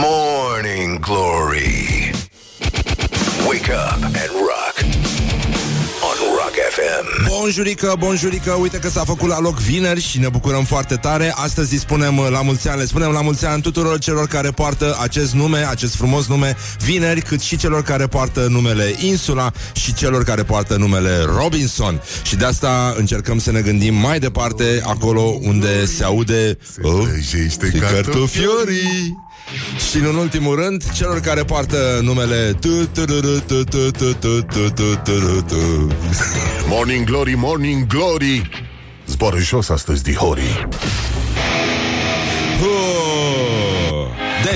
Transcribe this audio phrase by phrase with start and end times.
[0.00, 1.91] Morning Glory
[7.42, 11.32] Bonjurică, bonjurică, uite că s-a făcut la loc vineri și ne bucurăm foarte tare.
[11.36, 14.50] Astăzi îi spunem uh, la mulți ani, le spunem la mulți ani tuturor celor care
[14.50, 19.94] poartă acest nume, acest frumos nume, vineri, cât și celor care poartă numele Insula și
[19.94, 22.02] celor care poartă numele Robinson.
[22.22, 27.68] Și de asta încercăm să ne gândim mai departe, acolo unde se aude oh, trăjește
[27.68, 29.16] cartofiorii.
[29.90, 32.56] Și în ultimul rând, celor care poartă numele
[36.68, 38.50] Morning Glory, Morning Glory
[39.06, 40.68] Zboară jos astăzi, dihorii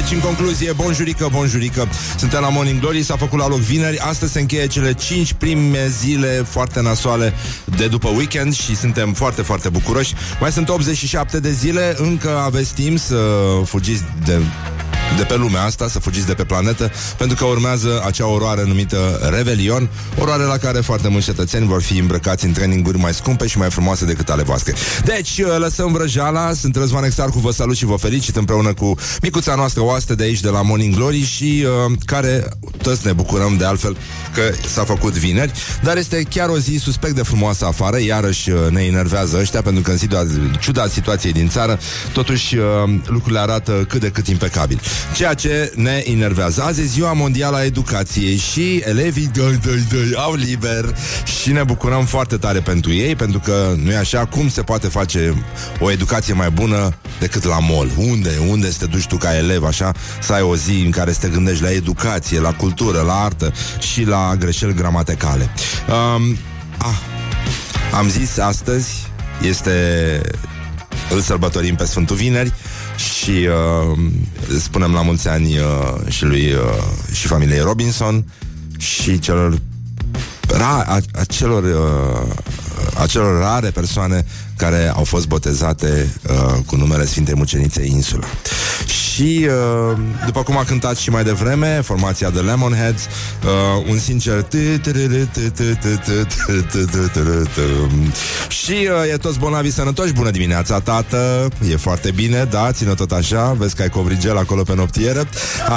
[0.08, 1.88] Deci, în concluzie, bonjurică, bonjurică.
[2.18, 3.98] Suntem la Morning Glory, s-a făcut la loc vineri.
[3.98, 7.32] Astăzi se încheie cele 5 prime zile Foarte nasoale
[7.76, 10.14] de după weekend Și suntem foarte, foarte bucuroși.
[10.40, 13.16] Mai sunt 87 de zile Încă aveți timp să
[13.64, 14.40] fugiți de
[15.16, 19.30] de pe lumea asta, să fugiți de pe planetă, pentru că urmează acea oroare numită
[19.34, 23.58] Revelion, oroare la care foarte mulți cetățeni vor fi îmbrăcați în traininguri mai scumpe și
[23.58, 24.74] mai frumoase decât ale voastre.
[25.04, 29.54] Deci, uh, lăsăm vrăjala, sunt Răzvan Exarcu, vă salut și vă felicit împreună cu micuța
[29.54, 32.48] noastră oaste de aici, de la Morning Glory și uh, care
[32.82, 33.96] toți ne bucurăm de altfel
[34.34, 35.52] că s-a făcut vineri,
[35.82, 39.82] dar este chiar o zi suspect de frumoasă afară, iarăși uh, ne enervează ăștia, pentru
[39.82, 41.78] că în situa- ciuda situației din țară,
[42.12, 42.64] totuși uh,
[43.06, 44.80] lucrurile arată cât de cât impecabil.
[45.14, 46.62] Ceea ce ne enervează.
[46.62, 50.96] Azi e ziua mondială a educației și elevii doi, doi, doi, au liber
[51.40, 54.88] și ne bucurăm foarte tare pentru ei, pentru că nu e așa cum se poate
[54.88, 55.44] face
[55.80, 57.90] o educație mai bună decât la mall.
[57.96, 58.30] Unde?
[58.48, 61.18] Unde să te duci tu ca elev așa, să ai o zi în care să
[61.20, 65.50] te gândești la educație, la cultură, la artă și la greșeli gramaticale.
[65.88, 66.36] Um,
[66.78, 66.98] ah,
[67.92, 69.06] am zis astăzi
[69.42, 69.72] este
[71.10, 72.52] îl sărbătorim pe Sfântul Vineri
[72.96, 73.98] și uh,
[74.58, 78.24] spunem la mulți ani uh, și lui uh, și familiei Robinson
[78.78, 79.60] și celor
[80.48, 82.34] ra, a, acelor, uh,
[82.94, 84.24] acelor rare persoane
[84.56, 88.26] care au fost botezate uh, cu numele Sfintei Mucenițe Insula.
[88.86, 89.48] Și,
[89.90, 94.46] uh, după cum a cântat și mai devreme, formația de Lemonheads, uh, un sincer
[98.48, 100.12] și uh, e toți bolnavi sănătoși.
[100.12, 101.48] Bună dimineața, tată!
[101.70, 103.52] E foarte bine, da, ține tot așa.
[103.58, 105.28] Vezi că ai covrigel acolo pe noptieră.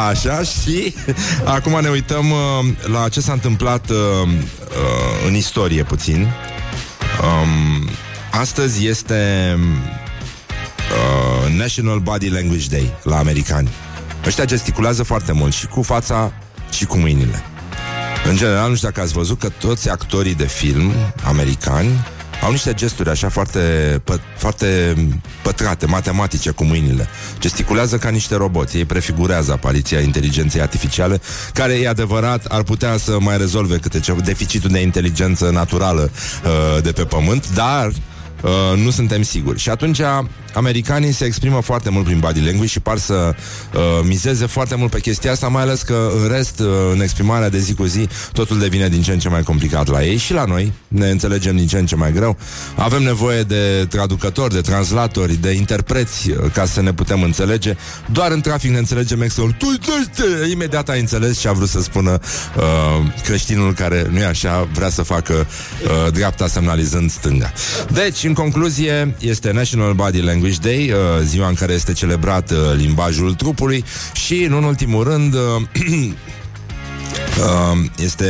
[0.09, 0.95] Așa, și
[1.43, 6.27] acum ne uităm uh, la ce s-a întâmplat uh, uh, în istorie puțin.
[7.23, 7.89] Um,
[8.31, 9.55] astăzi este
[10.91, 13.69] uh, National Body Language Day la americani.
[14.25, 16.33] Ăștia gesticulează foarte mult și cu fața
[16.71, 17.43] și cu mâinile.
[18.29, 20.91] În general, nu știu dacă ați văzut că toți actorii de film
[21.23, 21.89] americani
[22.43, 23.59] au niște gesturi așa foarte,
[24.03, 24.95] pă, foarte
[25.41, 27.07] pătrate, matematice cu mâinile.
[27.39, 28.77] Gesticulează ca niște roboți.
[28.77, 31.21] Ei prefigurează apariția inteligenței artificiale,
[31.53, 36.11] care, e adevărat, ar putea să mai rezolve câte ceva deficitul de inteligență naturală
[36.43, 37.91] uh, de pe pământ, dar
[38.43, 39.59] Uh, nu suntem siguri.
[39.59, 39.99] Și atunci
[40.53, 43.35] americanii se exprimă foarte mult prin body language și par să
[43.73, 47.49] uh, mizeze foarte mult pe chestia asta, mai ales că în rest, uh, în exprimarea
[47.49, 50.33] de zi cu zi, totul devine din ce în ce mai complicat la ei și
[50.33, 50.73] la noi.
[50.87, 52.37] Ne înțelegem din ce în ce mai greu.
[52.75, 57.75] Avem nevoie de traducători, de translatori, de interpreți uh, ca să ne putem înțelege.
[58.11, 59.43] Doar în trafic ne înțelegem extra.
[59.57, 59.77] Tu,
[60.15, 62.19] tu, imediat ai înțeles ce a vrut să spună
[62.57, 62.63] uh,
[63.23, 67.53] creștinul care nu e așa, vrea să facă uh, dreapta semnalizând stânga.
[67.91, 72.57] Deci, în concluzie, este National Body Language Day, uh, ziua în care este celebrat uh,
[72.75, 75.39] limbajul trupului și, în ultimul rând, uh,
[77.39, 78.25] uh, este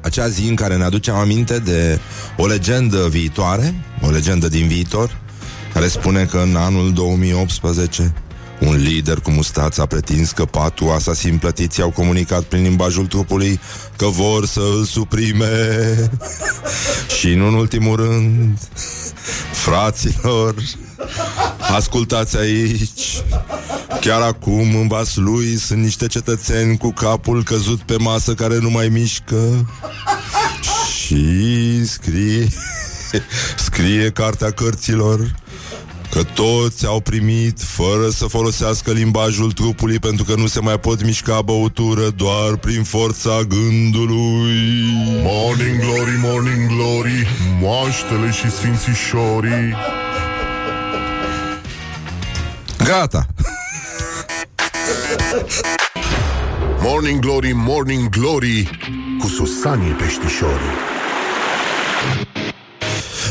[0.00, 1.98] acea zi în care ne aducem aminte de
[2.36, 5.18] o legendă viitoare, o legendă din viitor,
[5.72, 8.14] care spune că în anul 2018
[8.60, 13.60] un lider cu mustață a pretins că patru asasin plătiți au comunicat prin limbajul trupului
[13.96, 16.10] că vor să îl suprime.
[17.18, 18.58] Și în ultimul rând,
[19.52, 20.54] fraților,
[21.74, 23.22] ascultați aici.
[24.00, 28.70] Chiar acum, în vas lui, sunt niște cetățeni cu capul căzut pe masă care nu
[28.70, 29.70] mai mișcă.
[30.96, 32.48] Și scrie,
[33.66, 35.34] scrie cartea cărților
[36.10, 41.04] că toți au primit fără să folosească limbajul trupului pentru că nu se mai pot
[41.04, 44.92] mișca băutură doar prin forța gândului.
[45.22, 47.26] Morning Glory, Morning Glory
[47.60, 49.74] Moaștele și sfințișorii
[52.84, 53.26] Gata!
[56.82, 58.70] Morning Glory, Morning Glory
[59.20, 60.99] Cu Susanii peștișorii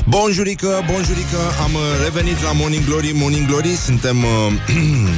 [0.09, 4.53] Bonjurică, bonjurică, am uh, revenit la Morning Glory, Morning Glory, suntem uh,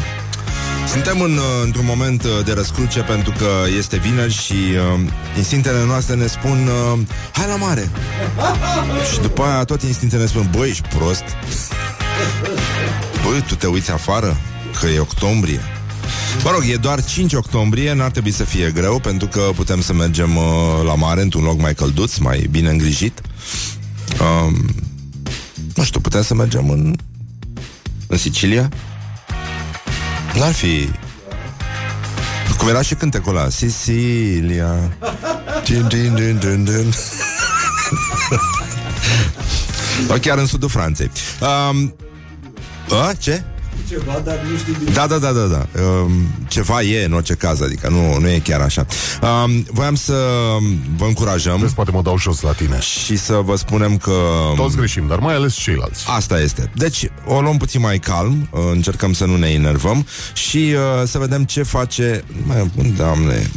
[0.93, 4.99] Suntem în, uh, într-un moment uh, de răscruce pentru că este vineri și uh,
[5.37, 6.99] instinctele noastre ne spun uh,
[7.31, 7.89] hai la mare.
[9.11, 11.23] și după aia tot instinctele ne spun băi, ești prost.
[13.23, 14.37] Băi, tu te uiți afară
[14.79, 15.59] că e octombrie.
[16.43, 19.93] Mă rog, e doar 5 octombrie, n-ar trebui să fie greu pentru că putem să
[19.93, 20.43] mergem uh,
[20.85, 23.21] la mare într-un loc mai călduț, mai bine îngrijit.
[24.19, 24.69] Um,
[25.75, 26.95] nu știu, putem să mergem în,
[28.07, 28.69] în Sicilia?
[30.35, 30.89] N-ar fi...
[32.57, 34.73] Cum era și cântecul ăla Sicilia
[35.63, 36.93] din, din, din, din, din.
[40.07, 41.11] Sau chiar în sudul Franței
[41.41, 41.95] um,
[42.89, 43.43] a, Ce?
[43.89, 44.93] Ceva, dar nu știu din...
[44.93, 45.81] Da, da, da, da, da.
[45.81, 46.11] Um,
[46.47, 48.85] ceva e în orice caz, adică nu, nu e chiar așa.
[49.21, 50.13] Um, voiam să
[50.97, 52.79] vă încurajăm Vezi, poate mă dau jos la tine.
[52.79, 54.13] și să vă spunem că...
[54.55, 56.03] Toți greșim, dar mai ales ceilalți.
[56.07, 56.71] Asta este.
[56.75, 61.17] Deci, o luăm puțin mai calm, uh, încercăm să nu ne enervăm și uh, să
[61.17, 62.23] vedem ce face...
[62.43, 63.49] Mai, doamne,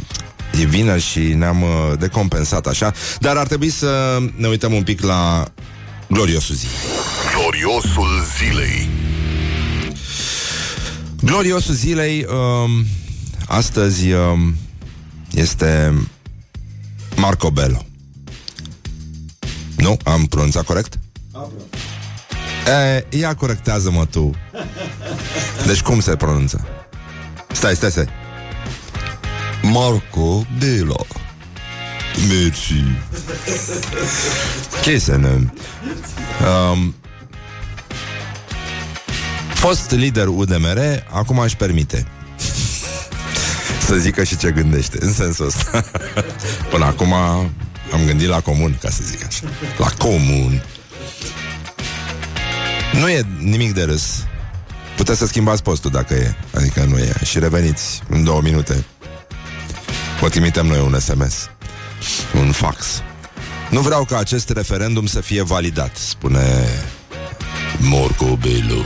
[0.61, 1.69] e vineri și ne-am uh,
[1.99, 5.45] decompensat așa, dar ar trebui să ne uităm un pic la
[6.07, 6.67] gloriosul zi.
[7.33, 8.89] Gloriosul zilei.
[11.25, 12.85] Gloriosul zilei um,
[13.47, 14.55] astăzi um,
[15.31, 15.93] este
[17.15, 17.85] Marco Bello.
[19.77, 19.97] Nu?
[20.03, 20.99] Am pronunțat corect?
[22.67, 24.31] E, ia corectează-mă tu.
[25.65, 26.67] Deci cum se pronunță?
[27.51, 28.07] Stai, stai, stai.
[29.61, 31.05] Marco Bello.
[32.27, 32.73] Merci.
[34.81, 35.53] Chesene.
[36.71, 36.95] Um,
[39.67, 40.79] fost lider UDMR,
[41.11, 42.07] acum își permite
[43.79, 45.85] să zică și ce gândește, în sensul ăsta.
[46.71, 47.13] Până acum
[47.93, 49.43] am gândit la comun, ca să zic așa.
[49.77, 50.63] La comun.
[52.93, 54.23] Nu e nimic de râs.
[54.95, 56.35] Puteți să schimbați postul dacă e.
[56.53, 57.13] Adică nu e.
[57.23, 58.85] Și reveniți în două minute.
[60.21, 61.49] Vă trimitem noi un SMS.
[62.39, 63.01] Un fax.
[63.69, 66.67] Nu vreau ca acest referendum să fie validat, spune
[67.79, 68.85] Morco Belu.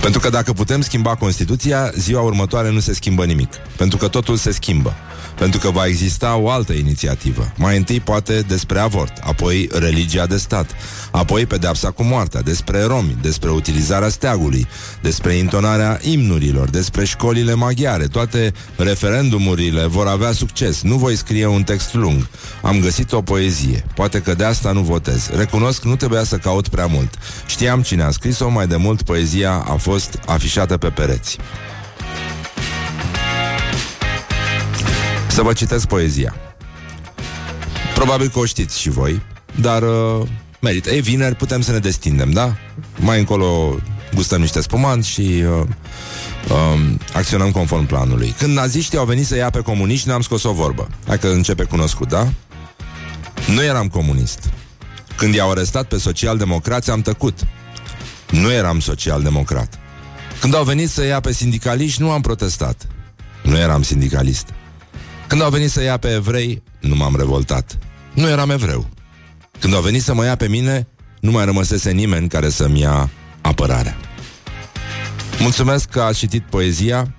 [0.00, 3.54] Pentru că dacă putem schimba Constituția, ziua următoare nu se schimbă nimic.
[3.76, 4.94] Pentru că totul se schimbă.
[5.38, 7.52] Pentru că va exista o altă inițiativă.
[7.56, 10.70] Mai întâi poate despre avort, apoi religia de stat,
[11.10, 14.66] apoi pedeapsa cu moartea, despre romi, despre utilizarea steagului,
[15.02, 18.06] despre intonarea imnurilor, despre școlile maghiare.
[18.06, 20.82] Toate referendumurile vor avea succes.
[20.82, 22.28] Nu voi scrie un text lung.
[22.62, 23.84] Am găsit o poezie.
[23.94, 25.30] Poate că de asta nu votez.
[25.36, 27.14] Recunosc, nu trebuia să caut prea mult.
[27.46, 31.38] Știam cine a scris-o, mai de mult poezia a fost afișată pe pereți.
[35.38, 36.34] Să vă citesc poezia.
[37.94, 39.22] Probabil că o știți și voi,
[39.60, 40.28] dar uh,
[40.60, 40.90] merită.
[40.90, 42.56] E vineri, putem să ne destindem, da?
[42.96, 43.76] Mai încolo
[44.14, 45.66] gustăm niște spumanți și uh,
[46.50, 48.34] um, acționăm conform planului.
[48.38, 50.88] Când naziștii au venit să ia pe comuniști, ne-am scos o vorbă.
[51.06, 52.32] Hai că începe cunoscut, da?
[53.46, 54.50] Nu eram comunist.
[55.16, 57.46] Când i-au arestat pe social-democrați, am tăcut.
[58.30, 59.78] Nu eram social-democrat.
[60.40, 62.86] Când au venit să ia pe sindicaliști, nu am protestat.
[63.42, 64.46] Nu eram sindicalist.
[65.28, 67.78] Când au venit să ia pe evrei, nu m-am revoltat.
[68.14, 68.88] Nu eram evreu.
[69.60, 70.86] Când au venit să mă ia pe mine,
[71.20, 73.10] nu mai rămăsese nimeni care să-mi ia
[73.40, 73.96] apărarea.
[75.38, 77.14] Mulțumesc că ați citit poezia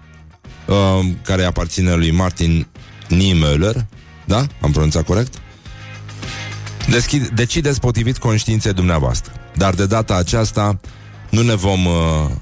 [0.65, 0.75] uh,
[1.24, 2.67] care aparține lui Martin
[3.10, 3.86] Niemöller.
[4.25, 4.45] Da?
[4.62, 5.34] Am pronunțat corect?
[6.89, 9.34] Deschid, decideți potrivit conștiinței dumneavoastră.
[9.55, 10.79] Dar de data aceasta
[11.29, 11.93] nu ne vom uh,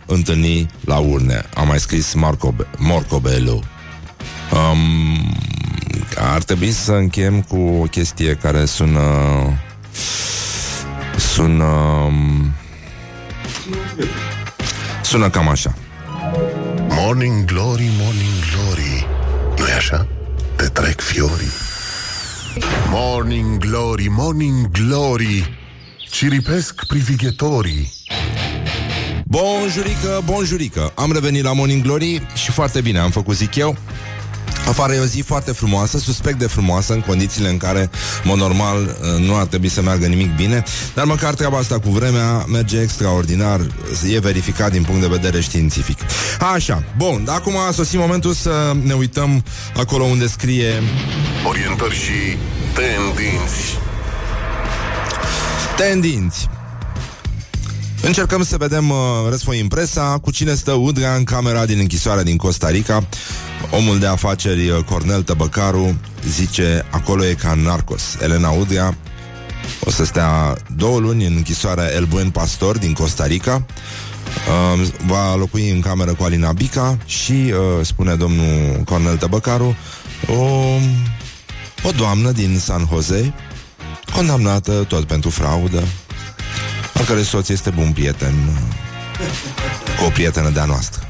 [0.06, 1.44] întâlni la urne.
[1.54, 3.64] A mai scris Marco Be- Morcobello.
[4.52, 5.36] Um,
[6.18, 9.02] ar trebui să încheiem cu o chestie care sună...
[11.18, 11.64] Sună...
[12.06, 12.54] um,
[15.04, 15.74] Sună cam așa.
[16.90, 19.08] Morning glory, morning glory.
[19.58, 20.08] nu e așa?
[20.56, 21.52] Te trec fiorii.
[22.90, 25.58] Morning glory, morning glory.
[26.10, 27.94] Ciripesc privighetorii.
[29.30, 33.78] Bonjurică, bonjurică Am revenit la Morning Glory și foarte bine am făcut, zic eu
[34.68, 37.90] Afară e o zi foarte frumoasă, suspect de frumoasă În condițiile în care, în
[38.24, 40.64] mod normal Nu ar trebui să meargă nimic bine.
[40.94, 43.60] Dar măcar treaba asta cu vremea Merge extraordinar,
[44.10, 46.00] e verificat Din punct de vedere științific.
[46.54, 49.44] Așa, bun, acum a sosit momentul să ne uităm
[49.78, 50.84] Acolo unde scrie
[51.48, 52.38] Orientări și
[52.74, 53.78] tendinți.
[55.78, 56.50] Tendinți
[58.02, 58.98] Încercăm să vedem uh,
[59.30, 63.08] răsfoim presa cu cine stă Udrea în camera din închisoarea din Costa Rica.
[63.72, 68.18] Omul de afaceri uh, Cornel Tăbăcaru zice acolo e ca în Narcos.
[68.22, 68.98] Elena Udrea
[69.84, 73.66] o să stea două luni în închisoarea El Buen Pastor din Costa Rica.
[74.76, 79.76] uh, va locui în cameră cu Alina Bica și, uh, spune domnul Cornel Tăbăcaru,
[80.28, 80.42] o,
[81.84, 83.34] o doamnă din San Jose,
[84.14, 85.84] condamnată tot pentru fraudă,
[86.98, 88.34] al care soț este bun prieten
[90.00, 91.02] cu o prietenă de-a noastră.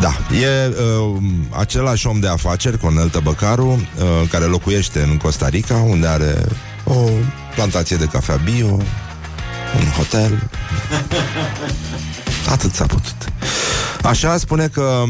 [0.00, 5.74] Da, e uh, același om de afaceri, Cornel Tăbăcaru, uh, care locuiește în Costa Rica,
[5.74, 6.44] unde are
[6.84, 7.08] o
[7.54, 8.66] plantație de cafea bio,
[9.80, 10.50] un hotel.
[12.54, 13.32] Atât s-a putut.
[14.02, 15.02] Așa spune că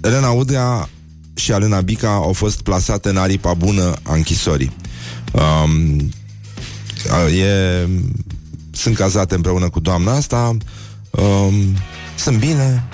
[0.00, 0.88] Elena Udrea
[1.34, 4.76] și Alena Bica au fost plasate în aripa bună a închisorii.
[5.32, 6.10] Um,
[7.38, 7.88] e,
[8.76, 10.56] sunt cazate împreună cu doamna asta,
[11.10, 11.76] um,
[12.14, 12.84] sunt bine,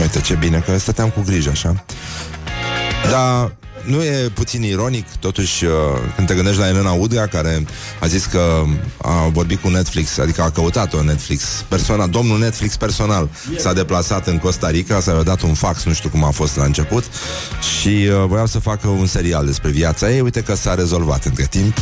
[0.00, 1.84] Uite ce bine că stăteam cu grijă așa.
[3.10, 3.52] Dar
[3.84, 5.72] nu e puțin ironic, totuși, uh,
[6.14, 7.64] când te gândești la Elena Udrea, care
[8.00, 8.64] a zis că
[9.02, 14.38] a vorbit cu Netflix, adică a căutat-o Netflix personal, domnul Netflix personal s-a deplasat în
[14.38, 17.04] Costa Rica, s-a dat un fax, nu știu cum a fost la început,
[17.78, 21.46] și uh, voiau să facă un serial despre viața ei, uite că s-a rezolvat între
[21.50, 21.76] timp.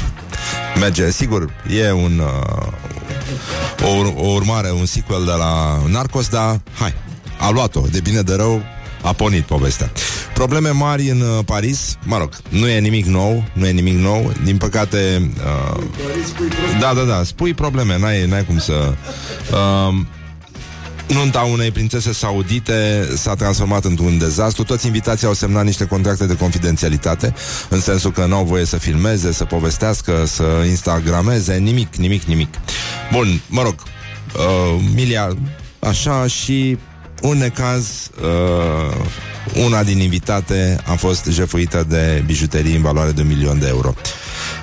[0.78, 6.94] Merge, sigur, e un, uh, o, o urmare, un sequel de la Narcos, dar hai,
[7.38, 8.62] a luat-o, de bine de rău,
[9.02, 9.90] a pornit povestea.
[10.34, 14.32] Probleme mari în uh, Paris, mă rog, nu e nimic nou, nu e nimic nou,
[14.44, 15.30] din păcate...
[15.36, 15.82] Uh,
[16.80, 18.94] da, da, da, spui probleme, n-ai, n-ai cum să...
[19.52, 19.94] Uh,
[21.08, 24.64] Nunta unei prințese saudite s-a transformat într-un dezastru.
[24.64, 27.34] Toți invitații au semnat niște contracte de confidențialitate,
[27.68, 32.54] în sensul că nu au voie să filmeze, să povestească, să instagrameze, nimic, nimic, nimic.
[33.12, 33.74] Bun, mă rog,
[34.36, 35.36] uh, Milia,
[35.78, 36.78] așa și
[37.22, 38.96] un necaz, uh,
[39.64, 43.94] una din invitate a fost jefuită de bijuterii în valoare de un milion de euro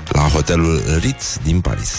[0.08, 1.94] la hotelul Ritz din Paris.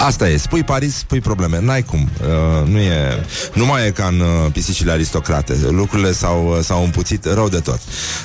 [0.00, 4.06] Asta e, spui Paris, spui probleme, n-ai cum uh, nu, e, nu mai e ca
[4.06, 5.56] în uh, pisicile aristocrate.
[5.68, 7.80] Lucrurile s-au, uh, s-au împuțit rău de tot.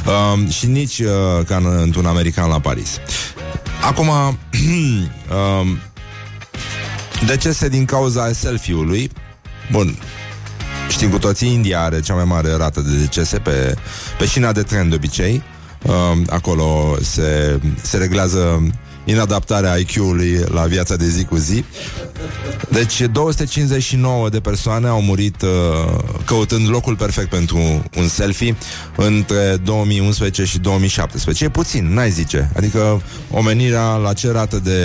[0.06, 2.98] Uh, Și nici uh, ca în, într-un american la Paris.
[3.82, 5.68] Acum uh,
[7.26, 9.12] Decese din cauza selfie-ului?
[9.72, 9.98] Bun,
[10.90, 13.76] Știm cu toții, India are cea mai mare rată de decese pe,
[14.18, 15.44] pe șina de tren de obicei.
[15.84, 15.94] Uh,
[16.30, 18.68] acolo se, se reglează
[19.10, 21.64] inadaptarea IQ-ului la viața de zi cu zi.
[22.70, 25.50] Deci 259 de persoane au murit uh,
[26.26, 27.58] căutând locul perfect pentru
[27.98, 28.56] un selfie
[28.96, 31.44] între 2011 și 2017.
[31.44, 32.52] E puțin, n-ai zice.
[32.56, 33.02] Adică
[33.32, 34.82] omenirea la ce rată de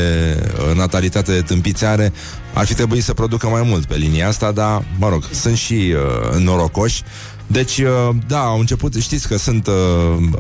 [0.68, 2.12] uh, natalitate de tâmpiți are
[2.54, 5.94] ar fi trebuit să producă mai mult pe linia asta, dar, mă rog, sunt și
[6.32, 7.02] uh, norocoși
[7.54, 9.74] deci, uh, da, au început, știți că sunt uh,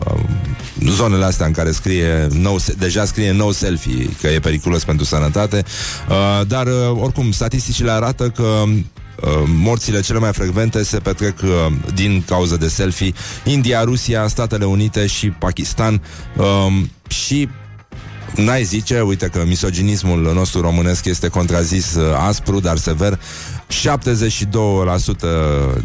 [0.06, 0.20] uh,
[0.88, 5.64] zonele astea în care scrie no, deja scrie no selfie, că e periculos pentru sănătate,
[6.08, 8.72] uh, dar uh, oricum statisticile arată că uh,
[9.46, 11.50] morțile cele mai frecvente se petrec uh,
[11.94, 13.12] din cauza de selfie.
[13.44, 16.02] India, Rusia, Statele Unite și Pakistan.
[16.36, 16.72] Uh,
[17.08, 17.48] și
[18.36, 23.20] N-ai zice, uite că misoginismul nostru românesc este contrazis uh, aspru, dar sever
[23.74, 23.86] 72%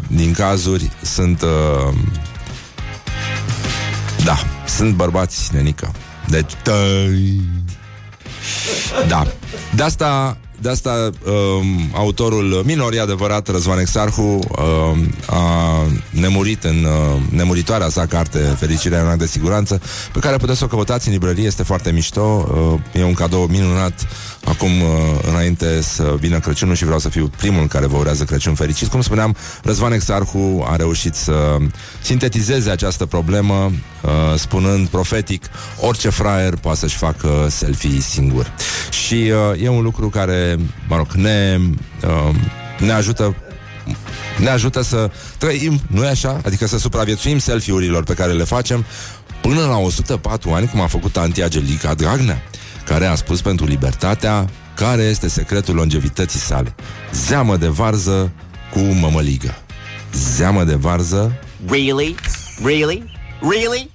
[0.06, 1.42] din cazuri sunt...
[1.42, 1.94] Uh,
[4.24, 5.92] da, sunt bărbați, nenică.
[6.28, 6.52] Deci...
[6.62, 7.40] Tăi...
[9.08, 9.26] Da.
[9.74, 16.84] De asta de asta um, autorul minor, e adevărat, Răzvan Exarhu um, a nemurit în
[16.84, 19.80] uh, nemuritoarea sa carte Fericirea în de siguranță,
[20.12, 22.48] pe care puteți să o căutați în librărie, este foarte mișto,
[22.92, 24.06] uh, e un cadou minunat
[24.44, 24.88] acum uh,
[25.28, 28.88] înainte să vină Crăciunul și vreau să fiu primul care vă urează Crăciun fericit.
[28.88, 31.56] Cum spuneam, Răzvan Exarhu a reușit să
[32.02, 35.44] sintetizeze această problemă uh, spunând profetic
[35.80, 38.52] orice fraier poate să-și facă selfie singur.
[38.90, 40.49] Și uh, e un lucru care,
[40.88, 41.58] mă rog, ne,
[42.04, 42.34] uh,
[42.78, 43.36] ne ajută
[44.38, 46.40] ne ajută să trăim, nu e așa?
[46.44, 48.84] Adică să supraviețuim selfie-urilor pe care le facem
[49.40, 52.42] până la 104 ani, cum a făcut Antia Angelica Dragnea
[52.84, 56.74] care a spus pentru libertatea care este secretul longevității sale.
[57.12, 58.32] Zeamă de varză
[58.72, 59.54] cu mămăligă.
[60.12, 61.38] Zeamă de varză...
[61.68, 62.14] Really?
[62.64, 63.10] Really?
[63.40, 63.90] Really?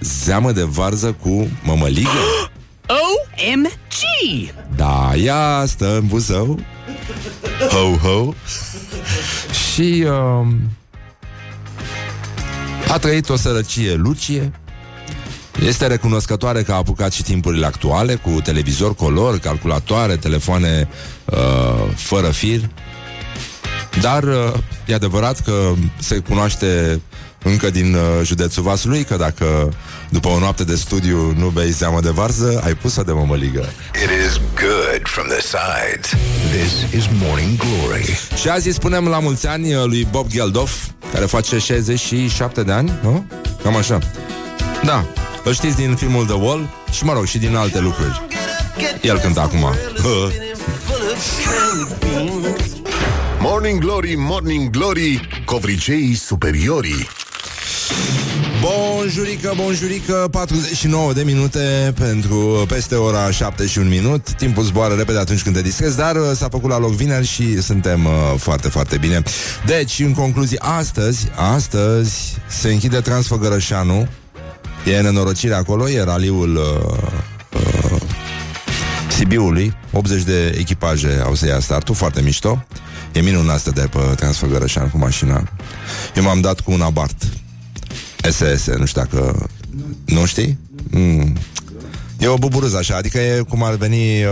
[0.00, 2.08] Zeamă de varză cu mămăligă?
[2.94, 4.50] OMG!
[4.76, 6.60] Da, ea stă în buzău.
[7.70, 8.32] Ho, ho.
[9.72, 10.04] Și...
[10.06, 10.46] Uh,
[12.88, 14.52] a trăit o sărăcie lucie
[15.66, 20.88] este recunoscătoare că a apucat și timpurile actuale cu televizor color, calculatoare, telefoane
[21.24, 22.60] uh, fără fir.
[24.00, 24.52] Dar uh,
[24.86, 27.00] e adevărat că se cunoaște
[27.42, 29.72] încă din uh, județul Vaslui că dacă
[30.08, 33.72] După o noapte de studiu nu bei zeamă de varză, ai pus-o de mămăligă.
[34.02, 36.10] It is good from the sides.
[36.50, 38.18] This is Morning Glory.
[38.40, 40.72] Și azi îi spunem la mulți ani uh, lui Bob Geldof,
[41.12, 43.26] care face 67 de ani, nu?
[43.62, 43.98] Cam așa.
[44.84, 45.04] Da,
[45.44, 48.22] îl știți din filmul The Wall și, mă rog, și din alte lucruri.
[49.00, 49.64] El cântă acum.
[53.40, 57.08] Morning Glory, Morning Glory, covriceii superiorii.
[58.64, 64.32] Bonjurică, bonjurică 49 de minute pentru peste ora 7 și un minut.
[64.32, 67.62] Timpul zboară repede atunci când te distrezi Dar uh, s-a făcut la loc vineri și
[67.62, 69.22] suntem uh, foarte, foarte bine.
[69.66, 74.08] Deci, în concluzie, astăzi Astăzi se închide Transfăgărășanu.
[74.84, 76.98] E nenorocire acolo E raliul uh,
[77.92, 78.00] uh,
[79.08, 79.76] Sibiului.
[79.92, 82.64] 80 de echipaje au să ia startul Foarte mișto.
[83.12, 85.48] E minunat asta de pe Transfăgărășan cu mașina.
[86.16, 87.16] Eu m-am dat cu un abart
[88.30, 89.48] SS, nu știu dacă...
[90.04, 90.58] Nu știi?
[90.90, 91.36] Mm.
[92.18, 94.30] E o buburuză așa, adică e cum ar veni uh,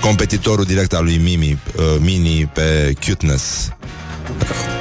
[0.00, 3.68] competitorul direct al lui Mimi, uh, Mini pe cuteness.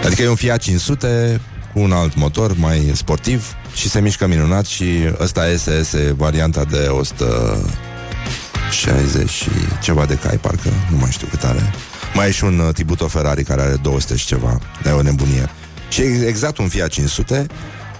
[0.05, 1.41] Adică e un Fiat 500
[1.73, 4.85] cu un alt motor mai sportiv și se mișcă minunat și
[5.19, 9.49] ăsta SS, varianta de 160 și
[9.81, 11.73] ceva de cai, parcă, nu mai știu cât are.
[12.13, 15.49] Mai e și un uh, Tributo Ferrari care are 200 și ceva, e o nebunie.
[15.93, 17.47] Și e exact un Fiat 500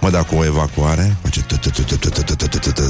[0.00, 1.44] Mă, da, cu o evacuare Face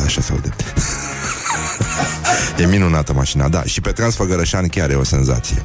[0.04, 0.54] Așa se aude.
[2.62, 5.62] E minunată mașina, da Și pe Transfăgărășani chiar e o senzație.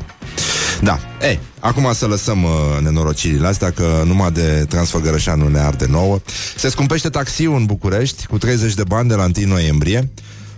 [0.82, 5.86] Da, ei, acum să lăsăm uh, nenorocirile astea Că numai de Transfăgărășan nu ne arde
[5.86, 6.20] nouă.
[6.56, 10.10] Se scumpește taxiul în București Cu 30 de bani de la 1 noiembrie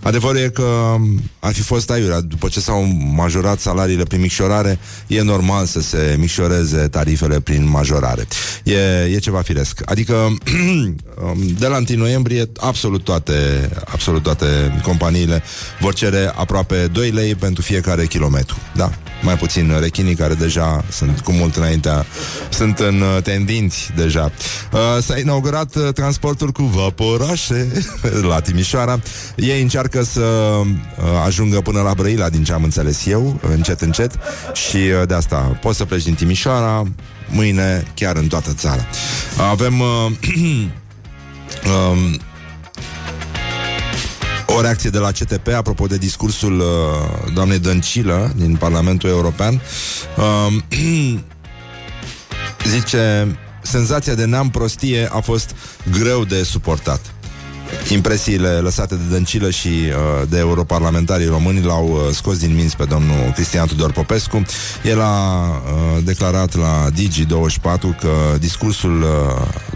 [0.02, 0.96] Adevărul e că
[1.38, 2.20] ar fi fost aiurea.
[2.20, 2.82] După ce s-au
[3.14, 8.26] majorat salariile prin micșorare, e normal să se micșoreze tarifele prin majorare.
[8.64, 9.80] E, e ceva firesc.
[9.84, 10.34] Adică,
[11.58, 15.42] de la 1 noiembrie, absolut toate, absolut toate companiile
[15.80, 18.56] vor cere aproape 2 lei pentru fiecare kilometru.
[18.74, 22.06] Da, mai puțin rechinii care deja sunt cu mult înaintea,
[22.50, 24.32] sunt în uh, tendinți deja.
[24.72, 27.84] Uh, s-a inaugurat uh, transportul cu vaporașe
[28.30, 29.00] la Timișoara.
[29.36, 30.64] Ei încearcă să uh,
[31.26, 34.18] ajungă până la Brăila, din ce am înțeles eu, încet, încet,
[34.52, 36.82] și uh, de asta poți să pleci din Timișoara
[37.28, 38.86] mâine chiar în toată țara.
[39.50, 39.86] Avem uh,
[41.90, 42.20] um,
[44.56, 49.60] o reacție de la CTP apropo de discursul uh, doamnei Dăncilă din Parlamentul European.
[50.16, 50.52] Uh,
[52.74, 55.54] zice, senzația de neam prostie a fost
[55.90, 57.00] greu de suportat.
[57.90, 62.84] Impresiile lăsate de Dăncilă și uh, de europarlamentarii români l-au uh, scos din minți pe
[62.84, 64.42] domnul Cristian Tudor Popescu.
[64.84, 69.08] El a uh, declarat la Digi24 că discursul uh,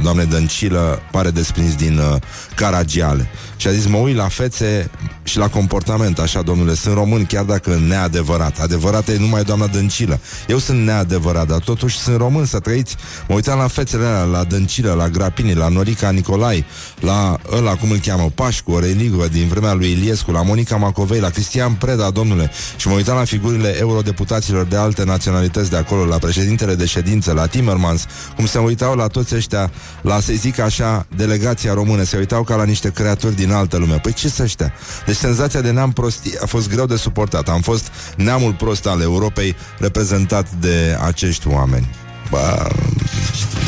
[0.02, 2.16] doamnei Dăncilă pare desprins din uh,
[2.54, 3.28] Caragiale.
[3.56, 4.90] Și a zis, mă uit la fețe
[5.22, 8.58] și la comportament, așa, domnule, sunt român, chiar dacă neadevărat.
[8.58, 10.20] Adevărat e numai doamna Dăncilă.
[10.48, 12.96] Eu sunt neadevărat, dar totuși sunt român, să trăiți.
[13.28, 16.64] Mă uitam la fețele alea, la Dăncilă, la Grapini, la Norica Nicolai,
[17.00, 21.30] la ăla, cum îl cheamă, Pașcu, Religă, din vremea lui Iliescu, la Monica Macovei, la
[21.30, 22.50] Cristian Preda, domnule.
[22.76, 27.32] Și mă uitam la figurile eurodeputaților de alte naționalități de acolo, la președintele de ședință,
[27.32, 28.04] la Timmermans,
[28.36, 29.70] cum se uitau la toți ăștia,
[30.02, 33.98] la, să zic așa, delegația română, se uitau ca la niște creaturi din altă lume.
[33.98, 34.72] Păi ce să ăștia?
[35.06, 37.48] Deci senzația de neam prostie a fost greu de suportat.
[37.48, 41.88] Am fost neamul prost al Europei reprezentat de acești oameni.
[42.30, 42.68] Bă,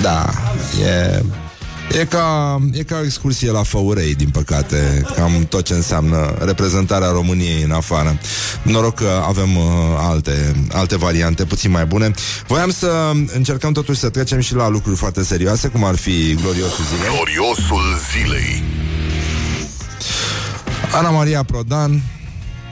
[0.03, 0.31] da,
[0.85, 1.23] e...
[2.01, 7.11] E ca, e ca o excursie la Făurei, din păcate, cam tot ce înseamnă reprezentarea
[7.11, 8.19] României în afară.
[8.63, 9.65] Noroc că avem uh,
[9.99, 12.11] alte, alte variante puțin mai bune.
[12.47, 16.85] Voiam să încercăm totuși să trecem și la lucruri foarte serioase, cum ar fi gloriosul
[16.85, 17.15] zilei.
[17.15, 18.63] Gloriosul zilei.
[20.93, 22.03] Ana Maria Prodan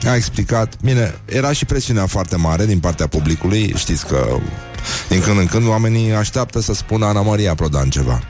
[0.04, 4.38] a explicat, bine, era și presiunea foarte mare din partea publicului, știți că
[5.08, 8.20] din când în când oamenii așteaptă să spună Ana Maria Prodan ceva.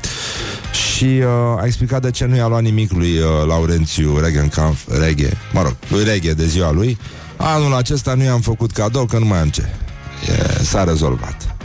[0.72, 5.36] Și uh, a explicat de ce nu i-a luat nimic lui uh, Laurențiu Regenkampf, Reghe,
[5.52, 6.98] mă rog, lui Reghe de ziua lui.
[7.36, 9.68] Anul acesta nu i-am făcut cadou că nu mai am ce.
[10.28, 11.55] E, s-a rezolvat.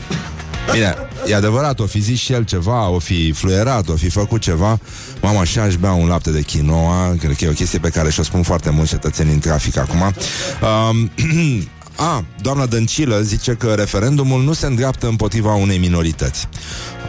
[0.71, 0.95] Bine,
[1.27, 4.79] e adevărat, o fi zis și el ceva, o fi fluierat, o fi făcut ceva.
[5.21, 8.09] Mama, și aș bea un lapte de quinoa, cred că e o chestie pe care
[8.09, 10.01] și-o spun foarte mulți cetățeni în trafic acum.
[10.01, 11.11] Um,
[11.95, 16.47] a, doamna Dăncilă zice că referendumul nu se îndreaptă împotriva unei minorități.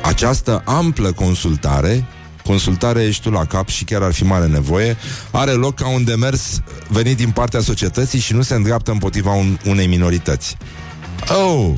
[0.03, 2.07] Această amplă consultare
[2.45, 4.97] consultare ești tu la cap și chiar ar fi mare nevoie,
[5.31, 9.59] are loc ca un demers venit din partea societății și nu se îndreaptă împotriva un,
[9.67, 10.57] unei minorități.
[11.47, 11.71] Oh,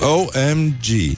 [0.00, 1.16] OMG.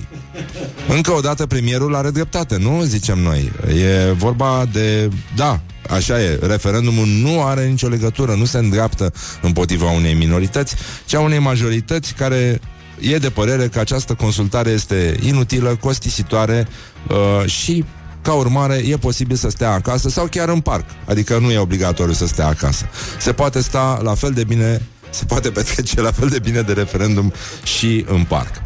[0.89, 2.83] Încă o dată premierul are dreptate, nu?
[2.83, 3.53] Zicem noi.
[3.69, 5.11] E vorba de...
[5.37, 5.61] Da,
[5.91, 11.21] așa e, referendumul nu are nicio legătură, nu se îndreaptă împotriva unei minorități, ci a
[11.21, 12.61] unei majorități care
[13.01, 16.67] e de părere că această consultare este inutilă, costisitoare
[17.09, 17.85] uh, și
[18.23, 20.85] ca urmare, e posibil să stea acasă sau chiar în parc.
[21.05, 22.87] Adică nu e obligatoriu să stea acasă.
[23.19, 24.83] Se poate sta la fel de bine,
[25.15, 28.63] se poate petrece la fel de bine de referendum și în parc.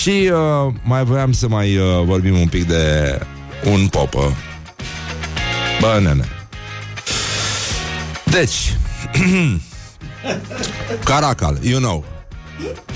[0.00, 3.18] Și uh, mai voiam să mai uh, vorbim un pic de
[3.64, 4.36] un popă.
[5.80, 6.28] Bă, nene.
[8.24, 8.76] Deci,
[11.04, 12.04] Caracal, you know.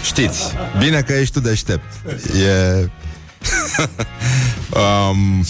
[0.05, 0.43] Știți,
[0.79, 1.93] bine că ești tu deștept.
[2.41, 2.91] E...
[4.81, 5.45] um,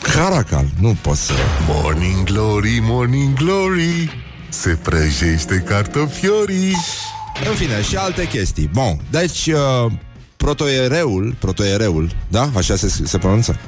[0.00, 1.32] Caracal, nu pot să...
[1.68, 4.25] Morning glory, morning glory
[4.60, 6.76] Se prăjește cartofiorii
[7.48, 8.70] În fine, și alte chestii.
[8.72, 9.92] Bun, deci uh,
[10.36, 12.50] protoiereul, protoiereul, da?
[12.56, 13.58] Așa se, se pronunță?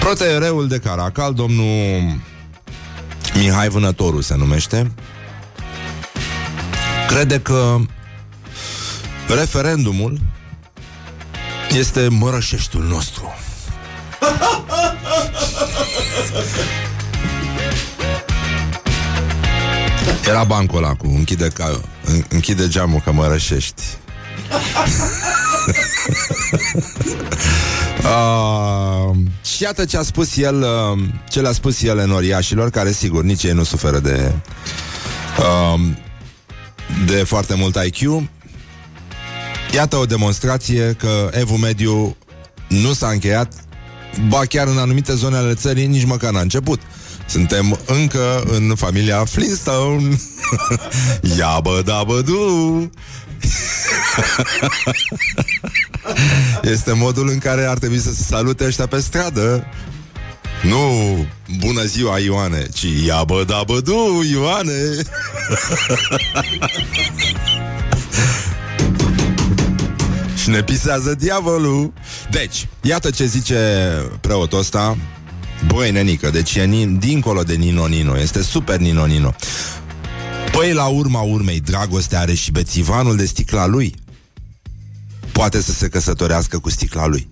[0.00, 2.20] Protoiereul de Caracal, domnul
[3.34, 4.92] Mihai Vânătoru se numește,
[7.08, 7.76] crede că
[9.28, 10.20] referendumul
[11.70, 13.34] este mărășeștul nostru.
[20.28, 21.80] Era bancul ăla cu închide, ca,
[22.28, 23.82] închide geamul că mă rășești.
[28.02, 29.16] uh,
[29.54, 33.42] și iată ce a spus el uh, Ce le-a spus el enoriașilor Care sigur nici
[33.42, 34.32] ei nu suferă de
[35.38, 35.80] uh,
[37.06, 38.22] De foarte mult IQ
[39.74, 42.16] Iată o demonstrație Că evul mediu
[42.68, 43.52] Nu s-a încheiat
[44.28, 46.80] Ba chiar în anumite zone ale țării Nici măcar n-a început
[47.26, 50.20] suntem încă în familia Flintstone.
[51.38, 52.90] Ia bă da bă du
[56.72, 59.66] Este modul în care ar trebui să se salute ăștia pe stradă.
[60.62, 60.78] Nu,
[61.58, 64.72] bună ziua Ioane Ci ia bă da bă du Ioane.
[70.42, 71.92] Și ne pisează diavolul.
[72.30, 73.56] Deci, iată ce zice
[74.20, 74.96] preotul ăsta
[75.66, 79.34] Băi, nenică, deci e nin, dincolo de Nino Nino Este super Nino Nino
[80.52, 83.94] Păi, la urma urmei, dragostea are și bețivanul de sticla lui
[85.32, 87.28] Poate să se căsătorească cu sticla lui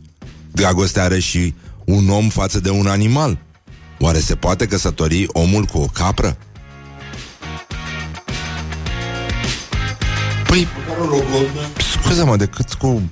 [0.51, 3.39] Dragostea are și un om față de un animal
[3.99, 6.37] Oare se poate căsători omul cu o capră?
[10.47, 10.69] Păi,
[12.01, 13.03] scuze-mă, decât cu...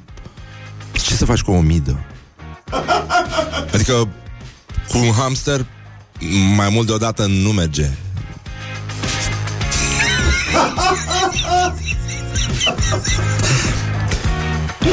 [0.93, 2.05] Ce să faci cu o midă?
[3.73, 4.09] Adică
[4.91, 5.67] cu un hamster
[6.57, 7.91] mai mult deodată nu merge.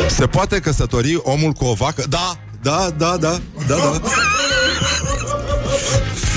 [0.09, 2.03] Se poate căsători omul cu o vacă?
[2.09, 4.01] Da, da, da, da, da, da.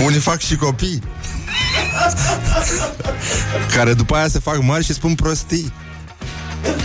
[0.04, 1.02] Unii fac și copii.
[3.74, 5.72] Care după aia se fac mari și spun prostii.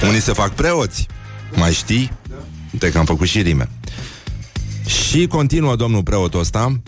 [0.07, 1.07] Unii se fac preoți.
[1.55, 2.11] Mai știi?
[2.73, 3.69] Uite că am făcut și rime.
[4.85, 6.81] Și continuă domnul preotul ăsta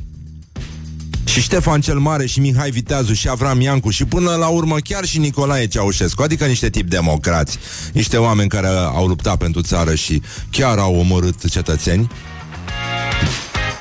[1.37, 5.05] și Ștefan cel Mare și Mihai Viteazu și Avram Iancu și până la urmă chiar
[5.05, 7.57] și Nicolae Ceaușescu, adică niște tip democrați,
[7.93, 12.11] niște oameni care au luptat pentru țară și chiar au omorât cetățeni,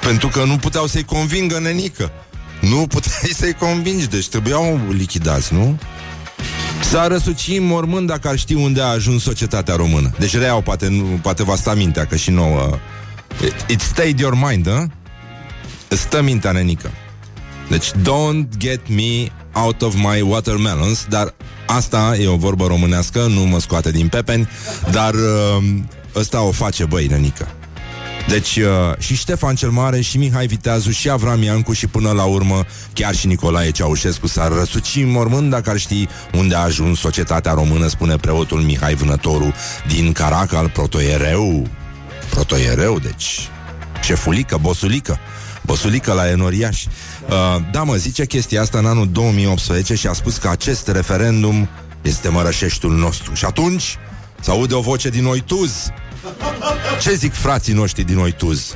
[0.01, 2.11] pentru că nu puteau să-i convingă nenică.
[2.61, 5.79] Nu puteai să-i convingi, deci trebuiau lichidați, nu?
[6.91, 10.11] S-a răsucit mormând dacă ar ști unde a ajuns societatea română.
[10.19, 12.79] Deci reau, poate, nu, poate va sta mintea, că și nouă
[13.69, 14.85] It stayed your mind, huh?
[15.89, 16.91] Stă mintea, nenică.
[17.69, 21.35] Deci, don't get me out of my watermelons, dar
[21.67, 24.49] asta e o vorbă românească, nu mă scoate din pepeni,
[24.91, 25.65] dar uh,
[26.15, 27.49] ăsta o face, băi, nenică.
[28.29, 32.25] Deci uh, și Ștefan cel Mare și Mihai Viteazu și Avram Iancu și până la
[32.25, 37.53] urmă chiar și Nicolae Ceaușescu s-ar răsuci mormând dacă ar ști unde a ajuns societatea
[37.53, 39.55] română, spune preotul Mihai Vânătoru
[39.89, 41.67] din Caracal, protoiereu
[42.31, 43.49] protoiereu, deci
[44.03, 45.19] șefulică, bosulică,
[45.63, 46.85] bosulică la enoriaș.
[46.85, 47.35] Uh,
[47.71, 51.69] da, mă, zice chestia asta în anul 2018 și a spus că acest referendum
[52.03, 53.35] este mărășeștul nostru.
[53.35, 53.99] Și atunci
[54.41, 55.89] se aude o voce din Oituz.
[57.01, 58.75] Ce zic frații noștri din Oituz?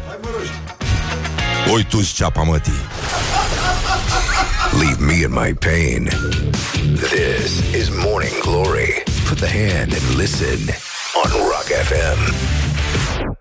[1.73, 2.73] Oituz ceapa mătii.
[4.81, 6.11] Leave me in my pain.
[6.95, 9.03] This is Morning Glory.
[9.29, 10.59] Put the hand and listen
[11.25, 12.70] on Rock FM.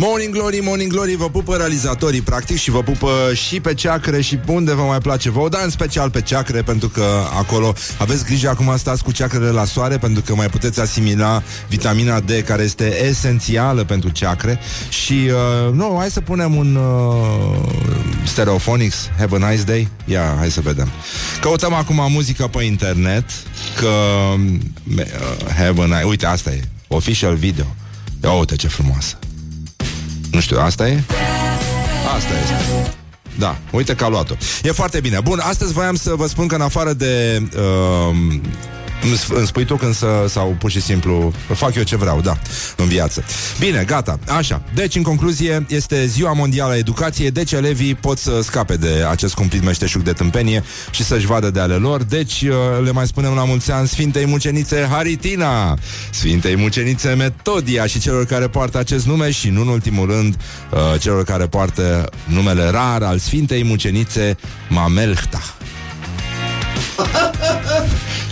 [0.00, 4.38] Morning Glory, Morning Glory Vă pupă realizatorii practic Și vă pupă și pe ceacre Și
[4.46, 7.04] unde vă mai place vouă Dar în special pe ceacre Pentru că
[7.38, 12.20] acolo aveți grijă acum Stați cu ceacrele la soare Pentru că mai puteți asimila vitamina
[12.20, 14.58] D Care este esențială pentru ceacre.
[14.88, 17.70] Și uh, nu, hai să punem un uh,
[18.24, 19.88] Stereophonics Have a nice day?
[20.04, 20.88] Ia, hai să vedem.
[21.40, 23.24] Căutăm acum muzică pe internet
[23.80, 23.88] Că
[24.96, 25.04] uh,
[25.56, 27.66] Have a nice Uite, asta e Official video.
[28.22, 29.18] Ia uite ce frumoasă
[30.30, 31.02] Nu știu, asta e?
[32.16, 32.96] Asta este
[33.38, 34.34] da, uite că a luat-o.
[34.62, 35.20] E foarte bine.
[35.20, 38.16] Bun, astăzi voiam să vă spun că în afară de uh,
[39.28, 42.38] îmi spui tu când să, sau pur și simplu fac eu ce vreau, da,
[42.76, 43.24] în viață.
[43.58, 44.62] Bine, gata, așa.
[44.74, 49.34] Deci, în concluzie, este ziua mondială a educației, deci elevii pot să scape de acest
[49.34, 52.02] cumplit meșteșug de tâmpenie și să-și vadă de ale lor.
[52.02, 55.78] Deci, uh, le mai spunem la mulți ani Sfintei Mucenițe Haritina,
[56.10, 60.36] Sfintei Mucenițe Metodia și celor care poartă acest nume și, nu în ultimul rând,
[60.70, 64.36] uh, celor care poartă numele rar al Sfintei Mucenițe
[64.68, 65.57] Mamelhta.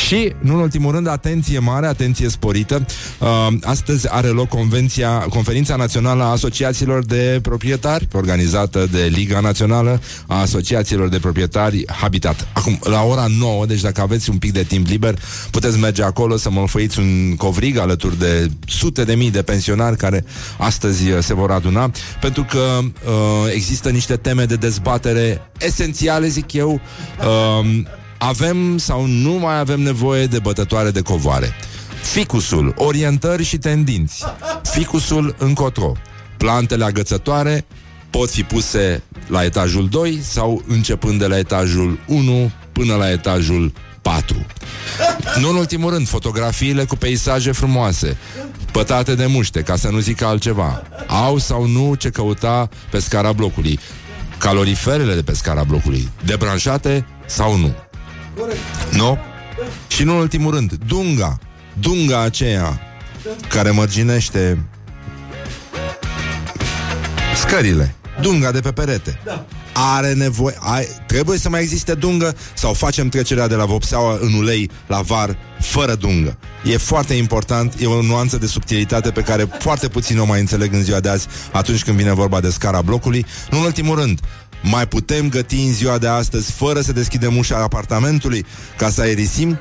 [0.07, 2.87] Și, nu în ultimul rând, atenție mare, atenție sporită.
[3.19, 10.01] Uh, astăzi are loc convenția, conferința națională a asociațiilor de proprietari, organizată de Liga Națională
[10.27, 12.49] a Asociațiilor de Proprietari Habitat.
[12.53, 15.19] Acum, la ora 9, deci dacă aveți un pic de timp liber,
[15.51, 20.25] puteți merge acolo să mălfăiți un covrig alături de sute de mii de pensionari care
[20.59, 21.91] astăzi uh, se vor aduna,
[22.21, 26.81] pentru că uh, există niște teme de dezbatere esențiale, zic eu,
[27.21, 27.85] uh,
[28.19, 31.55] avem sau nu mai avem nevoie de bătătoare de covoare.
[32.03, 34.25] Ficusul, orientări și tendinți.
[34.63, 35.93] Ficusul încotro.
[36.37, 37.65] Plantele agățătoare
[38.11, 43.73] pot fi puse la etajul 2 sau începând de la etajul 1 până la etajul
[44.03, 44.47] 4.
[45.41, 48.17] Nu în ultimul rând, fotografiile cu peisaje frumoase,
[48.73, 50.83] pătate de muște, ca să nu zic altceva.
[51.07, 53.79] Au sau nu ce căuta pe scara blocului.
[54.39, 57.75] Caloriferele de pe scara blocului, debranșate sau nu.
[58.93, 59.19] Nu?
[59.89, 61.39] Și nu în ultimul rând, dunga.
[61.81, 62.81] Dunga aceea
[63.49, 64.59] care mărginește
[67.37, 67.95] scările.
[68.21, 69.21] Dunga de pe perete.
[69.73, 74.33] Are nevoie, ai, trebuie să mai existe dungă sau facem trecerea de la vopseaua în
[74.33, 76.39] ulei la var fără dungă.
[76.65, 80.73] E foarte important, e o nuanță de subtilitate pe care foarte puțin o mai înțeleg
[80.73, 83.27] în ziua de azi atunci când vine vorba de scara blocului.
[83.51, 84.21] Nu în ultimul rând,
[84.71, 88.45] mai putem găti în ziua de astăzi fără să deschidem ușa apartamentului
[88.77, 89.59] ca să aerisim?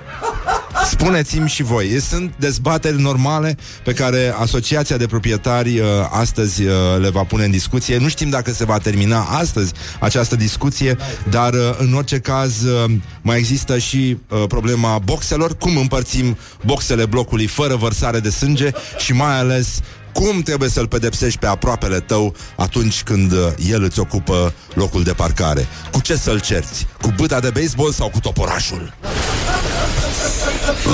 [0.89, 1.99] Spuneți-mi și voi.
[1.99, 7.51] Sunt dezbateri normale pe care Asociația de Proprietari uh, astăzi uh, le va pune în
[7.51, 7.97] discuție.
[7.97, 10.97] Nu știm dacă se va termina astăzi această discuție,
[11.29, 12.91] dar uh, în orice caz uh,
[13.21, 19.13] mai există și uh, problema boxelor, cum împărțim boxele blocului fără vărsare de sânge și
[19.13, 19.81] mai ales
[20.15, 23.37] cum trebuie să-l pedepsești pe aproapele tău atunci când uh,
[23.69, 25.67] el îți ocupă locul de parcare?
[25.91, 26.87] Cu ce să-l cerți?
[27.01, 28.93] Cu bâta de baseball sau cu toporașul?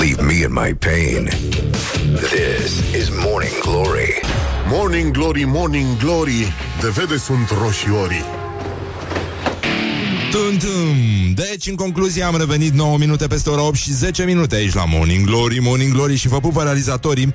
[0.00, 1.30] Leave me in my pain.
[2.14, 4.20] This is Morning Glory.
[4.68, 8.24] Morning Glory, Morning Glory De vede sunt roșiorii
[10.30, 10.96] Tum, tum.
[11.34, 14.84] Deci, în concluzie, am revenit 9 minute peste ora 8 și 10 minute aici la
[14.84, 17.32] Morning Glory, Morning Glory și vă pupă realizatorii.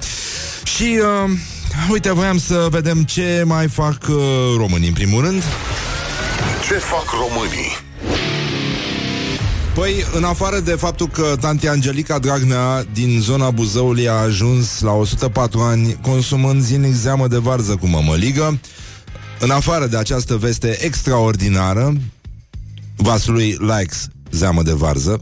[0.64, 1.32] Și, uh,
[1.90, 4.16] uite, voiam să vedem ce mai fac uh,
[4.58, 5.44] românii, în primul rând.
[6.68, 7.86] Ce fac românii?
[9.74, 14.92] Păi, în afară de faptul că tanti Angelica Dragnea din zona Buzăului a ajuns la
[14.92, 18.60] 104 ani consumând zilnic zeamă de varză cu mămăligă,
[19.40, 21.94] în afară de această veste extraordinară,
[22.96, 25.22] vasului likes zeamă de varză,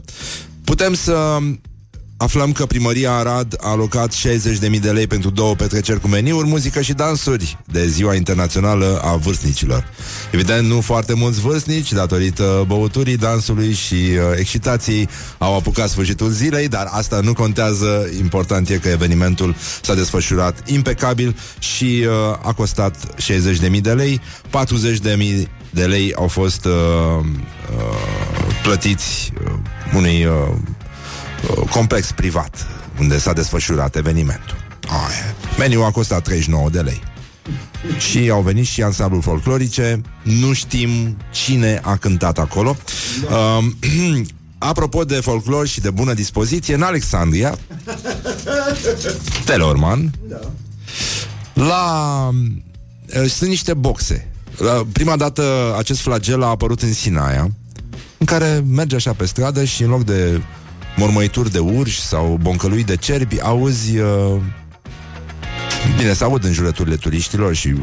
[0.64, 1.38] putem să
[2.16, 6.80] aflăm că primăria Arad a alocat 60.000 de lei pentru două petreceri cu meniuri, muzică
[6.80, 9.88] și dansuri de Ziua Internațională a Vârstnicilor.
[10.32, 16.68] Evident, nu foarte mulți vârstnici, datorită băuturii, dansului și uh, excitației, au apucat sfârșitul zilei,
[16.68, 18.10] dar asta nu contează.
[18.18, 22.96] Important e că evenimentul s-a desfășurat impecabil și uh, a costat
[23.72, 24.20] 60.000 de lei,
[25.42, 27.96] 40.000 de lei au fost uh, uh,
[28.62, 29.52] plătiți uh,
[29.94, 30.75] unui uh, uh,
[31.70, 32.66] complex privat
[33.00, 34.56] unde s-a desfășurat evenimentul.
[34.88, 35.34] Aia.
[35.58, 37.02] Meniul a costat 39 de lei.
[37.98, 42.76] Și au venit și ansambluri folclorice Nu știm cine a cântat acolo
[43.30, 43.64] uh,
[44.58, 47.58] Apropo de folclor și de bună dispoziție În Alexandria
[49.44, 50.10] Telorman
[51.52, 52.30] La...
[53.22, 57.50] uh, Sunt niște boxe la prima dată acest flagel a apărut în Sinaia,
[58.18, 60.40] în care merge așa pe stradă și în loc de
[60.96, 64.40] mormăituri de urși sau boncălui de cerbi, auzi uh,
[65.96, 67.74] Bine, se aud în jurăturile turiștilor și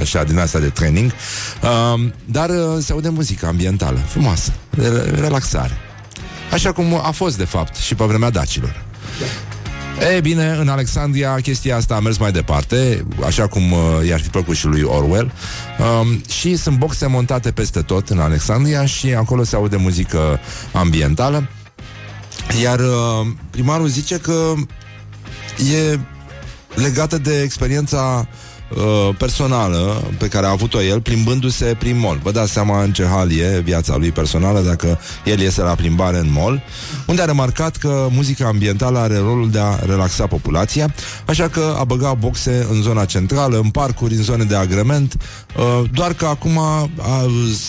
[0.00, 1.12] așa, din asta de training.
[1.62, 5.76] Uh, Dar uh, se aude muzică ambientală Frumoasă, re- relaxare.
[6.52, 8.82] Așa cum a fost, de fapt, și pe vremea dacilor
[10.00, 14.28] E bine, în Alexandria chestia asta a mers mai departe, așa cum uh, i-ar fi
[14.28, 15.32] plăcut și lui Orwell.
[15.78, 20.40] Um, și sunt boxe montate peste tot în Alexandria și acolo se aude muzică
[20.72, 21.48] ambientală.
[22.62, 24.54] Iar uh, primarul zice că
[25.56, 25.98] e
[26.74, 28.49] legată de experiența uh,
[29.18, 32.20] personală pe care a avut-o el plimbându-se prin mall.
[32.22, 36.18] Vă dați seama în ce hal e viața lui personală dacă el iese la plimbare
[36.18, 36.62] în mall,
[37.06, 40.94] unde a remarcat că muzica ambientală are rolul de a relaxa populația,
[41.26, 45.16] așa că a băgat boxe în zona centrală, în parcuri, în zone de agrement,
[45.56, 46.90] uh, doar că acum a,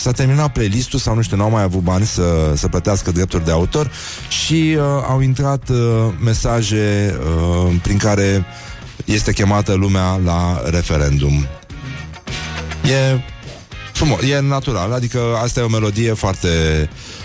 [0.00, 3.50] s-a terminat playlistul sau nu știu, n-au mai avut bani să, să plătească drepturi de
[3.50, 3.90] autor
[4.28, 5.78] și uh, au intrat uh,
[6.24, 8.44] mesaje uh, prin care
[9.04, 11.46] este chemată lumea la referendum.
[12.84, 13.20] E
[13.92, 16.48] frumos, e natural, adică asta e o melodie foarte,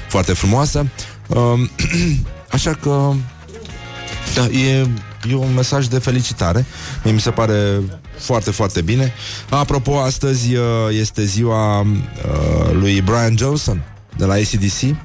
[0.07, 0.87] foarte frumoasă.
[1.27, 1.69] Um,
[2.57, 3.13] așa că
[4.35, 4.87] da, e,
[5.29, 6.65] e un mesaj de felicitare.
[7.03, 7.81] Mie mi se pare
[8.17, 9.13] foarte, foarte bine.
[9.49, 13.83] Apropo, astăzi uh, este ziua uh, lui Brian Johnson
[14.17, 14.95] de la ACDC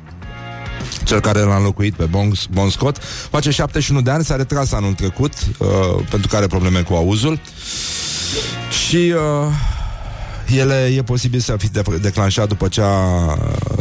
[1.05, 4.93] cel care l-a înlocuit pe Bon, bon Scott, face 71 de ani, s-a retras anul
[4.93, 5.69] trecut, uh,
[6.11, 7.41] pentru că are probleme cu auzul.
[8.87, 13.39] Și uh, ele e posibil să fi de- declanșat după ce a,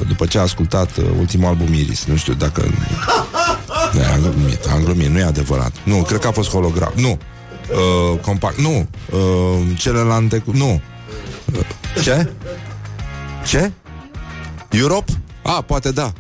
[0.08, 2.06] după ce a ascultat uh, ultimul album Iris.
[2.06, 2.64] Nu știu dacă...
[3.94, 5.72] Da, am glumit, am glumit, nu e adevărat.
[5.84, 6.96] Nu, cred că a fost holograf.
[6.96, 7.10] Nu.
[7.72, 8.58] Uh, compact.
[8.58, 8.88] Nu.
[9.12, 9.20] Uh,
[9.78, 10.44] celelalte...
[10.54, 10.82] Nu.
[11.54, 11.60] Uh,
[12.04, 12.30] ce?
[13.48, 13.72] Ce?
[14.70, 15.12] Europe?
[15.44, 16.14] Ah, poate da.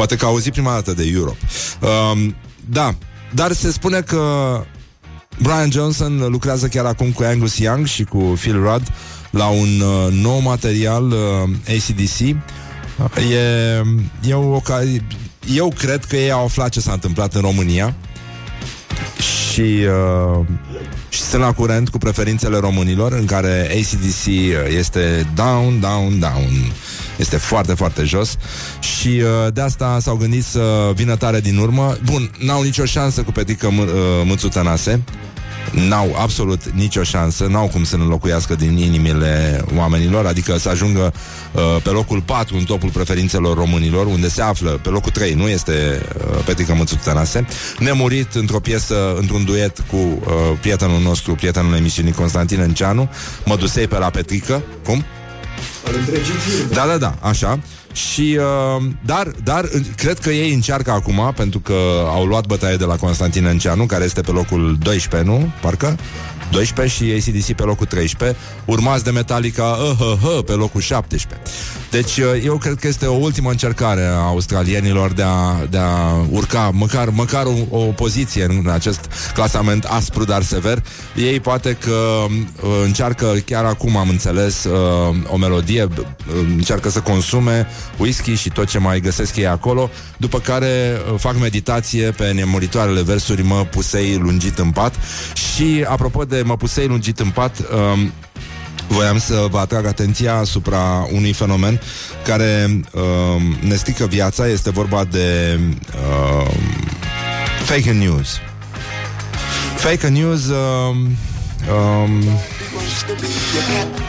[0.00, 1.38] Poate că a auzit prima dată de Europe.
[1.80, 2.36] Um,
[2.70, 2.94] da,
[3.34, 4.20] dar se spune că
[5.38, 8.92] Brian Johnson lucrează chiar acum cu Angus Young și cu Phil Rudd
[9.30, 11.16] la un uh, nou material uh,
[11.68, 12.18] ACDC.
[13.30, 13.82] E,
[14.28, 14.82] e o, ca-
[15.54, 17.94] eu cred că ei au aflat ce s-a întâmplat în România
[19.52, 19.60] și,
[20.40, 20.46] uh,
[21.08, 24.26] și sunt la curent cu preferințele românilor în care ACDC
[24.78, 26.72] este down, down, down.
[27.20, 28.36] Este foarte, foarte jos
[28.80, 31.96] și uh, de asta s-au gândit să vină tare din urmă.
[32.04, 33.86] Bun, n-au nicio șansă cu Petică M- uh,
[34.24, 35.02] Mâțu Tănase.
[35.88, 41.12] N-au absolut nicio șansă, n-au cum să ne înlocuiască din inimile oamenilor, adică să ajungă
[41.52, 45.48] uh, pe locul 4 în topul preferințelor românilor, unde se află pe locul 3, nu
[45.48, 47.46] este uh, Petrica Mățu Tănase,
[47.78, 50.22] nemurit într-o piesă, într-un duet cu uh,
[50.60, 53.10] prietenul nostru, prietenul emisiunii Constantin Înceanu,
[53.44, 55.04] mă dusei pe la Petrică, cum?
[55.86, 56.74] Al întregii firme.
[56.74, 57.60] Da, da, da, așa.
[57.92, 61.74] Și, uh, dar, dar uh, cred că ei încearcă acum Pentru că
[62.08, 65.52] au luat bătaie de la Constantin Înceanu Care este pe locul 12, nu?
[65.60, 65.98] Parcă?
[66.50, 71.40] 12 și ACDC pe locul 13 Urmați de Metallica uh, uh, uh, pe locul 17
[71.90, 76.26] Deci uh, eu cred că este o ultimă încercare A australienilor de a, de a
[76.30, 80.82] urca Măcar, măcar o, o poziție În acest clasament aspru, dar sever.
[81.16, 86.06] Ei poate că uh, încearcă Chiar acum am înțeles uh, O melodie uh,
[86.56, 91.38] Încearcă să consume whisky și tot ce mai găsesc ei acolo După care uh, fac
[91.38, 94.94] meditație Pe nemuritoarele versuri Mă pusei lungit în pat.
[95.34, 98.12] Și apropo de mă pusei lungit în pat um,
[98.90, 101.80] Voiam să vă atrag atenția asupra unui fenomen
[102.24, 104.48] care um, ne strică viața.
[104.48, 106.48] Este vorba de um,
[107.64, 108.28] fake news.
[109.76, 110.96] Fake news um,
[111.72, 112.22] um,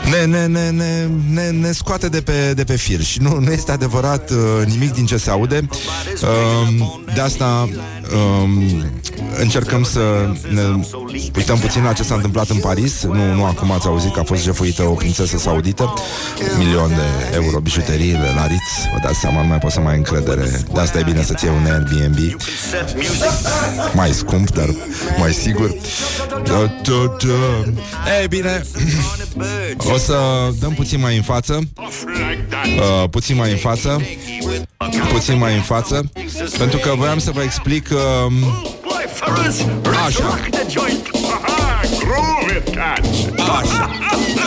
[0.09, 3.51] ne, ne, ne, ne, ne, ne scoate de pe, de pe fir și nu, nu
[3.51, 5.67] este adevărat uh, nimic din ce se aude.
[6.21, 7.69] Um, de asta
[8.15, 8.84] um,
[9.38, 10.00] încercăm să
[10.50, 10.62] ne
[11.36, 13.04] uităm puțin la ce s-a întâmplat în Paris.
[13.04, 15.93] Nu, nu acum ați auzit că a fost jefuită o prințesă saudită.
[16.52, 18.89] Un milion de euro bijuteriile la Ritz.
[18.93, 20.62] Vă dați seama, nu mai poți să mai ai încredere.
[20.74, 22.17] De asta e bine să-ți iei un Airbnb.
[23.93, 24.69] Mai scump, dar
[25.19, 25.76] mai sigur.
[26.43, 28.21] Da, da, da.
[28.24, 28.62] E bine,
[29.78, 30.15] o să
[30.60, 31.60] dăm puțin mai în față.
[32.78, 34.02] Uh, puțin mai în față.
[35.13, 36.12] Puțin mai în față.
[36.58, 38.00] Pentru că voiam să vă explic uh,
[40.07, 40.27] Așa.
[43.59, 43.86] Așa.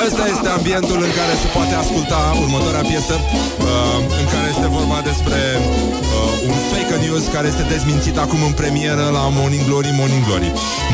[0.06, 4.98] Ăsta este ambientul în care se poate asculta următoarea piesă, uh, în care este vorba
[5.10, 10.24] despre uh, un fake news care este dezmințit acum în premieră la Morning Glory, Morning
[10.28, 10.50] Glory.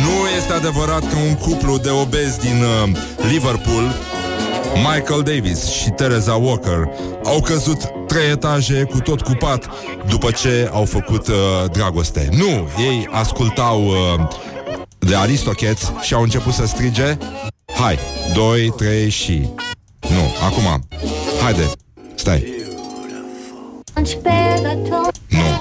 [0.06, 2.88] Nu este adevărat că un cuplu de obezi din uh,
[3.32, 3.84] Liverpool
[4.74, 6.88] Michael Davis și Teresa Walker
[7.24, 9.68] au căzut trei etaje cu tot cu pat
[10.08, 11.34] după ce au făcut uh,
[11.72, 12.28] dragoste.
[12.32, 14.28] Nu, ei ascultau uh,
[14.98, 17.16] de aristocheți și au început să strige
[17.74, 17.98] Hai,
[18.34, 19.48] 2, 3 și...
[20.00, 20.88] Nu, acum.
[21.42, 21.70] Haide,
[22.14, 22.54] stai.
[25.28, 25.60] Nu.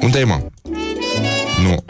[0.00, 0.40] Unde e, mă?
[1.62, 1.84] Nu.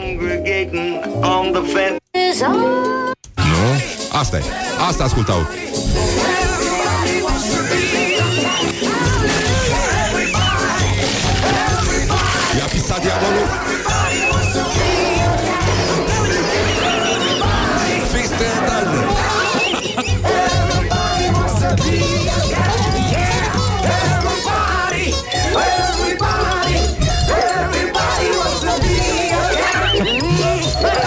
[3.35, 3.94] Nu?
[4.15, 4.43] Asta e.
[4.89, 5.47] Asta ascultau.
[12.59, 13.47] I-a pisat diavolul.
[18.39, 18.99] De etaje.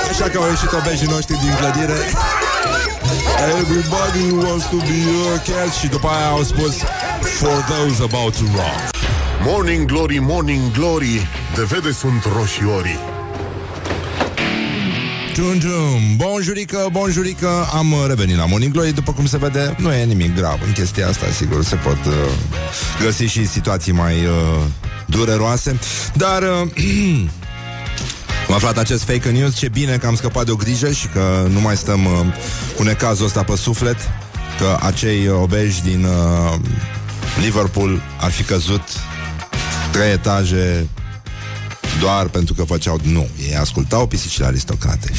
[0.09, 1.97] Așa că au ieșit obejii noștri din clădire
[3.59, 4.99] Everybody wants to be
[5.33, 6.75] a cat Și după aia au spus
[7.21, 8.95] For those about to rock.
[9.43, 12.99] Morning Glory, Morning Glory De vede sunt roșiorii.
[15.33, 16.15] Ciun, ciun.
[16.15, 18.93] Bonjurică, bonjurică Am uh, revenit la Morning Glory.
[18.93, 22.13] După cum se vede, nu e nimic grav în chestia asta Sigur, se pot uh,
[23.03, 24.63] găsi și situații mai uh,
[25.05, 25.79] dureroase.
[26.13, 26.41] Dar...
[26.41, 26.71] Uh, Am
[28.57, 31.59] aflat acest fake news, ce bine că am scăpat de o grijă și că nu
[31.59, 32.11] mai stăm uh,
[32.75, 33.97] cu necazul ăsta pe suflet,
[34.59, 36.59] că acei obeji din uh,
[37.41, 38.81] Liverpool ar fi căzut
[39.91, 40.87] trei etaje
[41.99, 42.99] doar pentru că făceau...
[43.03, 45.11] Nu, ei ascultau pisicile aristocrate.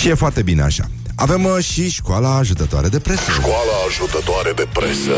[0.00, 0.90] și e foarte bine așa.
[1.14, 3.30] Avem uh, și școala ajutătoare de presă.
[3.30, 5.14] Școala ajutătoare de presă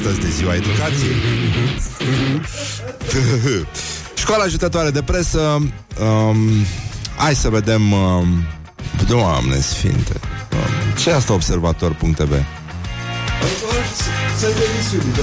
[0.00, 1.16] Astăzi de ziua educației.
[4.14, 5.40] Școala ajutătoare de presă.
[5.40, 6.36] Um,
[7.16, 7.92] hai să vedem.
[7.92, 8.46] Um,
[9.08, 10.12] Doamne sfinte.
[10.52, 12.44] Um, ce e asta observator.tv?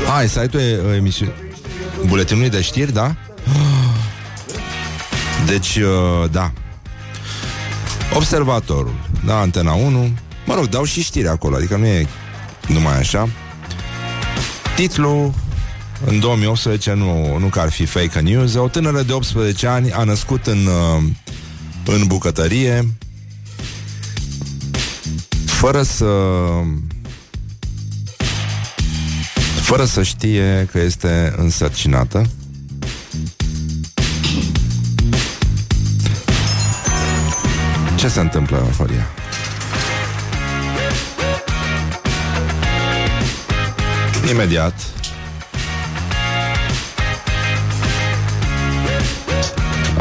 [0.07, 1.33] Hai, site-ul e uh, emisiune.
[2.05, 3.15] Buletinul de știri, da?
[5.51, 6.51] Deci, uh, da.
[8.13, 10.09] Observatorul, da, Antena 1.
[10.45, 12.07] Mă rog, dau și știri acolo, adică nu e
[12.67, 13.29] numai așa.
[14.77, 15.33] Titlul
[16.05, 20.03] în 2018, nu, nu că ar fi fake news, o tânără de 18 ani a
[20.03, 21.03] născut în, uh,
[21.85, 22.87] în bucătărie
[25.45, 26.05] fără să
[29.61, 32.29] fără să știe că este însărcinată.
[37.95, 39.16] Ce se întâmplă, Horia?
[44.29, 44.73] Imediat.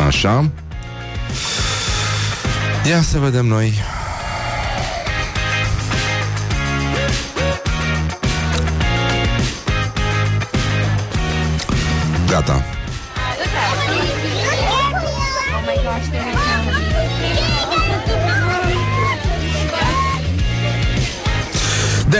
[0.07, 0.51] Așa.
[2.89, 3.75] Ia să vedem noi.
[12.27, 12.76] Gata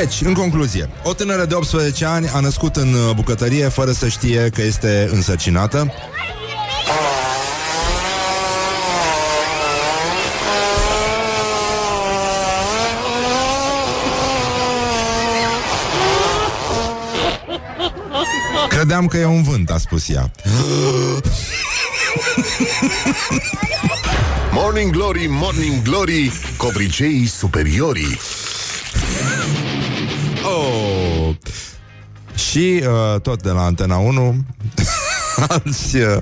[0.01, 4.09] Deci, în concluzie, o tânără de 18 ani a născut în uh, bucătărie fără să
[4.09, 5.93] știe că este însărcinată.
[18.69, 20.31] Credeam că e un vânt, a spus ea.
[24.53, 28.19] Morning Glory, Morning Glory Covriceii superiorii
[32.57, 34.35] Și uh, tot de la Antena 1
[35.49, 36.17] alți uh,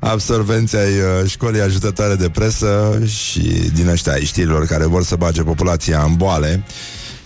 [0.00, 3.40] absolvenți ai uh, școlii ajutătoare de presă și
[3.74, 6.64] din ăștia ai știrilor care vor să bage populația în boale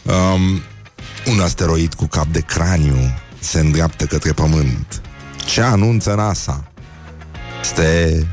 [0.02, 0.61] um,
[1.32, 5.00] un asteroid cu cap de craniu se îndreaptă către pământ.
[5.46, 6.64] Ce anunță NASA?
[7.61, 8.26] Este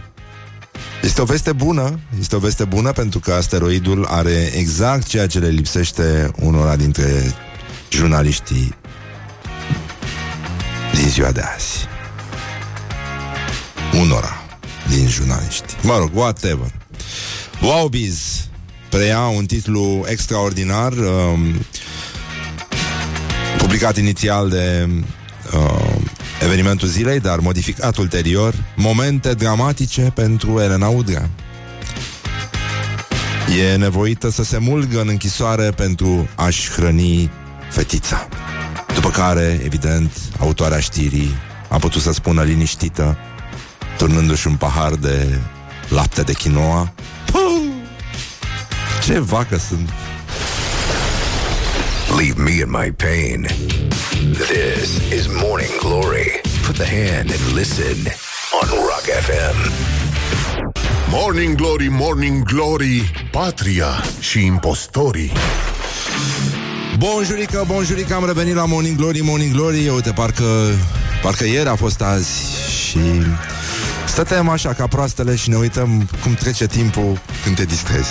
[1.02, 5.40] este o veste bună, este o veste bună pentru că asteroidul are exact ceea ce
[5.40, 7.36] le lipsește unora dintre
[7.90, 8.80] jurnaliștii
[10.94, 11.88] din ziua de azi.
[14.00, 14.42] Unora
[14.90, 15.76] din jurnaliști.
[15.82, 16.72] Mă rog, whatever.
[17.62, 18.48] Wowbiz
[18.90, 21.66] preia un titlu extraordinar um,
[23.58, 24.90] publicat inițial de
[25.54, 25.96] uh,
[26.44, 31.30] evenimentul zilei, dar modificat ulterior, momente dramatice pentru Elena Udrea.
[33.72, 37.32] E nevoită să se mulgă în închisoare pentru a-și hrăni
[37.70, 38.28] fetița.
[39.02, 41.36] După care, evident, autoarea știrii
[41.70, 43.18] a putut să spună liniștită,
[43.98, 45.40] turnându-și un pahar de
[45.88, 46.94] lapte de quinoa.
[47.26, 47.62] Puh!
[49.04, 49.90] Ce vacă sunt!
[52.18, 53.48] Leave me in my pain.
[54.34, 56.42] This is Morning Glory.
[56.66, 57.98] Put the hand and listen
[58.62, 59.72] on Rock FM.
[61.10, 65.32] Morning Glory, Morning Glory Patria și impostorii
[67.02, 69.90] Bonjurică, bonjurică, am revenit la Morning Glory, Morning Glory.
[69.90, 70.44] Uite, parcă,
[71.22, 72.30] parcă ieri a fost azi
[72.70, 73.00] Și
[74.08, 78.10] stăteam așa ca proastele și ne uităm cum trece timpul când te distrezi.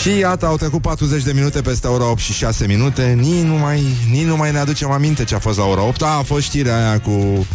[0.00, 3.16] Și iată, au trecut 40 de minute peste ora 8 și 6 minute.
[3.20, 6.02] Nici nu mai, nici nu mai ne aducem aminte ce a fost la ora 8
[6.02, 7.46] A, a fost știrea aia cu uh,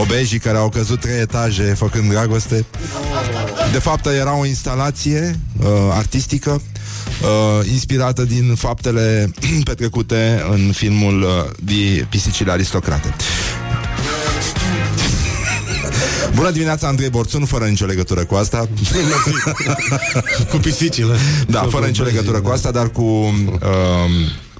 [0.00, 2.64] obejii care au căzut trei etaje făcând dragoste
[3.72, 6.50] De fapt, era o instalație uh, artistică
[7.22, 9.30] uh, inspirată din faptele
[9.64, 13.14] petrecute în filmul uh, Pisicile Aristocrate.
[16.34, 18.68] Bună dimineața, Andrei Borțun, fără nicio legătură cu asta.
[20.50, 21.14] cu pisicile.
[21.46, 23.02] Da, fără nicio legătură cu asta, dar cu...
[23.02, 23.30] Uh,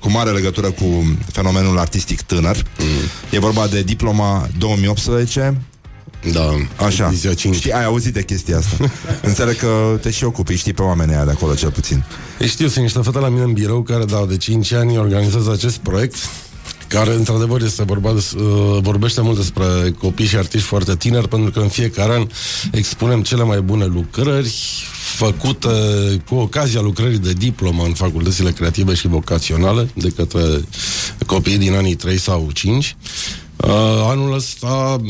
[0.01, 2.57] cu mare legătură cu fenomenul artistic tânăr.
[2.79, 2.87] Mm.
[3.31, 5.57] E vorba de diploma 2018
[6.33, 7.13] da, Așa.
[7.53, 8.77] Știi, ai auzit de chestia asta.
[9.29, 12.05] Înțeleg că te și ocupi, știi pe oamenii aia de acolo cel puțin.
[12.47, 15.77] Știu, sunt niște fete la mine în birou care, da, de 5 ani organizează acest
[15.77, 16.17] proiect
[16.89, 19.65] care într-adevăr este vorba de, uh, vorbește mult despre
[19.99, 22.27] copii și artiști foarte tineri, pentru că în fiecare an
[22.73, 24.55] expunem cele mai bune lucrări
[25.17, 25.69] făcute
[26.29, 30.41] cu ocazia lucrării de diplomă în facultățile creative și vocaționale de către
[31.27, 32.97] copii din anii 3 sau 5
[33.57, 33.71] Uh,
[34.11, 35.01] anul ăsta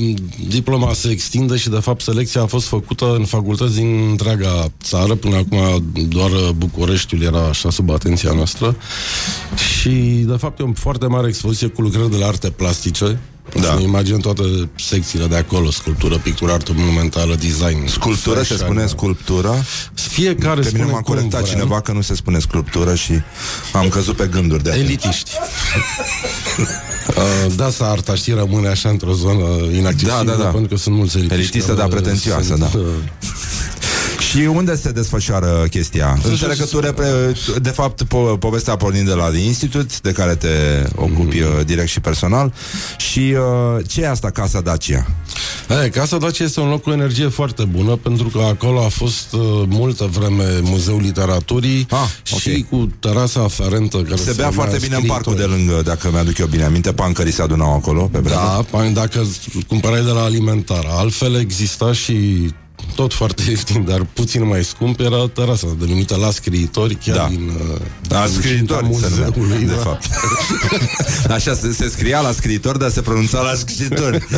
[0.49, 5.15] diploma se extinde și de fapt selecția a fost făcută în facultăți din întreaga țară.
[5.15, 8.77] Până acum doar Bucureștiul era așa sub atenția noastră.
[9.73, 9.91] Și
[10.27, 13.19] de fapt e o foarte mare expoziție cu lucrări de la arte plastice.
[13.61, 13.63] Da.
[13.63, 14.43] Să imagine toate
[14.77, 17.87] secțiile de acolo, sculptură, pictură, artă monumentală, design.
[17.87, 19.65] Sculptură se spune sculptură?
[19.95, 23.13] Fiecare Pe mine m-a corectat cineva că nu se spune sculptură și
[23.73, 25.31] am căzut pe gânduri de Elitiști.
[27.09, 30.49] Uh, da, să arta, știi, rămâne așa într-o zonă inaccesibilă, da, da, da.
[30.49, 31.41] pentru că sunt mulți elitiști.
[31.41, 32.71] Elitistă, dar pretențioasă, da.
[34.31, 36.19] Și unde se desfășoară chestia?
[36.23, 37.07] Înțeleg că tu, repre...
[37.63, 41.63] de fapt, po- povestea pornind de la The Institute, de care te ocupi mm.
[41.65, 42.53] direct și personal.
[42.97, 45.07] Și uh, ce e asta, Casa Dacia?
[45.69, 49.33] E, Casa Dacia este un loc cu energie foarte bună, pentru că acolo a fost
[49.33, 51.99] uh, multă vreme Muzeul Literaturii ah,
[52.33, 52.55] okay.
[52.55, 54.03] și cu terasa aferentă.
[54.03, 57.33] Care se bea foarte bine în parcul de lângă, dacă mi-aduc eu bine aminte, pancării
[57.33, 59.27] se adunau acolo pe Da, dacă
[59.69, 60.85] cumpărai de la alimentar.
[60.89, 62.49] Altfel exista și
[62.95, 67.27] tot foarte ieftin, dar puțin mai scump, era terasa denumită La Scriitori, chiar da.
[67.29, 67.53] din...
[68.09, 69.77] La uh, Scriitori, muzeului, de da.
[69.77, 70.09] fapt.
[71.37, 74.25] Așa, se, se scria La Scriitori, dar se pronunța La Scriitori.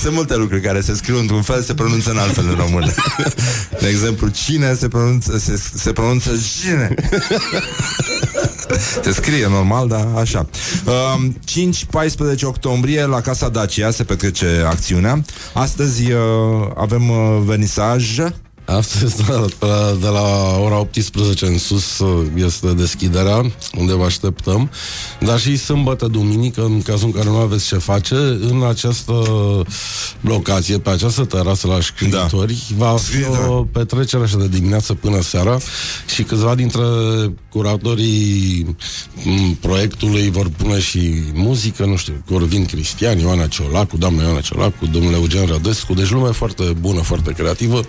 [0.00, 2.92] Sunt multe lucruri care se scriu într-un fel, se pronunță în altfel în română.
[3.80, 6.30] De exemplu, cine se pronunță, se, se pronunță
[6.60, 6.94] cine.
[9.02, 10.46] Se scrie normal, dar așa.
[10.86, 10.92] Uh,
[12.36, 15.22] 5-14 octombrie la Casa Dacia se petrece acțiunea.
[15.52, 16.18] Astăzi uh,
[16.76, 18.18] avem uh, vernisaj
[18.64, 22.02] Astăzi, da, de la, de la ora 18 în sus
[22.34, 24.70] este deschiderea, unde vă așteptăm,
[25.20, 29.12] dar și sâmbătă, duminică, în cazul în care nu aveți ce face, în această
[30.20, 32.84] locație, pe această terasă la scriitori, da.
[32.84, 35.58] va fi o petrecere așa de dimineață până seara
[36.14, 36.82] și câțiva dintre
[37.48, 38.76] curatorii
[39.60, 45.12] proiectului vor pune și muzică, nu știu, Corvin Cristian, Ioana Ciolacu, doamna Ioana Ciolacu, domnul
[45.12, 47.84] Eugen Rădescu, deci lume foarte bună, foarte creativă.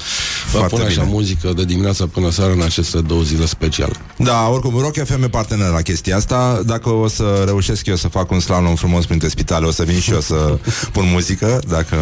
[0.51, 1.13] Va pune așa bine.
[1.13, 3.93] muzică de dimineața până seara în aceste două zile speciale.
[4.17, 6.61] Da, oricum, Rock FM e partener la chestia asta.
[6.65, 9.99] Dacă o să reușesc eu să fac un slalom frumos printre spitale, o să vin
[9.99, 10.59] și eu să
[10.93, 11.95] pun muzică, dacă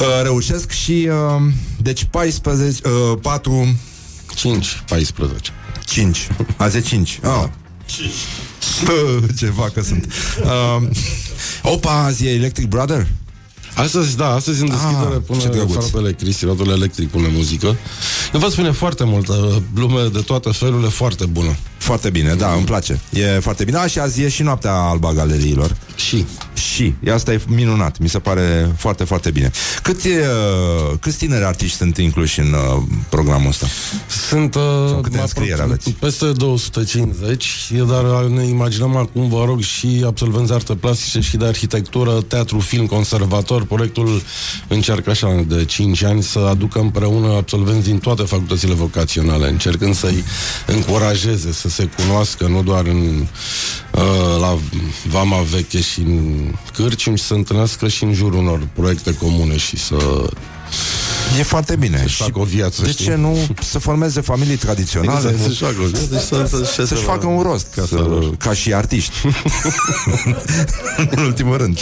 [0.00, 1.42] uh, reușesc și uh,
[1.82, 3.76] deci 14 uh, 4
[4.34, 5.52] 5 14
[5.84, 6.28] 5.
[6.56, 7.18] Azi e 5.
[7.22, 7.28] Ah.
[7.30, 7.50] Da.
[7.86, 8.10] 5.
[9.38, 10.12] Ce vacă sunt.
[10.42, 10.88] Uh,
[11.62, 13.06] opa, azi e Electric Brother?
[13.78, 17.76] Astăzi, da, astăzi în deschidere ah, pune fratele Cristi, rotul electric pune muzică.
[18.32, 21.56] Eu vă spune foarte multă lume de toate felurile, foarte bună.
[21.78, 23.00] Foarte bine, da, îmi place.
[23.10, 23.76] E foarte bine.
[23.76, 25.76] A, și azi e și noaptea alba galeriilor.
[25.96, 26.26] Și.
[26.54, 26.94] Și.
[27.12, 27.98] Asta e minunat.
[27.98, 29.50] Mi se pare foarte, foarte bine.
[29.82, 33.66] Cât e, uh, câți tineri artiști sunt incluși în uh, programul ăsta?
[34.28, 35.90] Sunt uh, câte înscrieri aveți?
[35.90, 42.20] peste 250, dar ne imaginăm acum, vă rog, și absolvenți arte plastice și de arhitectură,
[42.20, 43.64] teatru, film, conservator.
[43.68, 44.22] Proiectul
[44.68, 50.24] încearcă așa de 5 ani să aducă împreună absolvenți din toate facultățile vocaționale, încercând să-i
[50.66, 53.26] încurajeze să se cunoască nu doar în,
[53.92, 54.58] uh, la
[55.08, 56.34] Vama Veche și în
[56.74, 59.96] Cârcium, să întâlnească și în jurul unor proiecte comune și să
[61.38, 61.98] E foarte bine.
[61.98, 63.04] Să-și facă o viață, De știi?
[63.04, 65.30] ce nu să formeze familii tradiționale?
[65.30, 68.20] Exact, să-și facă o viață, deci să, să, să, să-și facă un rost ca, să,
[68.38, 69.12] ca și artiști
[71.16, 71.78] În ultimul rând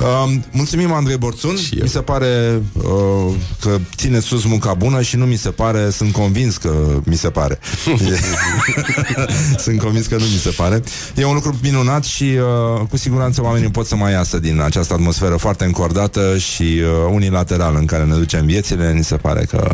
[0.00, 1.56] uh, Mulțumim Andrei Borțun.
[1.80, 6.12] Mi se pare uh, că ține sus munca bună Și nu mi se pare, sunt
[6.12, 6.72] convins că
[7.04, 7.58] mi se pare.
[7.86, 8.18] E-
[9.64, 10.82] Sunt convins că nu mi se pare.
[11.14, 14.92] E un lucru minunat și uh, cu siguranță oamenii pot să mai iasă din această
[14.94, 18.92] atmosferă foarte încordată și uh, unilaterală în care ne ducem viețile.
[18.92, 19.70] Mi se pare că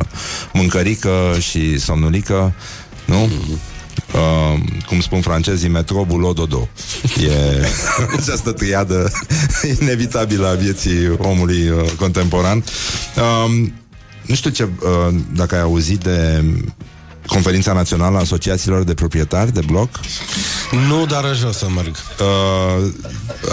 [0.53, 1.11] mâncărică
[1.41, 2.53] și somnulică
[3.05, 3.31] nu?
[4.13, 6.69] Uh, cum spun francezii, metro, boulot, dodo.
[7.23, 7.67] E
[8.19, 9.11] această triadă
[9.81, 12.65] inevitabilă a vieții omului uh, contemporan.
[13.17, 13.69] Uh,
[14.27, 16.45] nu știu ce, uh, dacă ai auzit de
[17.27, 19.89] Conferința Națională a Asociațiilor de Proprietari de Bloc.
[20.89, 21.97] Nu, dar aș vrea să merg.
[22.21, 22.93] Uh,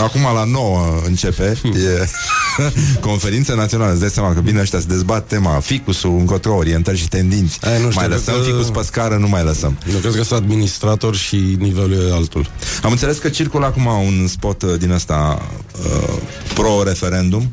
[0.02, 2.08] acum la 9 începe e
[3.10, 7.08] Conferința Națională Îți dai seama că vine ăștia să dezbat tema Ficusul, încotro, orientări și
[7.08, 10.00] tendinți Ai, nu știu, Mai cred lăsăm că- ficus pe scară, nu mai lăsăm Eu
[10.00, 12.50] cred că sunt administrator și nivelul e altul.
[12.84, 15.42] Am înțeles că circulă acum un spot uh, din ăsta
[15.86, 16.14] uh,
[16.54, 17.52] pro-referendum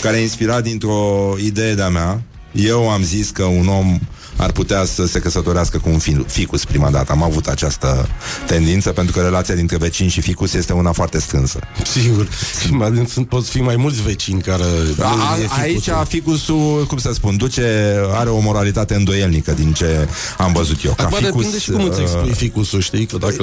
[0.00, 2.22] care e inspirat dintr-o idee de-a mea.
[2.52, 3.98] Eu am zis că un om
[4.40, 7.12] ar putea să se căsătorească cu un fi- ficus prima dată.
[7.12, 8.08] Am avut această
[8.46, 11.58] tendință pentru că relația dintre vecini și ficus este una foarte strânsă.
[11.84, 12.28] Sigur.
[12.60, 14.62] Și mai sunt, pot fi mai mulți vecini care...
[15.00, 15.92] A, a, e ficusul.
[15.92, 20.92] aici ficusul, cum să spun, duce, are o moralitate îndoielnică din ce am văzut eu.
[20.92, 23.06] Ca Acum ficus, depinde și cum îți uh, expui ficusul, știi?
[23.06, 23.42] Că dacă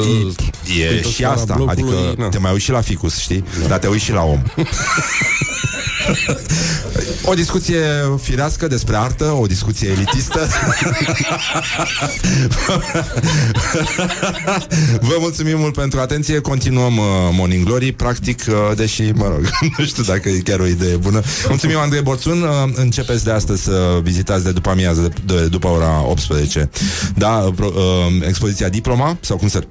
[0.79, 2.27] E cântă și scara asta, blocului, adică na.
[2.29, 3.43] te mai uiți și la ficus, știi?
[3.67, 4.41] Dar te uiți și la om.
[7.23, 7.79] o discuție
[8.21, 10.47] firească despre artă, o discuție elitistă.
[14.99, 16.39] Vă mulțumim mult pentru atenție.
[16.39, 20.65] Continuăm uh, Morning Glory, practic, uh, deși, mă rog, nu știu dacă e chiar o
[20.65, 21.21] idee bună.
[21.47, 22.41] Mulțumim, Andrei Borțun.
[22.41, 26.69] Uh, începeți de astăzi să vizitați de după amiază, de, de, după ora 18.
[27.15, 29.67] Da, uh, pro- uh, expoziția Diploma, sau cum se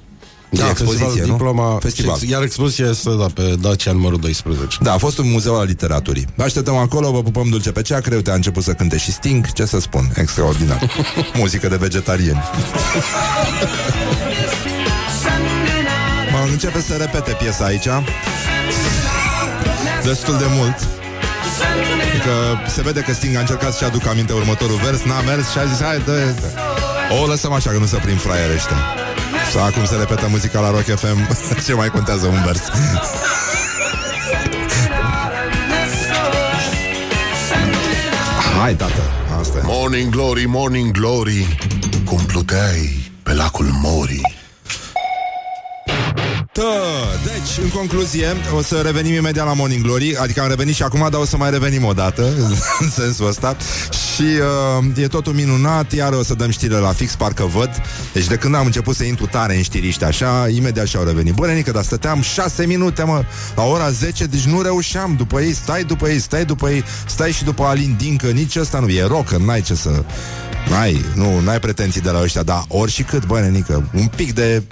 [0.49, 1.33] Da, E expoziție, festival, nu?
[1.37, 2.17] diploma, Festival.
[2.21, 4.77] Iar expoziția este da, pe Dacia numărul 12.
[4.81, 6.27] Da, a fost un muzeu al literaturii.
[6.35, 9.11] Vă Așteptăm acolo, vă pupăm dulce pe cea, creu te a început să cânte și
[9.11, 10.91] Sting, ce să spun, extraordinar.
[11.39, 12.43] Muzică de vegetarieni.
[16.31, 17.87] Mă, începe să repete piesa aici.
[20.03, 20.77] Destul de mult.
[22.25, 25.57] Că se vede că Sting a încercat să-și aducă aminte următorul vers, n-a mers și
[25.57, 26.33] a zis, hai, dă
[27.21, 28.75] O lăsăm așa, că nu se prind fraiere ăștia.
[29.51, 32.61] Sau acum se repetă muzica la Rock FM, ce mai contează un vers.
[38.61, 39.01] Hai, tată,
[39.39, 39.61] asta e.
[39.65, 41.57] Morning Glory, Morning Glory
[42.05, 44.36] Cum pluteai pe lacul Mori
[46.57, 46.63] Tă,
[47.23, 51.07] deci, în concluzie, o să revenim imediat la Morning Glory, adică am revenit și acum,
[51.11, 52.33] dar o să mai revenim o dată,
[52.79, 53.55] în sensul ăsta.
[54.15, 57.69] Și uh, e totul minunat, iar o să dăm știrile la fix, parcă văd.
[58.13, 61.33] Deci de când am început să intru tare în știriște așa, imediat și-au revenit.
[61.33, 63.23] Bă, nenică, dar stăteam șase minute, mă,
[63.55, 67.31] la ora 10, deci nu reușeam după ei, stai după ei, stai după ei, stai
[67.31, 70.03] și după Alin Dincă, nici ăsta nu e rocker, n-ai ce să...
[70.69, 74.33] N-ai, nu, n-ai pretenții de la ăștia, dar ori și cât, bă, nenică, un pic
[74.33, 74.63] de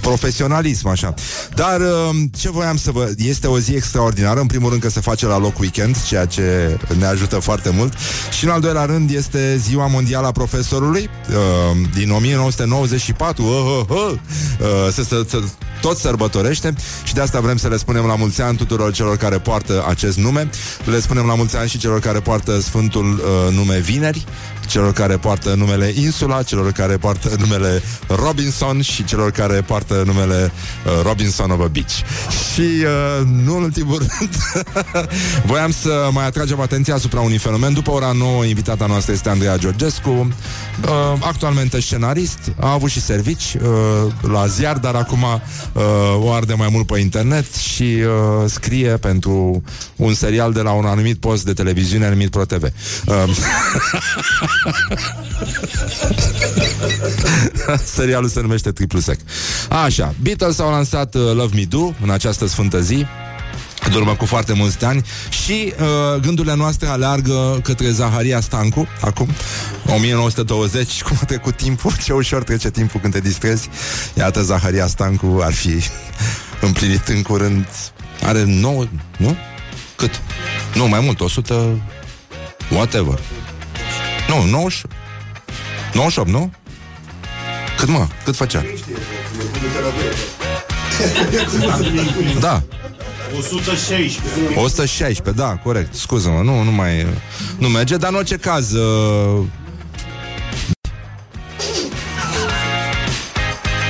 [0.00, 1.14] profesionalism, așa.
[1.54, 3.12] Dar uh, ce voiam să vă...
[3.16, 6.76] Este o zi extraordinară, în primul rând că se face la loc weekend, ceea ce
[6.98, 7.92] ne ajută foarte mult.
[8.38, 13.50] Și în al doilea rând este Ziua Mondială a Profesorului, uh, din 1994, uh,
[13.88, 14.12] uh, uh,
[14.60, 15.42] uh, se, se, se,
[15.80, 16.74] tot sărbătorește
[17.04, 20.18] și de asta vrem să le spunem la mulți ani tuturor celor care poartă acest
[20.18, 20.50] nume.
[20.84, 24.24] Le spunem la mulți ani și celor care poartă Sfântul uh, nume Vineri,
[24.72, 30.52] celor care poartă numele Insula, celor care poartă numele Robinson și celor care poartă numele
[30.86, 31.92] uh, Robinson of a Beach.
[32.52, 34.36] Și, uh, nu în ultimul rând,
[35.50, 37.72] voiam să mai atragem atenția asupra unui fenomen.
[37.72, 40.28] După ora 9, invitata noastră este Andreea Georgescu, uh,
[41.20, 45.82] actualmente scenarist, a avut și servici uh, la ziar, dar acum uh,
[46.18, 49.62] o arde mai mult pe internet și uh, scrie pentru
[49.96, 52.62] un serial de la un anumit post de televiziune numit ProTV.
[52.62, 53.14] Uh,
[57.94, 59.20] Serialul se numește Triplu Sec.
[59.68, 63.06] Așa, Beatles au lansat uh, Love Me Do în această sfântă zi
[63.90, 65.02] de urmă cu foarte mulți ani
[65.44, 69.28] și uh, gândurile noastre aleargă către Zaharia Stancu acum,
[69.86, 73.68] 1920 cum a trecut timpul, ce ușor trece timpul când te distrezi
[74.14, 75.80] iată Zaharia Stancu ar fi
[76.66, 77.66] împlinit în curând
[78.22, 78.84] are 9,
[79.16, 79.36] nu?
[79.96, 80.20] Cât?
[80.74, 81.82] Nu, mai mult, 100
[82.70, 83.18] whatever
[84.34, 84.82] nu, 90
[85.92, 86.52] 98, nu?
[87.76, 88.06] Cât mă?
[88.24, 88.64] Cât făcea?
[92.40, 92.62] Da.
[93.38, 94.20] 116.
[94.54, 95.94] 116, da, corect.
[95.94, 97.06] Scuză-mă, nu, nu mai
[97.58, 99.44] nu merge, dar în orice caz uh...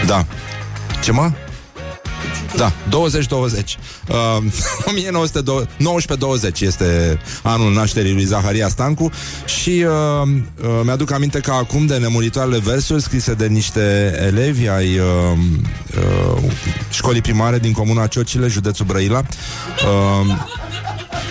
[0.07, 0.27] Da.
[1.03, 1.31] Ce mă?
[2.57, 2.73] Da, 20-20
[4.09, 4.17] uh,
[4.89, 9.11] 1920 este anul nașterii lui Zaharia Stancu
[9.45, 10.29] Și uh,
[10.63, 15.05] uh, mi-aduc aminte că acum de nemuritoarele versuri Scrise de niște elevi ai uh,
[16.37, 16.43] uh,
[16.91, 20.37] școlii primare din comuna Ciocile, județul Brăila uh,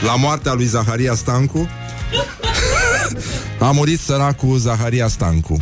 [0.06, 1.70] La moartea lui Zaharia Stancu
[3.60, 5.62] A murit săracul Zaharia Stancu.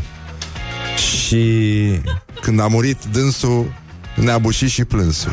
[0.97, 1.45] Și
[2.41, 3.73] când a murit dânsul
[4.19, 5.31] ne-a bușit și plânsul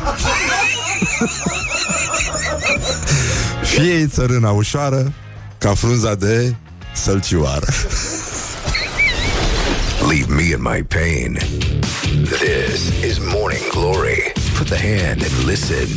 [3.63, 5.13] Fie țărâna ușoară
[5.57, 6.55] Ca frunza de
[6.93, 7.67] sălcioară
[10.09, 11.37] Leave me in my pain.
[12.23, 14.31] This is Morning Glory.
[14.57, 15.87] Put the hand and listen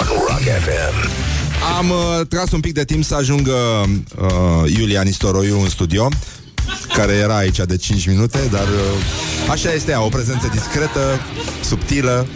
[0.00, 1.08] on Rock FM.
[1.78, 6.08] Am uh, tras un pic de timp să ajungă uh, Iulia Nistoroiu în studio
[6.96, 11.20] care era aici de 5 minute, dar uh, așa este ea, o prezență discretă,
[11.64, 12.26] subtilă,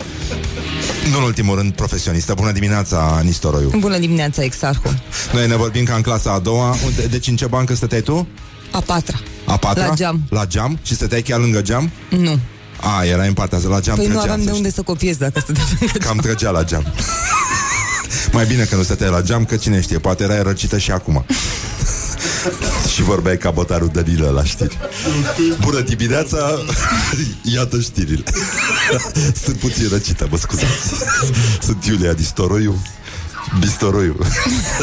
[1.10, 2.34] nu în ultimul rând profesionistă.
[2.34, 3.72] Bună dimineața, Nistoroiu.
[3.78, 4.94] Bună dimineața, Exarhu.
[5.32, 6.76] Noi ne vorbim ca în clasa a doua.
[6.84, 8.28] Unde, deci în ce bancă stăteai tu?
[8.70, 9.20] A patra.
[9.44, 9.86] A patra?
[9.86, 10.20] La geam.
[10.30, 10.78] La geam?
[10.82, 11.90] Și stăteai chiar lângă geam?
[12.10, 12.38] Nu.
[12.80, 14.82] A, era în partea asta, la geam Păi nu trăgea, aveam de să unde să
[14.82, 16.92] copiez dacă stăteam lângă Cam trăgea la geam.
[18.32, 21.24] Mai bine că nu stăteai la geam, că cine știe, poate erai răcită și acum.
[22.92, 24.78] Și vorbeai ca botarul Danilă la știri.
[25.60, 26.58] Bună dimineața,
[27.56, 28.22] iată știrile.
[29.44, 30.92] Sunt puțin răcită, mă scuzați.
[31.60, 32.82] Sunt Iulia Distoroiu.
[33.58, 34.16] Bistoroiu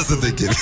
[0.07, 0.57] Să te chemi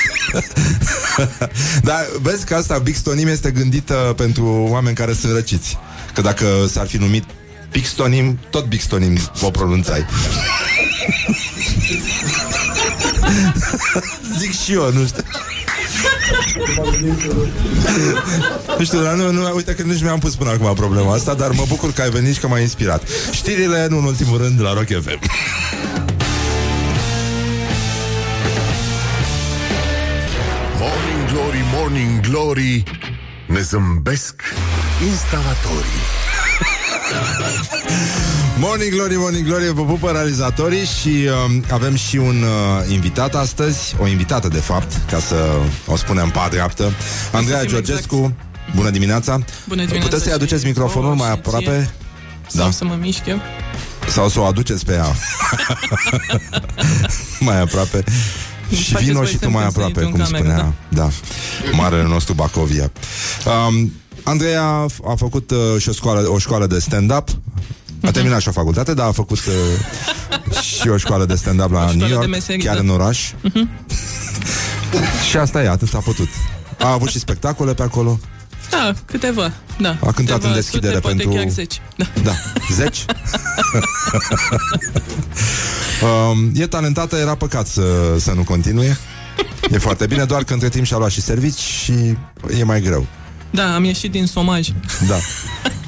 [1.83, 5.77] Dar vezi că asta Bixtonim este gândită pentru oameni care sunt răciți
[6.13, 7.23] Că dacă s-ar fi numit
[7.71, 10.05] Bixtonim, tot Bixtonim o pronunțai
[14.39, 15.23] Zic și eu, nu știu
[18.77, 21.51] nu știu, dar nu, nu, uite că nici mi-am pus până acum problema asta, dar
[21.51, 23.07] mă bucur că ai venit și că m-ai inspirat.
[23.31, 25.19] Știrile, nu în ultimul rând, la Rock FM.
[30.79, 32.83] Morning Glory, Morning Glory
[33.47, 34.41] Ne zâmbesc
[35.09, 36.01] instalatorii
[38.65, 43.95] Morning Glory, Morning Glory, vă pupă realizatorii și uh, avem și un uh, invitat astăzi,
[43.99, 45.35] o invitată de fapt, ca să
[45.87, 46.91] o spunem pa dreaptă,
[47.31, 48.15] Andreea Georgescu.
[48.15, 48.75] Exact.
[48.75, 49.31] Bună dimineața!
[49.67, 51.93] Bună dimineața Puteți să-i aduceți microfonul mai aproape?
[52.47, 52.71] Sau da.
[52.71, 53.39] să mă mișc eu?
[54.09, 55.07] Sau să o aduceți pe ea
[57.47, 58.03] mai aproape.
[58.75, 60.57] Și vino și tu mai aproape, cum cameră, spunea.
[60.57, 60.73] Da.
[60.89, 61.09] da.
[61.71, 62.91] Marele nostru Bacovia.
[63.67, 63.93] Um,
[64.23, 67.29] Andreea a făcut uh, și o școală, o școală de stand-up
[68.03, 69.53] a terminat și o facultate, dar a făcut uh,
[70.61, 72.81] și o școală de stand-up la New York, meserii, chiar da.
[72.81, 73.31] în oraș.
[73.31, 73.89] Uh-huh.
[75.29, 76.29] și asta e, atât a putut.
[76.79, 78.19] A avut și spectacole pe acolo.
[78.69, 79.89] Da, câteva, da.
[79.89, 81.29] A cântat câteva în deschidere sute, pentru...
[81.29, 81.81] chiar zeci.
[81.97, 82.05] Da.
[82.23, 82.31] da.
[82.71, 83.05] Zeci?
[86.31, 88.97] um, e talentată, era păcat să, să nu continue.
[89.71, 91.93] E foarte bine, doar că între timp și-a luat și servici și
[92.57, 93.05] e mai greu.
[93.49, 94.67] Da, am ieșit din somaj.
[95.07, 95.15] Da.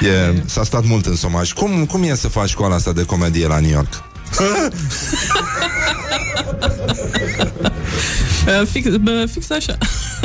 [0.00, 1.52] E, s-a stat mult în somaj.
[1.52, 4.02] Cum, cum e să faci școala asta de comedie la New York?
[8.46, 8.88] Uh, fix,
[9.32, 9.78] fix așa.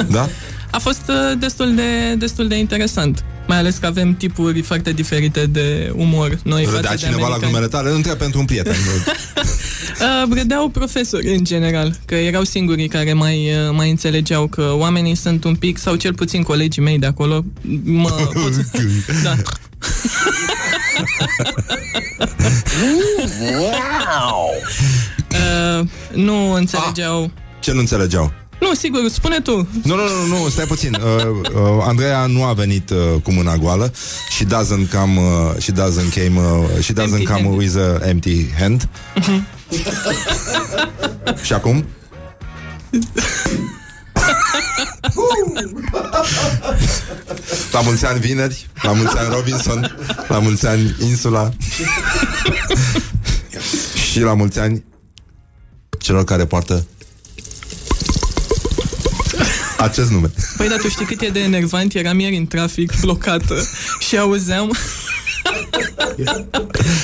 [0.10, 0.30] Da?
[0.72, 3.24] A fost uh, destul de, destul de interesant.
[3.48, 6.40] Mai ales că avem tipuri foarte diferite de umor.
[6.44, 7.88] Noi Râdea cineva la glumele tale?
[7.88, 8.76] Nu trebuie pentru un prieten.
[10.02, 15.16] uh, râdeau profesori, în general, că erau singurii care mai, uh, mai înțelegeau că oamenii
[15.16, 17.46] sunt un pic, sau cel puțin colegii mei de acolo,
[17.84, 18.10] mă...
[18.42, 18.54] pot...
[19.24, 19.36] da.
[23.60, 24.50] wow!
[25.32, 27.24] Uh, nu înțelegeau...
[27.24, 27.30] Ah,
[27.60, 28.34] ce nu înțelegeau?
[28.60, 29.68] Nu, sigur, spune tu.
[29.84, 30.94] Nu, nu, nu, nu stai puțin.
[30.94, 33.92] Uh, uh, Andreea nu a venit uh, cu mâna goală.
[34.30, 37.58] She doesn't come, uh, she doesn't came, uh, she doesn't empty come hand.
[37.58, 38.90] with a empty hand.
[39.20, 39.42] Uh-huh.
[41.44, 41.86] Și acum?
[47.72, 49.98] la mulți ani vineri, la mulți ani Robinson,
[50.28, 51.50] la mulți ani Insula
[54.12, 54.84] și la mulți ani
[56.00, 56.86] celor care poartă
[59.86, 60.32] acest nume.
[60.58, 61.94] Păi, dar tu știi cât e de enervant?
[61.94, 63.68] Eram ieri în trafic, blocată
[64.00, 64.76] și auzeam...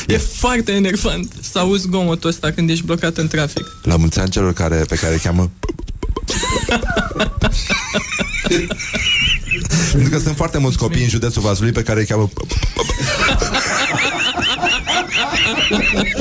[0.07, 3.65] e foarte enervant să auzi gomotul ăsta când ești blocat în trafic.
[3.84, 5.51] La mulți ani celor care, pe care cheamă...
[9.91, 12.29] Pentru că sunt foarte mulți copii în județul Vaslui pe care îi cheamă...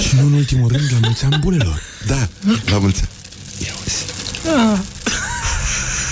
[0.00, 1.82] Și nu în ultimul rând, la mulți ani bulelor.
[2.06, 2.28] Da,
[2.70, 3.10] la mulți ani.
[4.46, 4.78] Ah.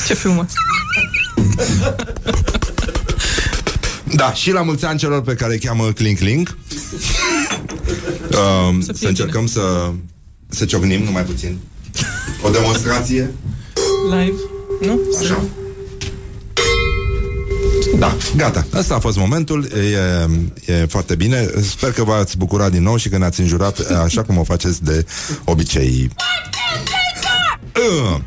[0.08, 0.46] Ce frumos.
[4.14, 6.56] Da, și la mulți ani celor pe care îi cheamă Clink Clink.
[8.30, 9.92] Uh, să, să încercăm să,
[10.48, 11.58] să ciocnim numai puțin.
[12.42, 13.34] O demonstrație.
[14.10, 14.36] Live,
[14.80, 15.00] nu?
[15.20, 15.40] Așa.
[17.98, 18.66] Da, gata.
[18.72, 19.68] Asta a fost momentul.
[20.66, 21.50] E, e foarte bine.
[21.62, 25.06] Sper că v-ați bucurat din nou și că ne-ați înjurat așa cum o faceți de
[25.44, 26.10] obicei.
[27.74, 28.20] Uh,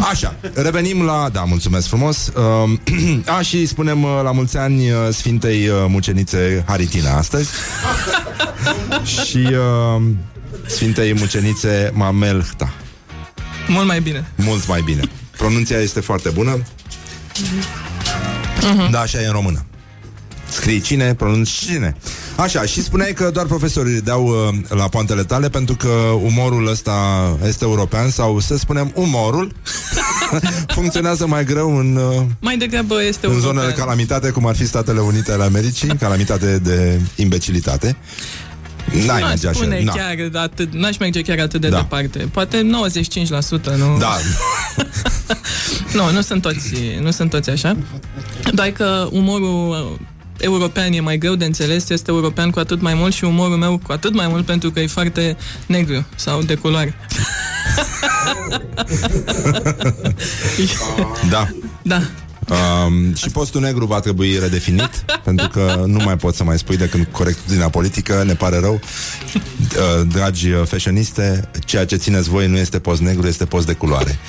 [0.00, 1.28] Așa, revenim la...
[1.32, 2.26] Da, mulțumesc frumos.
[2.26, 2.78] Uh,
[3.38, 7.50] a, și spunem uh, la mulți ani uh, Sfintei uh, Mucenițe Haritina astăzi.
[9.26, 10.02] și uh,
[10.66, 12.72] Sfintei Mucenițe Mamelhta.
[13.68, 14.26] Mult mai bine.
[14.34, 15.02] Mult mai bine.
[15.36, 16.62] Pronunția este foarte bună.
[18.62, 18.90] Mhm.
[18.90, 19.67] Da, așa e în română.
[20.48, 21.96] Scrii cine, pronunți cine.
[22.36, 25.88] Așa, și spuneai că doar profesorii dau uh, la poantele tale pentru că
[26.22, 26.92] umorul ăsta
[27.46, 29.52] este european sau să spunem umorul
[30.76, 33.54] funcționează mai greu în, uh, Mai degrabă este în european.
[33.54, 37.96] zonele de calamitate, cum ar fi Statele Unite ale Americii, calamitate de imbecilitate.
[38.92, 39.58] N-ai Nu aș merge așa.
[39.58, 39.92] spune Na.
[39.92, 41.76] chiar atât, n-aș merge chiar atât de Da.
[41.76, 42.18] departe.
[42.32, 43.96] Poate 95%, nu?
[43.98, 44.16] Da,
[45.94, 46.72] Nu, nu sunt toți,
[47.02, 47.76] nu sunt toți așa.
[48.52, 50.06] Doar că umorul uh,
[50.40, 53.80] european e mai greu de înțeles, este european cu atât mai mult și umorul meu
[53.86, 55.36] cu atât mai mult pentru că e foarte
[55.66, 56.94] negru sau de culoare.
[61.30, 61.48] da.
[61.82, 62.02] Da.
[62.48, 64.90] Um, și postul negru va trebui redefinit
[65.24, 68.80] Pentru că nu mai pot să mai spui Decât corectitudinea politică, ne pare rău
[69.34, 73.72] uh, Dragi uh, fashioniste Ceea ce țineți voi nu este post negru Este post de
[73.72, 74.18] culoare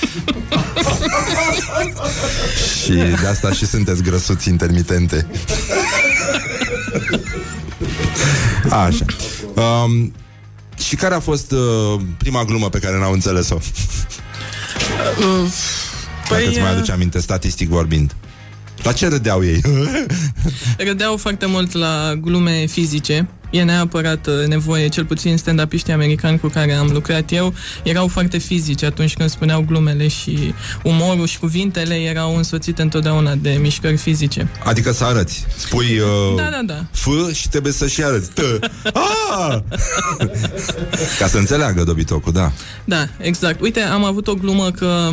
[2.83, 5.27] Și de asta și sunteți grăsuți intermitente
[8.69, 9.05] Așa
[9.55, 10.13] um,
[10.77, 13.57] Și care a fost uh, prima glumă pe care n-au înțeles-o?
[16.29, 18.15] Dacă îți mai uh, aduce aminte, statistic vorbind
[18.83, 19.61] La ce râdeau ei?
[20.77, 23.29] Râdeau foarte mult la glume fizice.
[23.49, 28.37] E neapărat uh, nevoie, cel puțin stand-upiștii americani cu care am lucrat eu, erau foarte
[28.37, 34.47] fizici atunci când spuneau glumele și umorul și cuvintele erau însoțite întotdeauna de mișcări fizice.
[34.63, 36.85] Adică să arăți Spui uh, Da, da, da.
[36.91, 38.39] F și trebuie să și arăți T
[38.93, 39.57] ah!
[41.19, 42.51] Ca să înțeleagă dobitocul, da
[42.85, 43.61] Da, exact.
[43.61, 45.09] Uite, am avut o glumă că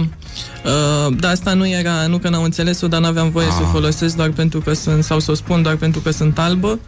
[0.65, 3.53] uh, da, asta nu era, nu că n-au înțeles-o, dar n-aveam voie Ah.
[3.57, 6.39] să o folosesc doar pentru că sunt, sau să o spun doar pentru că sunt
[6.39, 6.79] albă.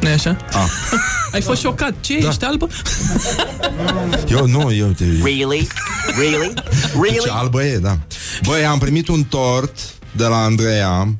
[0.00, 0.36] Nu e așa?
[0.52, 0.66] Ah.
[1.32, 1.94] Ai fost șocat.
[2.00, 2.28] Ce, Da.
[2.28, 2.68] ești albă?
[4.36, 5.04] Eu nu, eu te...
[5.04, 5.66] Really?
[6.18, 6.52] Really?
[6.54, 7.28] Ce Really?
[7.30, 7.98] albă e, da
[8.44, 9.78] Băi, am primit un tort
[10.12, 11.14] de la Andreea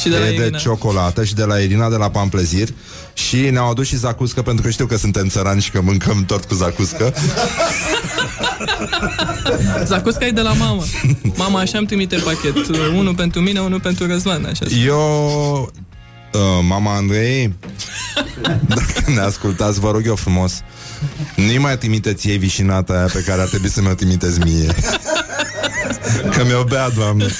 [0.00, 0.58] Și de la e de Irina.
[0.58, 2.68] ciocolată și de la Irina de la Pamplezir
[3.14, 6.44] și ne-au adus și zacuscă pentru că știu că suntem țărani și că mâncăm tort
[6.44, 7.14] cu zacuscă.
[9.84, 10.82] Zacusca e de la mama.
[11.36, 12.54] Mama așa îmi trimite pachet.
[12.96, 14.44] Unul pentru mine, unul pentru Răzvan.
[14.44, 14.64] Așa.
[14.86, 15.72] Eu,
[16.32, 17.54] uh, mama Andrei,
[18.74, 20.62] dacă ne ascultați, vă rog eu frumos,
[21.36, 24.70] nu-i mai trimiteți ei vișinata aia pe care ar trebui să mi-o trimiteți mie.
[26.36, 27.26] Că mi-o bea, doamne.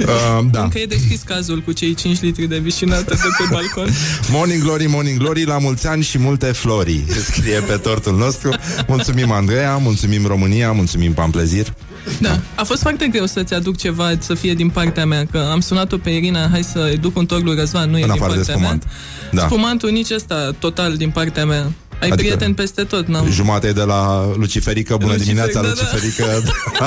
[0.00, 0.62] Uh, da.
[0.62, 3.88] Încă e deschis cazul cu cei 5 litri de vișinată de pe balcon.
[4.32, 8.54] Morning Glory, Morning Glory, la mulți ani și multe flori Scrie pe tortul nostru
[8.86, 11.74] Mulțumim Andreea, mulțumim România, mulțumim Pamplezir
[12.20, 12.40] Da.
[12.54, 15.96] A fost foarte greu să-ți aduc ceva să fie din partea mea, că am sunat-o
[15.96, 18.36] pe Irina, hai să duc un tort lui Răzvan, nu e În din afară de
[18.36, 18.84] partea spumant.
[18.84, 19.42] mea.
[19.42, 19.46] Da.
[19.48, 21.72] Spumantul nici ăsta, total din partea mea.
[22.00, 23.30] Ai Adică- prieteni peste tot, n-am...
[23.30, 25.74] Jumate de la Luciferică, bună Luciferic, dimineața da, da.
[25.80, 26.42] Luciferică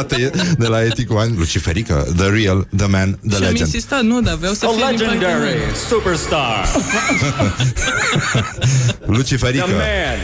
[0.16, 4.02] de, de la Etic One Luciferică, the real, the man, the și am legend insistat,
[4.02, 5.56] nu, dar vreau să fie din partea mea.
[5.90, 6.66] superstar,
[9.06, 10.20] Luciferică man,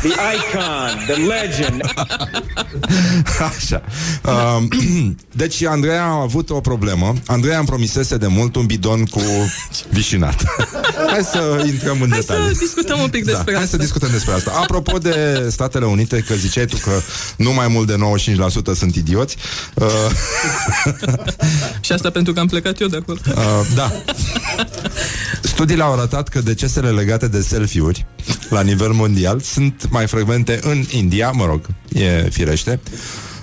[0.00, 1.80] the icon, the legend.
[3.56, 3.82] Așa.
[4.56, 4.68] Um,
[5.42, 7.14] deci Andreea a avut o problemă.
[7.26, 9.20] Andreea îmi promisese de mult un bidon cu
[9.90, 10.42] vișinat.
[11.10, 12.54] Hai să intrăm în Hai detalii.
[12.54, 13.76] să discutăm un pic despre da, hai asta.
[13.76, 14.52] să discutăm despre asta.
[14.62, 16.90] Apropo de Statele Unite, că ziceai tu că
[17.36, 17.96] nu mai mult de
[18.72, 19.36] 95% sunt idioți.
[19.74, 19.86] Uh,
[21.80, 23.18] Și asta pentru că am plecat eu de acolo.
[23.28, 23.92] uh, da.
[25.42, 28.06] Studiile au arătat că decesele legate de selfie-uri
[28.48, 31.60] la nivel mondial sunt mai frecvente în India, mă rog,
[31.92, 32.80] e firește.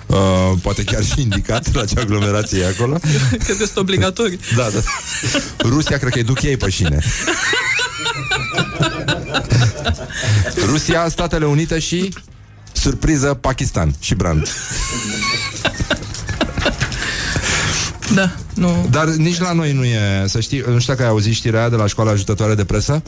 [0.06, 0.18] Uh,
[0.62, 2.98] poate chiar și indicat la ce aglomerație e acolo.
[3.28, 4.38] Cred că sunt obligatorii.
[4.56, 4.80] Da, da.
[5.58, 6.98] Rusia cred că îi duc ei pe șine.
[10.66, 12.14] Rusia, Statele Unite și
[12.72, 14.48] surpriză Pakistan și Brand.
[18.14, 18.88] Da, nu...
[18.90, 21.68] Dar nici la noi nu e, să știi, nu știu dacă ai auzit știrea aia
[21.68, 23.02] de la școala ajutătoare de presă,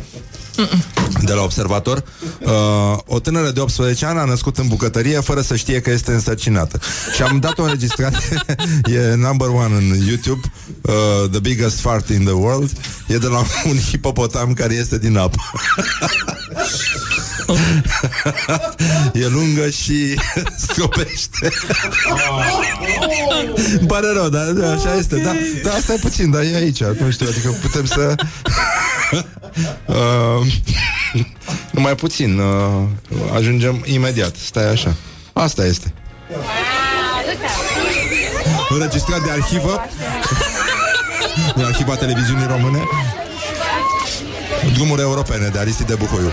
[1.24, 2.04] de la Observator.
[2.40, 2.52] Uh,
[3.06, 6.78] o tânără de 18 ani a născut în bucătărie fără să știe că este însărcinată.
[7.14, 8.18] Și am dat o înregistrare,
[9.10, 10.40] e number one în YouTube,
[10.80, 12.70] uh, The Biggest Fart in the World,
[13.06, 15.36] e de la un hipopotam care este din apă.
[19.22, 20.20] e lungă și
[20.68, 21.52] scopește.
[23.78, 25.16] Îmi pare rău, dar așa este.
[25.16, 25.32] Da,
[25.62, 26.82] da, asta e puțin, dar e aici.
[26.82, 28.14] Nu știu, adică putem să...
[29.86, 30.46] uh,
[31.70, 32.38] numai puțin.
[32.38, 32.82] Uh,
[33.34, 34.36] ajungem imediat.
[34.36, 34.94] Stai așa.
[35.32, 35.94] Asta este.
[38.68, 39.84] Înregistrat de arhivă
[41.56, 42.88] de arhiva televiziunii române
[44.74, 46.32] Drumuri europene de Aristide Buhoiu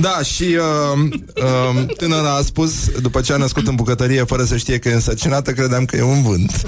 [0.00, 4.56] Da, și uh, uh, tânăra a spus, după ce a născut în bucătărie, fără să
[4.56, 6.62] știe că e însăcinată, credeam că e un vânt.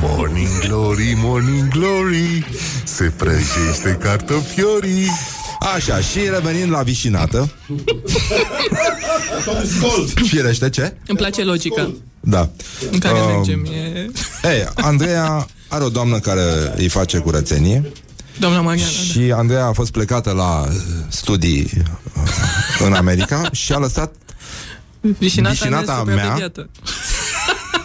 [0.00, 2.46] Morning Glory, Morning Glory
[2.84, 5.10] Se prăjește cartofiorii
[5.74, 7.50] Așa, și revenind la vișinată
[10.14, 10.94] Firește ce?
[11.06, 12.48] Îmi place logica Da
[12.90, 13.64] în care Um, mergem.
[13.64, 14.10] E...
[14.48, 16.42] Ei, Andreea are o doamnă care
[16.76, 17.92] îi face curățenie
[18.40, 19.02] Doamna Mariana, da.
[19.02, 20.74] Și Andreea a fost plecată la uh,
[21.08, 24.14] studii uh, în America și a lăsat
[25.00, 26.68] Vișinata, vișinata mea nesupravegheată.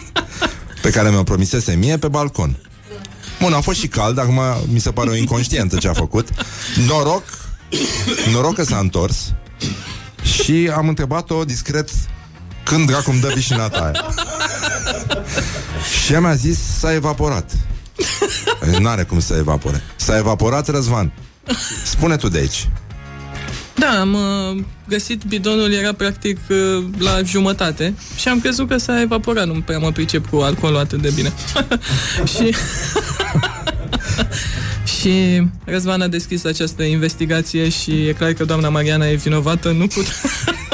[0.82, 2.56] pe care mi-o promisese mie pe balcon.
[3.40, 4.40] Bun, a fost și cald, acum
[4.72, 6.28] mi se pare o inconștiență ce a făcut.
[6.86, 7.22] Noroc,
[8.32, 9.34] noroc că s-a întors
[10.22, 11.88] și am întrebat-o discret
[12.62, 14.14] când dracu îmi dă vișinata aia.
[16.04, 17.50] Și ea mi-a zis s-a evaporat.
[18.78, 19.82] N-are cum să evapore.
[20.06, 21.12] S-a evaporat Răzvan.
[21.84, 22.68] Spune tu de aici.
[23.74, 29.00] Da, am uh, găsit bidonul, era practic uh, la jumătate și am crezut că s-a
[29.00, 31.32] evaporat, nu prea mă pricep cu alcoolul atât de bine.
[32.36, 32.54] și...
[35.00, 39.86] și Răzvan a deschis această investigație și e clar că doamna Mariana e vinovată, nu,
[39.86, 40.06] put...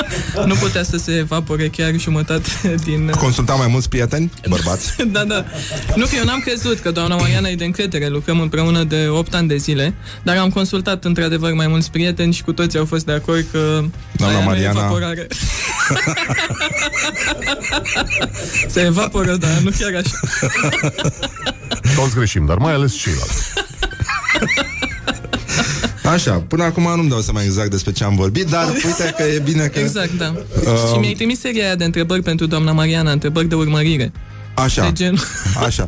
[0.47, 2.49] nu putea să se evapore chiar jumătate
[2.85, 3.09] din...
[3.09, 4.91] uh, Consulta mai mulți prieteni, bărbați.
[5.17, 5.45] da, da.
[5.97, 9.35] Nu că eu n-am crezut că doamna Mariana e de încredere, lucrăm împreună de 8
[9.35, 13.05] ani de zile, dar am consultat într-adevăr mai mulți prieteni și cu toții au fost
[13.05, 14.79] de acord că Doamna aia nu e Mariana.
[14.81, 15.27] evaporare.
[18.69, 20.19] Se evaporă, dar nu chiar așa.
[21.97, 23.35] Toți greșim, dar mai ales ceilalți
[26.03, 29.39] Așa, până acum nu-mi dau seama exact despre ce am vorbit, dar uite că e
[29.39, 29.79] bine că...
[29.79, 30.35] Exact, da.
[30.55, 34.13] Uh, și mi-ai trimis seria aia de întrebări pentru doamna Mariana, întrebări de urmărire.
[34.55, 35.19] Așa, De gen
[35.67, 35.85] așa.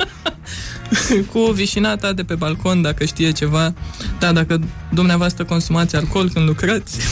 [1.33, 3.75] cu vișinata de pe balcon, dacă știe ceva.
[4.19, 4.61] Da, dacă
[4.91, 6.97] dumneavoastră consumați alcool când lucrați.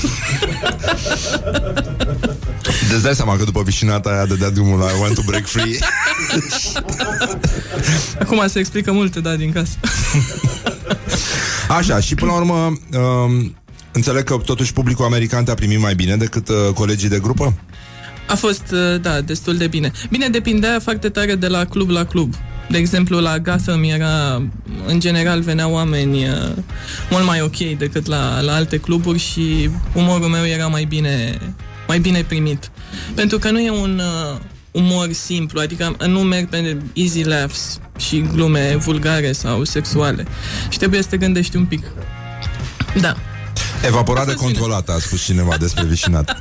[2.90, 5.46] Deci dai seama că după vișinata aia de dea drumul la I want to break
[5.46, 5.78] free.
[8.20, 9.76] Acum se explică multe, da, din casă.
[11.76, 12.54] Așa, și până la urmă,
[12.98, 13.56] um,
[13.92, 17.54] înțeleg că totuși publicul american te-a primit mai bine decât uh, colegii de grupă?
[18.28, 19.90] A fost, uh, da, destul de bine.
[20.10, 22.34] Bine, depindea foarte tare de la club la club.
[22.68, 24.42] De exemplu, la Gotham era,
[24.86, 26.56] în general, veneau oameni uh,
[27.10, 31.38] mult mai ok decât la, la alte cluburi și umorul meu era mai bine,
[31.86, 32.70] mai bine primit.
[33.14, 34.40] Pentru că nu e un uh,
[34.72, 40.26] umor simplu, adică nu merg pe easy laughs și glume vulgare sau sexuale.
[40.68, 41.84] Și trebuie să te gândești un pic.
[43.00, 43.16] Da.
[43.86, 46.40] Evaporare controlată, a spus cineva despre vișinat.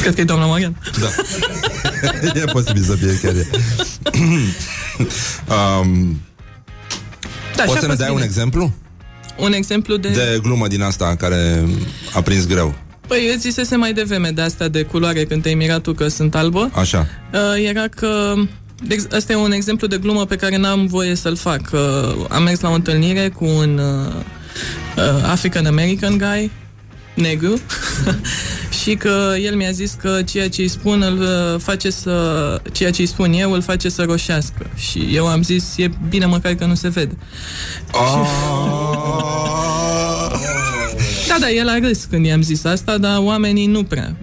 [0.00, 0.76] Cred că e doamna Marian.
[1.00, 1.08] Da.
[2.40, 3.46] e posibil să fie chiar e.
[5.80, 6.20] um,
[7.56, 8.20] Da, și poți a să ne fost dai bine.
[8.20, 8.74] un exemplu?
[9.36, 10.08] Un exemplu de...
[10.08, 11.64] De glumă din asta care
[12.14, 12.74] a prins greu.
[13.12, 16.34] Păi, eu zisese mai devreme de asta de culoare când te-ai mirat tu că sunt
[16.34, 16.70] albă.
[16.74, 17.06] Așa.
[17.32, 18.34] Uh, era că...
[18.82, 21.60] de ex- Asta e un exemplu de glumă pe care n-am voie să-l fac.
[21.72, 21.80] Uh,
[22.28, 24.14] am mers la o întâlnire cu un uh,
[24.96, 26.50] uh, African-American guy,
[27.14, 27.60] negru,
[28.82, 32.60] și că el mi-a zis că ceea ce îi spun îl uh, face să...
[32.72, 34.70] ceea ce îi spun eu îl face să roșească.
[34.76, 37.16] Și eu am zis, e bine măcar că nu se vede.
[41.32, 44.16] Da, da, el a râs când i-am zis asta, dar oamenii nu prea.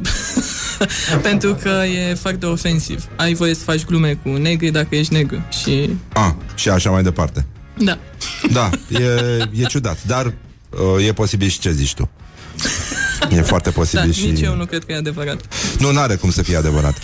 [1.21, 1.69] Pentru că
[2.09, 3.05] e foarte ofensiv.
[3.15, 5.45] Ai voie să faci glume cu negri dacă ești negru.
[5.61, 7.45] Și A, și așa mai departe.
[7.77, 7.97] da.
[8.51, 9.03] Da, e,
[9.51, 12.09] e ciudat, dar uh, e posibil și ce zici tu.
[13.29, 14.25] E foarte Da, posibil și...
[14.25, 15.41] nici eu nu cred că e adevărat.
[15.79, 16.97] Nu, n-are cum să fie adevărat.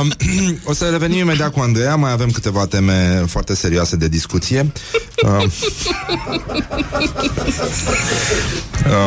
[0.00, 0.12] Um,
[0.70, 4.72] o să revenim imediat cu Andreea, mai avem câteva teme foarte serioase de discuție.
[5.22, 5.30] Um,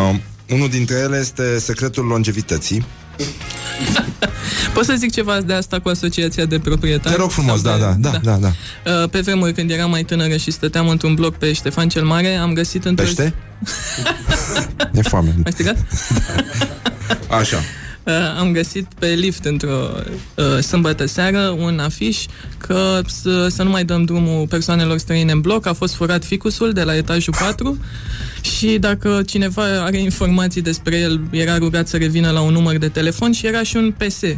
[0.09, 2.85] um, unul dintre ele este secretul longevității.
[4.73, 7.15] Pot să zic ceva de asta cu asociația de proprietari?
[7.15, 8.51] Te rog frumos, Sau da, de- da, da, da,
[8.83, 9.01] da.
[9.03, 12.35] Uh, Pe vremuri, când eram mai tânără și stăteam într-un bloc pe Ștefan cel Mare,
[12.35, 13.33] am găsit într-o Pește?
[14.93, 15.35] E foame.
[15.43, 15.77] Mai strigat?
[17.39, 17.57] Așa.
[18.07, 19.89] Uh, am găsit pe lift într-o
[20.35, 22.25] uh, sâmbătă seară un afiș
[22.57, 25.65] că să, să nu mai dăm drumul persoanelor străine în bloc.
[25.65, 27.77] A fost furat ficusul de la etajul 4
[28.41, 32.89] și dacă cineva are informații despre el, era rugat să revină la un număr de
[32.89, 34.21] telefon și era și un PS.
[34.21, 34.37] Uh,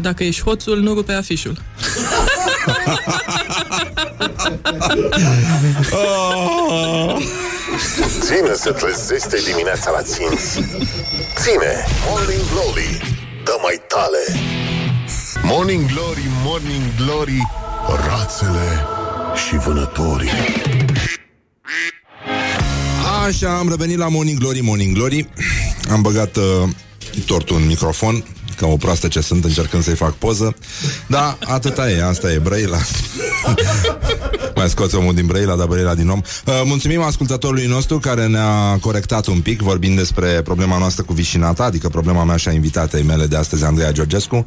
[0.00, 1.58] dacă ești hoțul, nu rupe afișul.
[8.20, 10.48] Ține să trezește dimineața la ținți.
[11.42, 11.72] Ține,
[12.08, 13.00] Morning Glory,
[13.44, 14.40] dă mai tale.
[15.42, 17.48] Morning Glory, Morning Glory,
[18.08, 18.84] rațele
[19.46, 20.30] și vânătorii.
[23.26, 25.28] Așa, am revenit la Morning Glory, Morning Glory.
[25.90, 26.68] Am băgat uh,
[27.26, 28.24] tortul în microfon,
[28.56, 30.56] ca o proastă ce sunt, încercând să-i fac poză.
[31.06, 32.78] Da, atâta e, asta e, Brăila.
[34.62, 36.20] Mai scoți omul din Brăila, dar Brăila din om.
[36.46, 41.64] Uh, mulțumim ascultătorului nostru care ne-a corectat un pic, vorbind despre problema noastră cu vișinata,
[41.64, 44.46] adică problema mea și a invitatei mele de astăzi, Andreea Georgescu,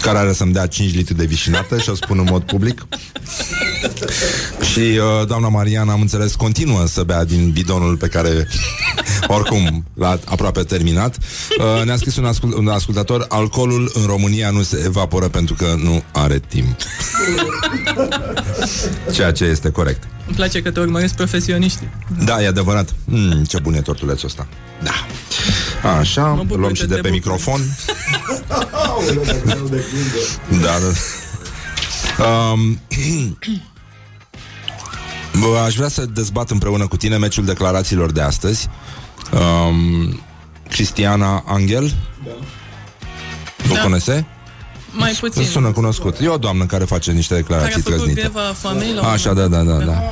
[0.00, 2.86] care are să-mi dea 5 litri de vișinată și o spun în mod public.
[4.72, 8.48] Și uh, doamna Mariana, am înțeles, continuă să bea din bidonul pe care
[9.26, 11.16] oricum l-a aproape terminat.
[11.58, 15.74] Uh, ne-a scris un, ascult- un ascultător, alcoolul în România nu se evaporă pentru că
[15.82, 16.76] nu are timp.
[19.12, 20.02] Ceea ce este corect.
[20.26, 21.88] Îmi place că te urmăresc profesioniștii.
[22.24, 22.94] Da, e adevărat.
[23.04, 24.46] Mm, ce bun e tortulețul ăsta.
[24.82, 25.06] Da.
[25.98, 27.12] Așa, Mă bucur luăm că și te de pe bucuri.
[27.12, 27.60] microfon.
[30.62, 30.92] Da, da.
[32.24, 32.80] Um,
[35.40, 38.68] bă, aș vrea să dezbat împreună cu tine meciul declarațiilor de astăzi.
[39.32, 40.20] Um,
[40.68, 41.94] Cristiana Angel.
[42.24, 42.30] Da.
[43.70, 43.80] O Da.
[43.80, 44.26] conese?
[44.90, 45.44] Mai puțin.
[45.44, 46.20] Sună cunoscut.
[46.20, 48.20] E o doamnă care face niște Care a declarații făcut trăznite.
[48.20, 50.02] greva foamei la un Așa, da, da, da, da.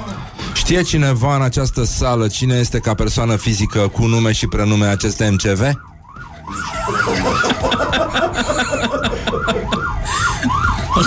[0.64, 5.28] Știe cineva în această sală cine este ca persoană fizică cu nume și prenume aceste
[5.30, 5.60] MCV?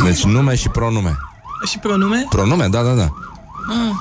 [0.04, 1.18] Deci nume și pronume.
[1.70, 2.26] Și pronume?
[2.30, 3.04] Pronume, da, da, da.
[3.70, 3.96] Ah,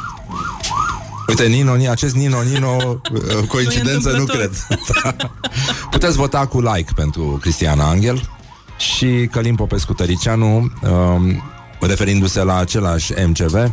[1.29, 4.67] Uite, Nino, Nino, acest Nino, Nino, uh, coincidență nu cred.
[4.69, 5.31] întâmplător.
[5.91, 8.31] Puteți vota cu like pentru Cristiana Angel
[8.77, 11.43] și Călim Popescu Tăricianu, um,
[11.81, 13.71] referindu-se la același MCV, uh,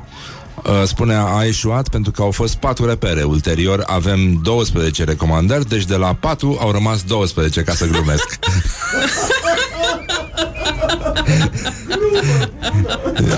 [0.86, 3.24] spune a eșuat pentru că au fost patru repere.
[3.24, 8.40] Ulterior avem 12 recomandări, deci de la 4 au rămas 12, ca să glumesc.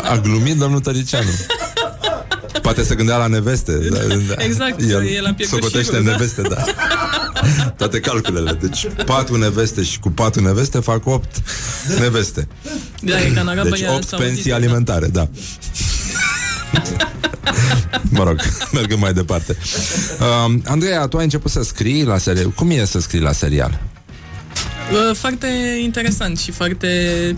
[0.03, 1.29] A glumit domnul Tăricianu.
[2.61, 3.71] Poate se gândea la neveste.
[3.71, 4.43] Da, da.
[4.43, 6.11] Exact, el, el a pierdut socotește șirul, da.
[6.11, 6.63] neveste, da.
[7.77, 8.57] Toate calculele.
[8.61, 11.35] Deci patru neveste și cu patru neveste fac opt
[11.99, 12.47] neveste.
[13.01, 15.29] Da, e ca în arabă Deci ea opt s-a pensii auzit, alimentare, da.
[18.09, 18.41] Mă rog,
[18.79, 19.57] mergem mai departe.
[20.45, 22.49] Um, Andreea, tu ai început să scrii la serial.
[22.49, 23.79] Cum e să scrii la serial?
[24.91, 25.47] Uh, Foarte
[25.81, 26.87] interesant și foarte...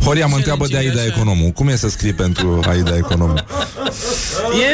[0.03, 1.21] Horia mă întreabă de challenging, Aida așa.
[1.21, 1.51] Economu.
[1.51, 3.33] Cum e să scrii pentru Aida Economu?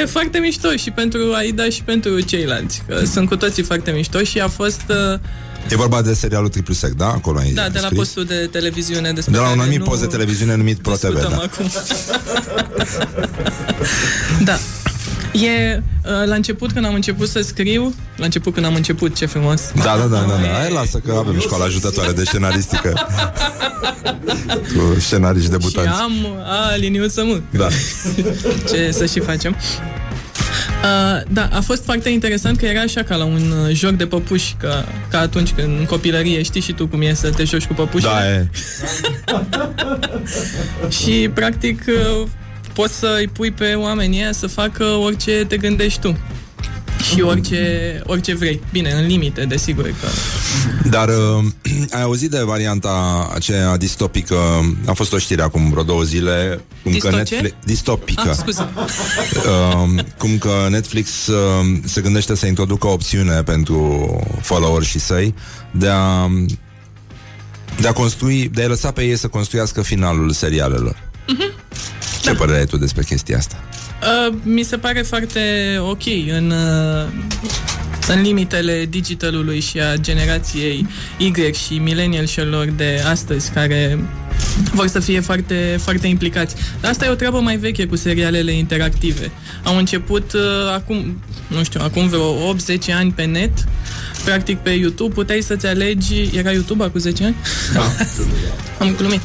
[0.01, 2.83] E foarte mișto și pentru Aida și pentru ceilalți.
[2.87, 4.81] Că sunt cu toții foarte mișto și a fost...
[5.13, 5.19] uh,
[5.69, 7.07] E vorba de serialul Triplu Sec, da?
[7.07, 7.97] Acolo ai Da, de la scris?
[7.97, 10.91] postul de televiziune despre De la un care anumit nu post de televiziune numit Pro
[10.95, 11.43] TV, discutăm da.
[11.43, 11.69] acum.
[14.49, 14.57] da.
[15.39, 19.25] E, uh, la început, când am început să scriu, la început când am început, ce
[19.25, 19.61] frumos.
[19.75, 20.47] Da, da, da, da, da.
[20.59, 22.93] Hai, lasă că avem școala ajutătoare de scenaristică.
[24.73, 25.99] Cu scenariști Și debutanți.
[26.01, 26.11] am
[26.43, 27.41] a, liniuță mă.
[27.49, 27.67] Da.
[28.69, 29.55] Ce să și facem.
[30.83, 34.05] Uh, da, a fost foarte interesant că era așa ca la un uh, joc de
[34.05, 37.65] păpuși, ca, ca atunci când în copilărie știi și tu cum e să te joci
[37.65, 38.09] cu păpușile.
[38.09, 38.47] Da, e.
[40.99, 42.27] Și practic uh,
[42.73, 46.17] poți să îi pui pe oamenii ăia să facă orice te gândești tu.
[47.11, 48.61] Și orice, orice vrei.
[48.71, 50.07] Bine, în limite, desigur că...
[50.89, 51.43] Dar uh,
[51.95, 54.35] ai auzit de varianta aceea distopică?
[54.85, 56.63] A fost o știre acum vreo două zile.
[56.83, 57.35] Cum Disto că ce?
[57.35, 58.29] Netflix, distopică.
[58.29, 58.69] Ah, scuze.
[59.47, 65.33] uh, cum că Netflix uh, se gândește să introducă o opțiune pentru followerii săi
[65.71, 66.27] de a
[67.79, 71.11] De a construi, de a lăsa pe ei să construiască finalul serialelor.
[72.21, 72.33] Ce Da.
[72.33, 73.63] părere ai tu despre chestia asta?
[74.03, 75.39] Uh, mi se pare foarte
[75.79, 77.07] ok în, uh,
[78.07, 81.33] în limitele digitalului și a generației Y
[81.67, 83.99] și millennialșilor de astăzi care
[84.73, 86.55] vor să fie foarte, foarte implicați.
[86.81, 89.31] Dar asta e o treabă mai veche cu serialele interactive.
[89.63, 90.41] Au început uh,
[90.73, 93.53] acum, nu știu, acum vreo 8-10 ani pe net,
[94.23, 96.29] practic pe YouTube, puteai să-ți alegi...
[96.37, 97.35] Era YouTube acum 10 ani?
[97.73, 97.81] Da.
[98.85, 99.21] Am glumit.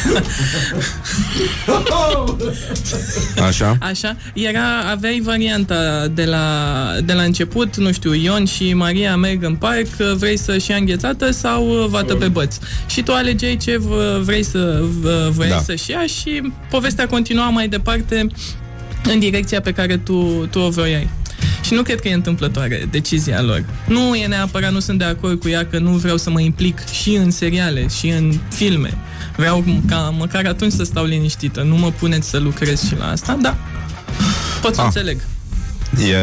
[3.46, 3.76] Așa?
[3.80, 6.46] Așa, era, aveai varianta de la,
[7.04, 9.86] de la început, nu știu, Ion și Maria merg în parc,
[10.16, 12.56] vrei să-și ia înghețată sau vată pe băț.
[12.86, 15.54] Și tu alegeai ce v- vrei să v- vrei Da.
[15.54, 15.60] da.
[15.62, 18.26] să-și ia și povestea continua mai departe
[19.12, 21.08] în direcția pe care tu, tu o vroiai.
[21.70, 23.64] Și nu cred că e întâmplătoare decizia lor.
[23.86, 26.84] Nu e neapărat, nu sunt de acord cu ea că nu vreau să mă implic
[26.88, 28.96] și în seriale, și în filme.
[29.36, 31.62] Vreau ca măcar atunci să stau liniștită.
[31.62, 33.56] Nu mă puneți să lucrez și la asta, da.
[34.62, 34.86] Pot să Ah.
[34.86, 35.20] înțeleg.
[36.08, 36.16] E,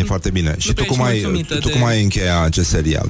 [0.00, 0.54] e foarte bine.
[0.58, 3.08] Și tu prea cum, ești ai, mulțumită tu de- cum ai încheia acest serial?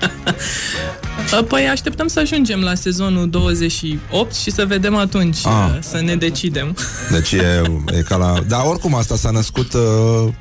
[1.48, 5.76] Păi așteptăm să ajungem la sezonul 28 și să vedem atunci, Ah.
[5.80, 6.76] să ne decidem.
[7.10, 7.62] Deci e,
[7.98, 8.34] e ca la...
[8.48, 10.32] Dar oricum asta s-a născut uh,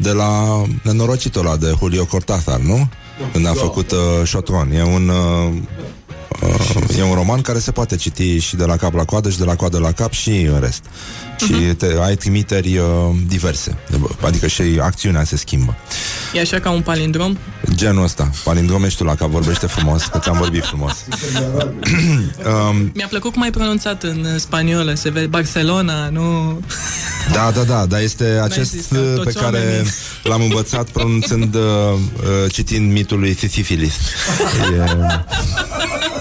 [0.00, 2.88] de la nenorocitul ăla de Julio Cortázar, nu?
[3.32, 4.70] Când a făcut uh, Șotron.
[4.72, 5.08] E un...
[5.08, 5.54] Uh,
[6.42, 9.38] uh, e un roman care se poate citi și de la cap la coadă și
[9.38, 10.84] de la coadă la cap și în rest.
[11.36, 12.86] Și te, ai trimiteri uh,
[13.26, 13.78] diverse.
[14.20, 15.76] Adică și acțiunea se schimbă.
[16.34, 17.36] E așa ca un palindrom?
[17.74, 18.30] Genul ăsta.
[18.44, 20.92] Palindrom ești tu la cap, vorbește frumos, că ți-am vorbit frumos.
[22.70, 26.60] um, Mi-a plăcut cum ai pronunțat în spaniolă, se vede Barcelona, nu...
[27.32, 29.90] Da, da, da, dar este acest zis că uh, toți pe care oamenii.
[30.22, 33.94] l-am învățat pronunțând, uh, uh, citind mitul lui Sisyphilus.
[34.70, 36.19] E...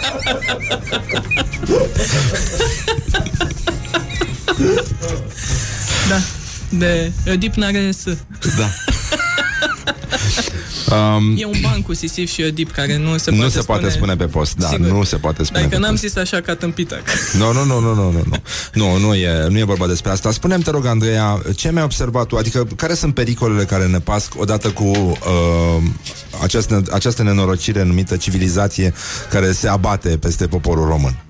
[6.09, 6.21] Da,
[6.69, 8.17] de Oedip n-are S.
[8.57, 8.88] Da.
[10.91, 13.89] Um, E un ban cu Sisif și Oedip care nu se nu poate se poate
[13.89, 14.87] spune pe post, da, Sigur.
[14.87, 16.01] nu se poate spune Dar că pe n-am post.
[16.01, 17.01] zis așa ca tâmpită.
[17.37, 18.35] Nu, nu, nu, nu, nu, nu, nu.
[18.73, 20.31] Nu, nu e, nu e vorba despre asta.
[20.31, 22.35] Spune-mi, te rog, Andreea, ce mi-ai observat tu?
[22.35, 25.83] Adică, care sunt pericolele care ne pasc odată cu uh,
[26.41, 28.93] această, această nenorocire numită civilizație
[29.29, 31.23] care se abate peste poporul român?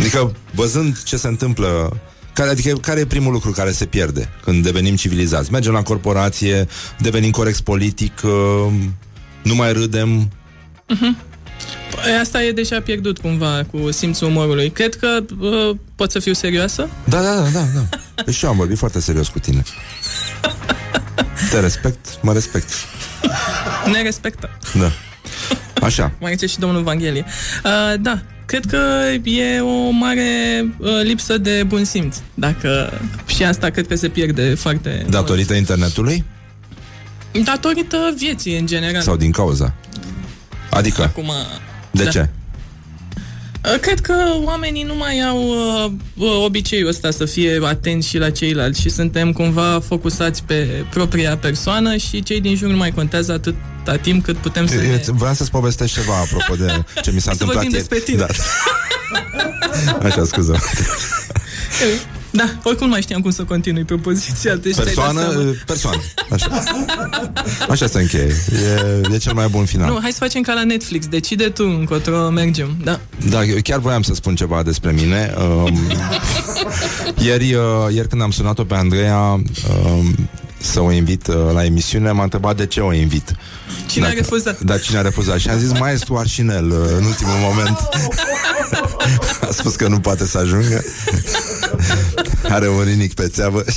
[0.00, 1.96] Adică, văzând ce se întâmplă
[2.38, 5.52] care, adică, care e primul lucru care se pierde când devenim civilizați?
[5.52, 8.72] Mergem la corporație, devenim corex politic, uh,
[9.42, 10.30] nu mai râdem.
[10.86, 14.70] Păi Asta e deja pierdut cumva cu simțul umorului.
[14.70, 16.88] Cred că uh, pot să fiu serioasă?
[17.04, 17.98] Da, da, da, da, da.
[18.24, 19.62] Deci și eu am vorbit foarte serios cu tine.
[21.50, 22.68] Te respect, mă respect.
[23.92, 24.50] Ne respectă.
[24.78, 24.92] Da.
[25.86, 26.12] Așa.
[26.20, 27.24] Mai zice și domnul Vanghelie.
[27.64, 28.78] Uh, da, cred că
[29.24, 32.16] e o mare uh, lipsă de bun simț.
[32.34, 36.24] Dacă și asta cred că se pierde foarte Datorită internetului
[37.32, 37.46] mult.
[37.46, 39.02] Datorită vieții în general.
[39.02, 39.74] sau din cauza?
[40.70, 41.32] Adică, Acum,
[41.90, 42.10] de da.
[42.10, 42.28] ce?
[43.64, 44.14] Uh, Cred că
[44.44, 48.88] oamenii nu mai au uh, uh, obiceiul ăsta să fie atenți și la ceilalți și
[48.88, 54.24] suntem cumva focusați pe propria persoană și cei din jur nu mai contează atâta timp
[54.24, 55.00] cât putem să ne...
[55.06, 57.88] Vreau să-ți povestesc ceva apropo de ce mi s-a Hai să întâmplat vorbim ieri.
[57.88, 58.18] despre tine.
[58.18, 58.26] Da.
[60.08, 60.58] Așa, scuză.
[62.38, 64.54] Da, oricum nu mai știam cum să continui propoziția.
[64.54, 65.52] Deci ți-ai dat Persoană, seama.
[65.66, 66.00] persoană.
[66.30, 66.62] Așa.
[67.68, 68.34] Așa se încheie.
[69.10, 69.90] E, e cel mai bun final.
[69.90, 71.06] Nu, hai să facem ca la Netflix.
[71.06, 72.76] Decide tu încotro mergem.
[72.84, 73.00] Da.
[73.28, 75.34] Da, eu chiar voiam să spun ceva despre mine.
[75.38, 75.78] Um,
[77.18, 77.62] ieri, uh,
[77.94, 80.28] ieri când am sunat-o pe Andreea um,
[80.60, 83.34] să o invit uh, la emisiune, m-a întrebat de ce o invit.
[83.86, 84.60] Cine a refuzat?
[84.60, 85.38] Da, cine a refuzat?
[85.38, 87.78] Și am zis maestru Arșinel uh, în ultimul moment.
[89.48, 90.84] a spus că nu poate să ajungă.
[92.48, 93.64] Are un rinic pe țeavă.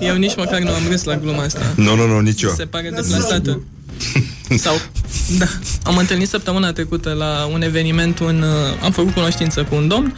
[0.00, 1.72] Eu nici măcar nu am râs la gluma asta.
[1.76, 2.50] nu, nu, nu, nici eu.
[2.56, 3.60] Se pare deplasată.
[4.56, 4.74] Sau,
[5.38, 5.46] da,
[5.82, 10.16] am întâlnit săptămâna trecută la un eveniment, un, uh, am făcut cunoștință cu un domn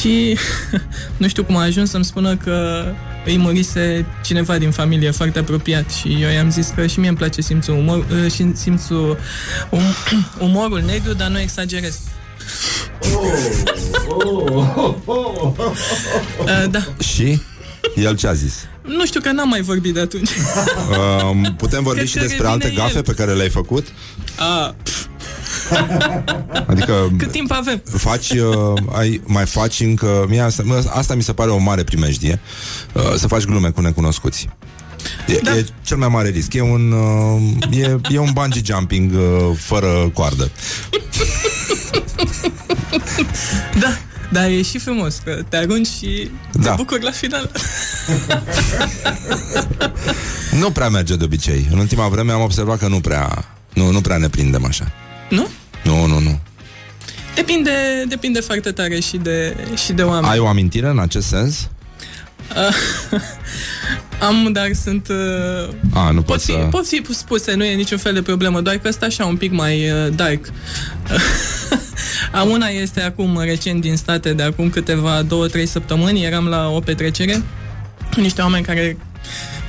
[0.00, 0.38] și
[1.20, 2.84] nu știu cum a ajuns să-mi spună că
[3.24, 7.16] îi murise cineva din familie foarte apropiat și eu i-am zis că și mie îmi
[7.16, 9.18] place simțul umor, uh, și simțul
[9.70, 9.80] um,
[10.48, 11.98] umorul negru, dar nu exagerez.
[16.38, 17.40] Uh, da, Și
[17.94, 18.54] el ce a zis?
[18.86, 20.28] nu știu că n-am mai vorbit de atunci.
[21.30, 23.02] Um, putem vorbi Cred și că despre alte revine gafe el.
[23.02, 23.86] pe care le-ai făcut?
[24.38, 24.74] A,
[26.66, 27.82] Adică cât timp avem?
[27.96, 30.24] faci, uh, ai, mai faci încă...
[30.28, 32.40] Mie asta, mă, asta mi se pare o mare primejdie,
[32.92, 34.48] uh, să faci glume cu necunoscuți.
[35.26, 35.56] E, da.
[35.56, 36.54] e cel mai mare risc.
[36.54, 40.50] E un, uh, e, e un bungee jumping uh, fără coardă.
[43.80, 43.98] Da,
[44.30, 46.70] dar e și frumos că te arunci și Da.
[46.70, 47.50] te bucuri la final.
[50.60, 51.66] Nu prea merge de obicei.
[51.70, 54.92] În ultima vreme am observat că nu prea, nu, nu prea ne prindem așa.
[55.30, 55.46] Nu?
[55.84, 56.38] Nu, nu, nu.
[57.34, 57.70] Depinde,
[58.08, 60.32] depinde foarte tare și de, și de oameni.
[60.32, 61.68] Ai o amintire în acest sens?
[64.28, 65.08] Am, dar sunt...
[65.08, 66.58] Uh, A, nu pot, poți fi, să...
[66.70, 69.52] pot fi spuse, nu e niciun fel de problemă, doar că ăsta așa un pic
[69.52, 70.46] mai uh, dark.
[72.32, 76.68] Am una este acum recent din state, de acum câteva două, trei săptămâni, eram la
[76.68, 77.42] o petrecere,
[78.14, 78.96] cu niște oameni care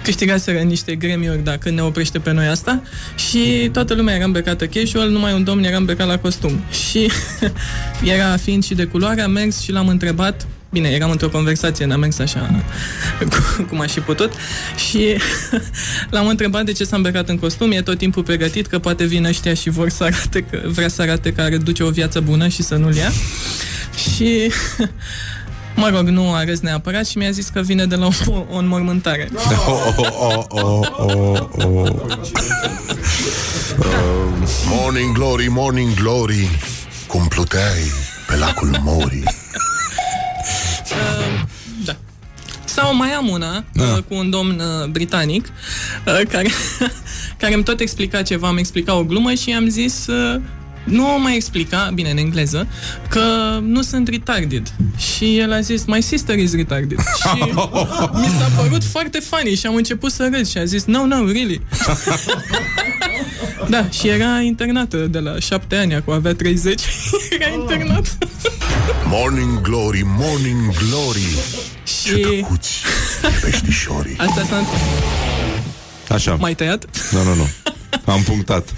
[0.04, 2.82] câștigaseră niște gremiuri dacă ne oprește pe noi asta
[3.16, 6.64] și toată lumea era îmbrăcată casual, numai un domn era îmbrăcat la costum.
[6.90, 7.12] Și
[8.16, 12.00] era fiind și de culoare, am mers și l-am întrebat Bine, eram într-o conversație, n-am
[12.00, 12.64] mers așa
[13.30, 14.32] cu- cum aș fi putut
[14.90, 15.16] și
[16.12, 19.26] l-am întrebat de ce s-a îmbrăcat în costum, e tot timpul pregătit că poate vin
[19.26, 22.48] ăștia și vor să arate că, vrea să arate că are duce o viață bună
[22.48, 23.12] și să nu-l ia.
[24.16, 24.52] Și
[25.76, 28.58] Mă rog, nu a râs neapărat și mi-a zis că vine de la o, o
[28.58, 29.30] înmormântare.
[29.68, 31.90] Oh, oh, oh, oh, oh, oh.
[34.70, 36.50] Morning glory, morning glory
[37.08, 37.92] Cum pluteai
[38.28, 39.24] pe lacul Mori
[42.76, 43.84] Sau mai am una Da.
[43.84, 46.50] uh, cu un domn uh, britanic uh, care,
[47.42, 50.42] care îmi tot explica ceva, îmi explica o glumă și i-am zis uh,
[50.84, 52.68] nu o mai explica, bine, în engleză,
[53.10, 53.22] că
[53.62, 54.72] nu sunt retarded.
[54.98, 56.98] Și el a zis, my sister is retarded.
[57.22, 57.44] Și
[58.14, 61.16] mi s-a părut foarte funny și am început să râd și a zis, no, no,
[61.26, 61.62] really.
[63.70, 66.82] da, și era internată de la șapte ani, acum avea 30,
[67.40, 68.18] era internat.
[69.06, 71.28] Morning glory, morning glory
[71.84, 72.82] și Cuți
[73.42, 74.64] peștișorii asta s-a
[76.14, 76.36] Așa.
[76.36, 76.86] mai tăiat.
[77.12, 77.50] Nu, nu, nu.
[78.06, 78.74] Am punctat.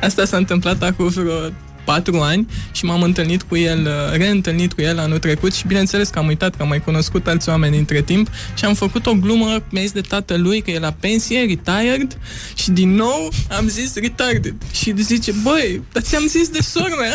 [0.00, 1.50] Asta s-a întâmplat acum vreo
[1.84, 6.08] patru ani și m-am întâlnit cu el, uh, reîntâlnit cu el anul trecut și bineînțeles
[6.08, 9.14] că am uitat că am mai cunoscut alți oameni între timp și am făcut o
[9.14, 12.18] glumă, mi-a zis de tatălui că e la pensie, retired
[12.54, 17.14] și din nou am zis retarded și zice, băi, dar ți-am zis de sora mea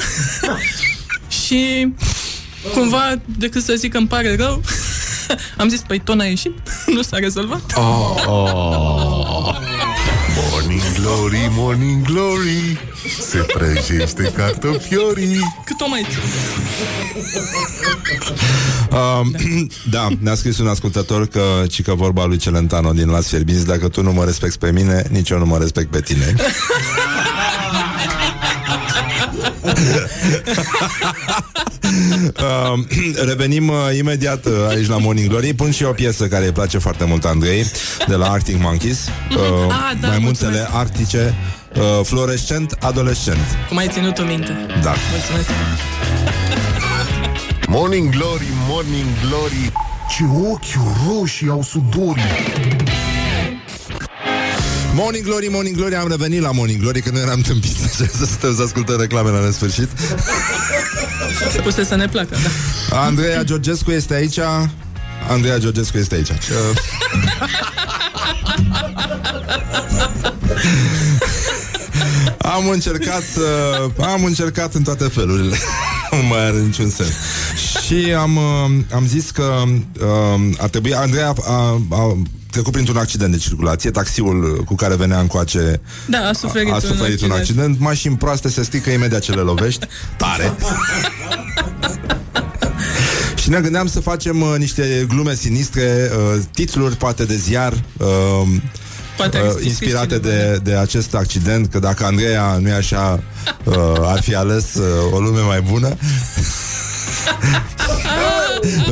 [1.43, 1.87] și
[2.73, 4.61] cumva decât să zic că îmi pare rău
[5.57, 6.53] am zis, păi tot n-a ieșit,
[6.95, 7.73] nu s-a rezolvat.
[10.51, 12.79] Morning glory, morning glory
[13.19, 16.19] Se prăjește cartofiorii Cât o mai țin?
[18.95, 19.35] Um,
[19.89, 23.87] da, ne-a scris un ascultător că ci că vorba lui Celentano din Las Fierbinți, dacă
[23.87, 26.35] tu nu mă respecti pe mine, nici eu nu mă respect pe tine.
[32.25, 32.87] Um,
[33.29, 35.53] revenim uh, imediat uh, aici la Morning Glory.
[35.53, 37.65] Pun și o piesă care îi place foarte mult Andrei
[38.07, 38.99] De la Arctic Monkeys.
[39.31, 39.37] Uh,
[39.89, 40.75] Ah, da, Mai multele mulțumesc.
[40.75, 41.35] arctice
[41.75, 43.57] uh, Fluorescent, adolescent.
[43.67, 44.55] Cum ai ținut-o minte?
[44.83, 44.93] Da.
[45.11, 45.49] Mulțumesc.
[47.67, 49.71] Morning glory, morning glory.
[50.17, 52.23] Ce ochi roșii au sudorii.
[54.93, 58.25] Morning Glory, Morning Glory, am revenit la Morning Glory Că nu eram tâmpiți așa, să
[58.25, 59.89] stăm să ascultăm reclame la nesfârșit
[61.51, 62.37] Se puse să ne placă,
[62.89, 63.01] da.
[63.01, 64.39] Andreea Georgescu este aici.
[65.29, 66.29] Andreea Georgescu este aici.
[66.29, 66.35] Uh,
[72.37, 73.75] Am încercat să...
[74.01, 75.55] Am încercat în toate felurile.
[76.11, 77.11] Nu mai are niciun sens.
[77.85, 79.63] Și am, uh, am zis că
[80.01, 82.17] uh, Ar trebui Andreea a, a
[82.55, 86.79] trecut printr-un accident de circulație Taxiul cu care venea încoace Da, a suferit, a, a
[86.79, 87.79] suferit un accident.
[87.79, 89.87] Mașini proaste se strică imediat ce le lovești.
[90.17, 90.53] Tare.
[93.41, 98.07] Și ne gândeam să facem uh, niște glume sinistre, uh, titluri poate de ziar, uh,
[99.17, 102.73] Poate uh, ar fi inspirate scris de, de acest accident, că dacă Andreea nu e
[102.73, 103.23] așa,
[103.63, 105.97] uh, ar fi ales uh, o lume mai bună.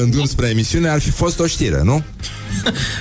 [0.01, 2.03] în drum spre emisiune ar fi fost o știre, nu?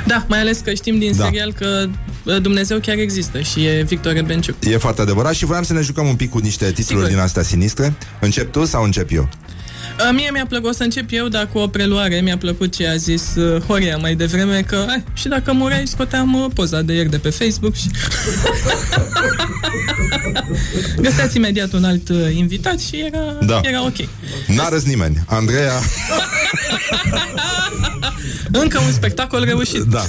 [0.06, 1.24] Da, mai ales că știm din Da.
[1.24, 1.86] serial că
[2.24, 4.56] uh, Dumnezeu chiar există și e Victor Rebenciuc.
[4.64, 7.06] E foarte adevărat și voiam să ne jucăm un pic cu niște titluri Sigur.
[7.06, 7.94] din astea sinistre.
[8.20, 9.28] Încep tu sau încep eu?
[9.98, 12.86] Uh, Mie mi-a plăcut o să încep eu, dar cu o preluare mi-a plăcut ce
[12.88, 16.92] a zis uh, Horia mai devreme, că ai, și dacă mureai, scoteam uh, poza de
[16.92, 17.86] ieri de pe Facebook și...
[21.00, 23.60] Găseați imediat un alt uh, invitat și era, Da.
[23.62, 23.96] era ok.
[24.46, 25.24] N-a râs nimeni.
[25.26, 25.72] Andreea,
[28.52, 29.80] Încă un spectacol reușit.
[29.80, 30.04] da.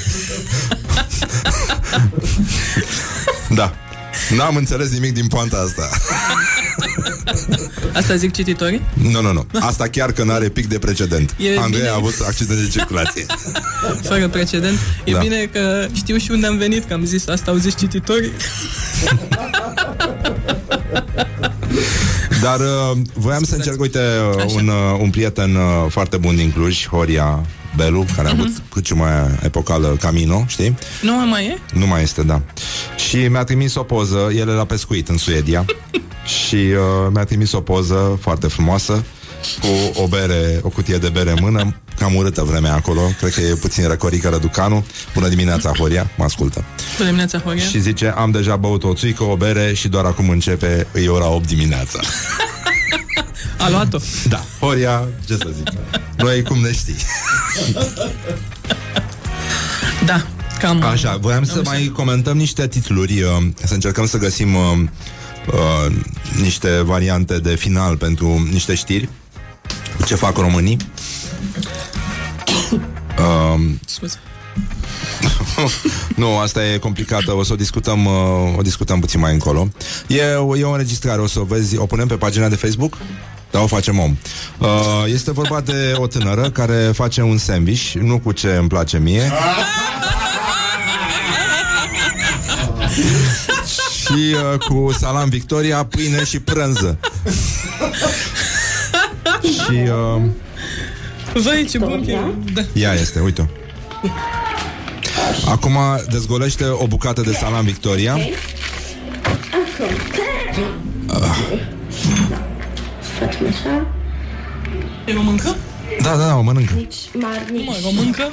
[3.50, 3.74] da.
[4.36, 5.90] N-am înțeles nimic din poanta asta.
[7.94, 8.82] Asta zic cititorii?
[8.94, 9.46] Nu, nu, nu.
[9.60, 11.36] Asta chiar că n-are pic de precedent.
[11.38, 11.92] E Andrei bine.
[11.92, 13.26] a avut accident de circulație.
[14.02, 14.78] Fără precedent.
[15.04, 15.20] E Da.
[15.20, 18.32] bine că știu și unde am venit, că am zis asta au zis cititorii.
[22.42, 24.00] Dar uh, voiam să încerc, uite,
[24.38, 28.48] uh, un, uh, un prieten uh, foarte bun din Cluj, Horia Belu, care a avut
[28.50, 28.64] Mhm.
[28.74, 29.10] cât ce mai
[29.44, 30.78] epocală Camino, știi?
[31.02, 31.58] Nu mai e?
[31.74, 32.42] Nu mai este, da.
[33.10, 35.66] Și mi-a trimis o poză, el e la pescuit în Suedia
[36.48, 39.04] și uh, mi-a trimis o poză foarte frumoasă
[39.62, 43.42] cu o bere, o cutie de bere în mână, cam urâtă vremea acolo, cred că
[43.42, 44.86] e puțin răcorică răducanu.
[45.14, 46.64] Bună dimineața, Horia, mă ascultă.
[46.96, 47.64] Bună dimineața, Horia.
[47.64, 51.28] Și zice, am deja băut o țuică, o bere și doar acum începe, e ora
[51.30, 52.00] 8 dimineața.
[53.64, 53.98] A luat-o.
[54.28, 55.68] Da, Horia, ce să zic,
[56.18, 56.96] noi cum ne știi.
[60.06, 60.26] Da,
[60.60, 60.82] cam...
[60.84, 63.30] Așa, voiam să mai comentăm niște titluri, uh,
[63.64, 64.62] să încercăm să găsim uh,
[65.48, 65.96] uh,
[66.42, 69.10] niște variante de final pentru niște știri.
[70.06, 70.78] Ce fac românii?
[73.20, 74.18] Uh, Scuze.
[76.16, 79.68] nu, asta e complicată, o să o discutăm, uh, o discutăm puțin mai încolo.
[80.08, 82.98] E, o- e o înregistrare, o să o vezi, o punem pe pagina de Facebook?
[83.54, 84.18] Da, o facem om.
[84.58, 84.68] Uh,
[85.06, 89.32] este vorba de o tânără care face un sandwich, nu cu ce îmi place mie.
[94.00, 96.98] și uh, cu salam Victoria, pâine și prânză.
[99.42, 99.80] și
[100.16, 100.22] uh,
[101.34, 102.20] Vai, ce bun că e.
[102.54, 102.62] Da.
[102.74, 103.50] ea este, uite
[105.46, 105.78] Acum
[106.12, 108.18] dezgolește o bucată de salam Victoria.
[113.26, 113.86] Facem așa.
[115.06, 115.56] E româncă?
[116.02, 116.74] Da, da, da, o mănâncă.
[116.76, 117.66] Nici mari, nici...
[117.66, 118.32] Mă, româncă?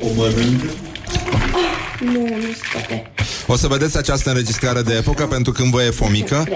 [0.00, 0.66] O mănâncă.
[2.00, 3.10] Nu, nu se poate.
[3.46, 6.46] O să vedeți această înregistrare de epocă pentru când vă e fomică.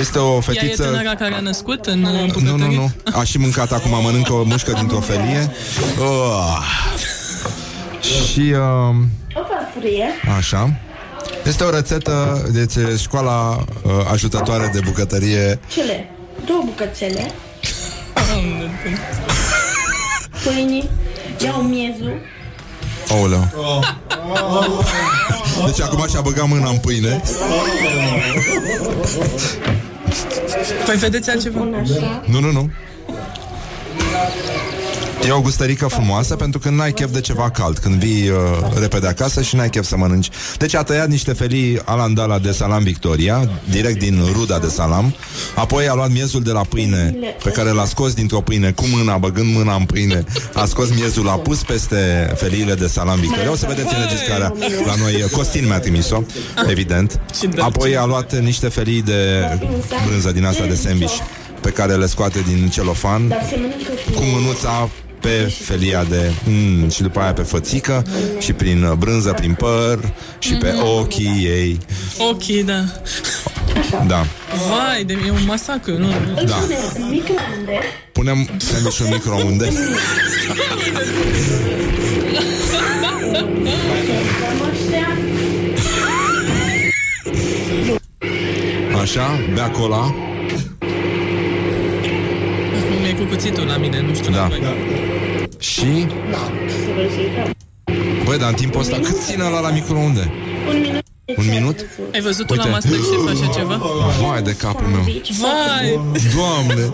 [0.00, 0.82] Este o Ea e fetiță...
[0.82, 2.76] tânăra care a născut în uh, Nu, nu, bucătărie?
[2.76, 2.90] nu.
[3.18, 5.50] Aș și mâncat acum, mănâncă o mușcă dintr-o felie.
[6.00, 6.58] Oh.
[8.32, 8.96] Și uh,
[9.34, 10.04] O farfurie.
[10.38, 10.76] așa.
[11.44, 15.58] Este o rețetă, deci e școala uh, ajutătoare de bucătărie.
[15.74, 16.10] Cele
[16.48, 17.30] două bucățele.
[20.44, 20.90] Pâini.
[21.44, 22.20] Iau miezul.
[23.10, 23.44] Aoleu.
[25.66, 27.22] Deci acum și-a băgat mâna în pâine.
[30.86, 31.64] Păi vedeți altceva?
[32.26, 32.70] Nu, nu, nu.
[35.26, 37.78] E o gustărică frumoasă pentru că n-ai chef de ceva cald.
[37.78, 38.36] Când vii uh,
[38.80, 40.28] repede acasă și n-ai chef să mănânci.
[40.58, 45.14] Deci a tăiat niște felii alandala de salam Victoria Direct din ruda de salam.
[45.54, 49.16] Apoi a luat miezul de la pâine Pe care l-a scos dintr-o pâine Cu mâna,
[49.16, 50.24] băgând mâna în pâine.
[50.54, 53.50] A scos miezul, l-a pus peste feliile de salam Victoria.
[53.50, 54.52] O să vedeți înregistrarea
[54.86, 55.24] la noi.
[55.32, 56.22] Costin mi-a trimis-o,
[56.68, 57.20] evident.
[57.58, 59.42] Apoi a luat niște felii de
[60.06, 61.14] brânză din asta de sandwich
[61.60, 64.88] Pe care le scoate din celofan Dar se mănâncă cu mânuța
[65.20, 68.04] pe felia de mm, și după aia pe fățică
[68.38, 71.78] și prin uh, brânză, prin păr și pe ochii ei.
[72.18, 72.84] Ok, da.
[74.06, 74.26] Da.
[74.68, 76.08] Vai, de e un masacru, nu?
[76.34, 76.56] Da.
[76.94, 77.78] în microunde.
[78.12, 79.68] Punem sandwich în microunde.
[89.00, 90.14] Așa, bea cola.
[93.00, 94.40] Mi-e cu cuțitul la mine, nu știu Da.
[94.40, 95.07] la voi.
[95.58, 96.06] Și
[98.24, 100.30] Băi, dar în timpul ăsta cât ține la la microunde?
[100.68, 101.04] Un minut.
[101.36, 101.86] Un minut?
[102.12, 102.64] Ai văzut Uite.
[102.64, 103.80] la Masterchef așa ceva?
[104.20, 105.00] Vai de capul meu
[105.40, 106.00] Vai!
[106.34, 106.90] Doamne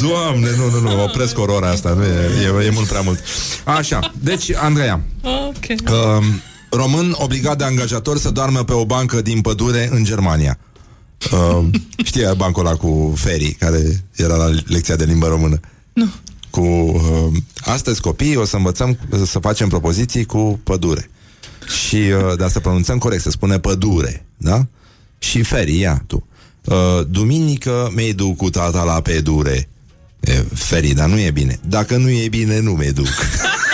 [0.00, 3.18] Doamne, nu, nu, nu Opresc oroarea asta nu, e, e, e mult prea mult
[3.64, 5.80] Așa, deci, Andreea Ok.
[5.90, 6.26] uh,
[6.70, 10.58] Român obligat de angajator să doarmă pe o bancă din pădure în Germania
[11.32, 11.64] uh,
[12.04, 15.60] Știi bancul ăla cu Ferry Care era la lecția de limbă română
[15.98, 16.08] Nu.
[16.50, 21.10] Cu uh, Astăzi copiii o să învățăm Să facem propoziții cu pădure.
[21.86, 24.66] Și, uh, dar să pronunțăm corect Se spune pădure, da?
[25.18, 26.26] Și Ferry, ia tu.
[26.64, 29.68] Uh, Duminică mi duc cu tata la pedure.
[30.20, 31.58] E, Ferry, dar nu e bine.
[31.68, 33.06] Dacă nu e bine, nu mi duc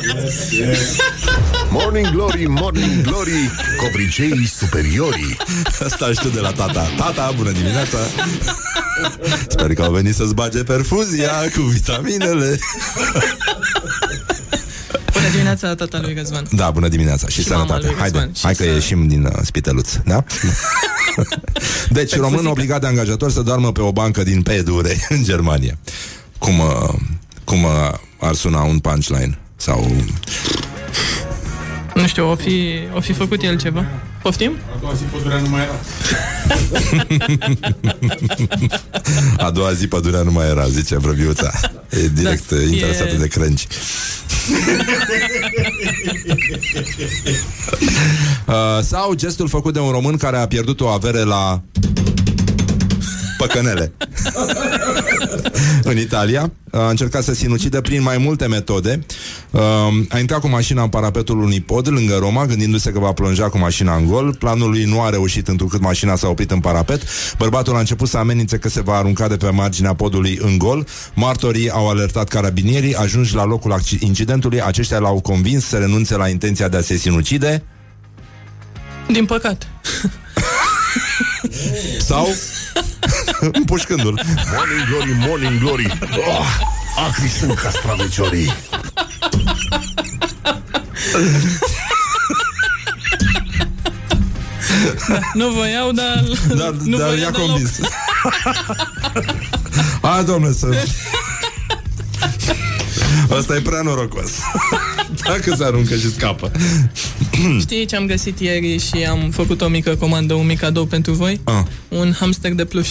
[1.70, 3.50] Morning Glory, Morning Glory
[3.82, 5.36] Covriceii superiorii.
[5.84, 6.86] Asta știu de la tata.
[6.96, 7.98] Tata, bună dimineața.
[9.48, 12.58] Sper că au venit să-ți bage perfuzia Cu vitaminele.
[15.12, 16.46] Bună dimineața, tata lui Răzvan.
[16.50, 17.86] Da, bună dimineața și, Și mama sănătate.
[17.86, 18.34] lui Haide, Răzvan.
[18.34, 20.24] Și hai că să- ieșim din uh, spiteluț Da?
[21.98, 25.78] deci, român obligat de angajator să doarmă pe o bancă din Pedure În Germania.
[26.38, 26.94] Cum, uh,
[27.44, 27.70] cum uh,
[28.20, 29.96] ar suna un punchline Sau
[31.94, 33.84] Nu știu, o fi, o fi făcut el ceva?
[34.22, 34.56] Poftim?
[34.74, 35.78] A doua zi pădurea nu mai era.
[39.46, 41.50] A doua zi pădurea nu mai era, zice Vrăbiuța.
[41.90, 43.66] E direct Da, da, e- interesată de crânci.
[48.46, 51.62] uh, sau gestul făcut de un român care a pierdut o avere la
[53.38, 53.92] păcănele.
[55.90, 59.06] în Italia a încercat să sinucidă prin mai multe metode.
[59.50, 59.60] Uh,
[60.08, 63.58] a intrat cu mașina în parapetul unui pod lângă Roma, gândindu-se că va plonja cu
[63.58, 64.34] mașina în gol.
[64.34, 67.02] Planul lui nu a reușit întrucât mașina s-a oprit în parapet.
[67.38, 70.86] Bărbatul a început să amenințe că se va arunca de pe marginea podului în gol.
[71.14, 76.28] Martorii au alertat carabinierii, ajunși la locul acci- incidentului, aceștia l-au convins să renunțe la
[76.28, 77.62] intenția de a se sinucide
[79.12, 79.66] Din păcat.
[81.98, 82.28] sau
[83.58, 84.20] împușcându-l.
[84.54, 85.98] Morning glory, morning glory
[86.28, 86.46] oh,
[87.08, 88.52] Acri sunt castraveciorii
[95.34, 96.24] Nu voiau, dar...
[96.56, 97.48] Dar, nu dar voiau i-a deloc.
[97.48, 97.70] convins.
[100.02, 100.66] Hai, domnule, să...
[103.38, 104.30] Ăsta e prea norocos.
[105.24, 106.50] Dacă se aruncă și scapă.
[107.60, 111.12] Știi ce am găsit ieri și am făcut o mică comandă, un mic cadou pentru
[111.12, 111.40] voi?
[111.44, 111.62] Ah.
[111.88, 112.88] Un hamster de pluș.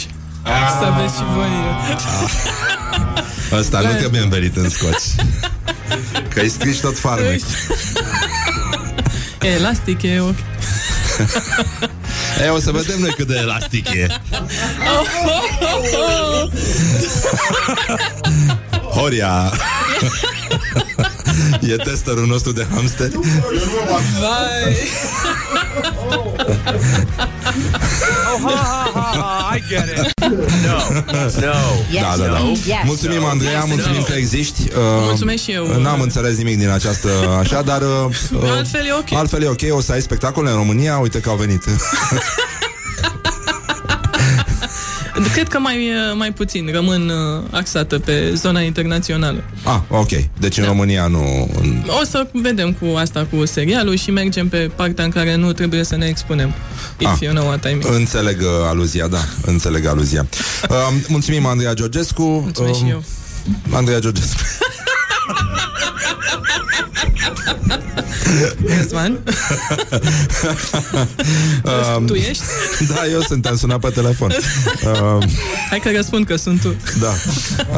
[0.80, 1.48] Să aveți și voi.
[3.52, 5.28] Ăsta nu trebuie învelit în scoci.
[6.34, 7.42] Că îi strici tot farmec.
[9.42, 10.36] E elastic, e ok.
[12.46, 14.08] E, o să vedem noi cât de elastic e.
[18.96, 19.52] Horia!
[21.62, 23.10] e testerul nostru de hamster.
[24.20, 24.76] Vai!
[26.12, 26.34] Oh,
[28.44, 30.12] ha, ha, ha, ha, I get it.
[30.22, 30.28] No,
[31.42, 31.54] no.
[31.92, 32.38] Da, da, da.
[32.40, 32.66] Yes.
[32.86, 34.62] Mulțumim, Andreea, mulțumim că existi.
[34.62, 35.66] Uh, Mulțumesc și eu.
[35.82, 37.10] N-am înțeles nimic din această
[37.40, 37.82] așa, dar...
[37.82, 37.88] Uh,
[38.42, 39.12] uh, Altfel e ok.
[39.14, 41.64] Altfel e ok, o să ai spectacole în România, uite că au venit.
[45.34, 49.44] Cred că mai, mai puțin rămân uh, axată pe zona internațională.
[49.64, 50.10] ah, ok.
[50.40, 51.50] Deci în România nu...
[52.02, 55.84] O să vedem cu asta, cu serialul și mergem pe partea în care nu trebuie
[55.84, 56.54] să ne expunem.
[56.98, 57.18] If Ah.
[57.20, 57.94] you know what I mean.
[57.96, 60.28] Înțeleg uh, aluzia, da, înțeleg aluzia.
[60.70, 60.76] Uh,
[61.08, 62.24] mulțumim, Andreea Georgescu.
[62.24, 63.04] Mulțumesc și eu.
[63.72, 64.40] Andreea Georgescu.
[68.78, 69.20] Răzvan?
[71.96, 72.44] Um, tu ești?
[72.88, 74.32] Da, eu sunt, am sunat pe telefon.
[74.84, 75.26] Uh,
[75.70, 76.76] Hai că răspund că sunt tu.
[77.00, 77.14] Da.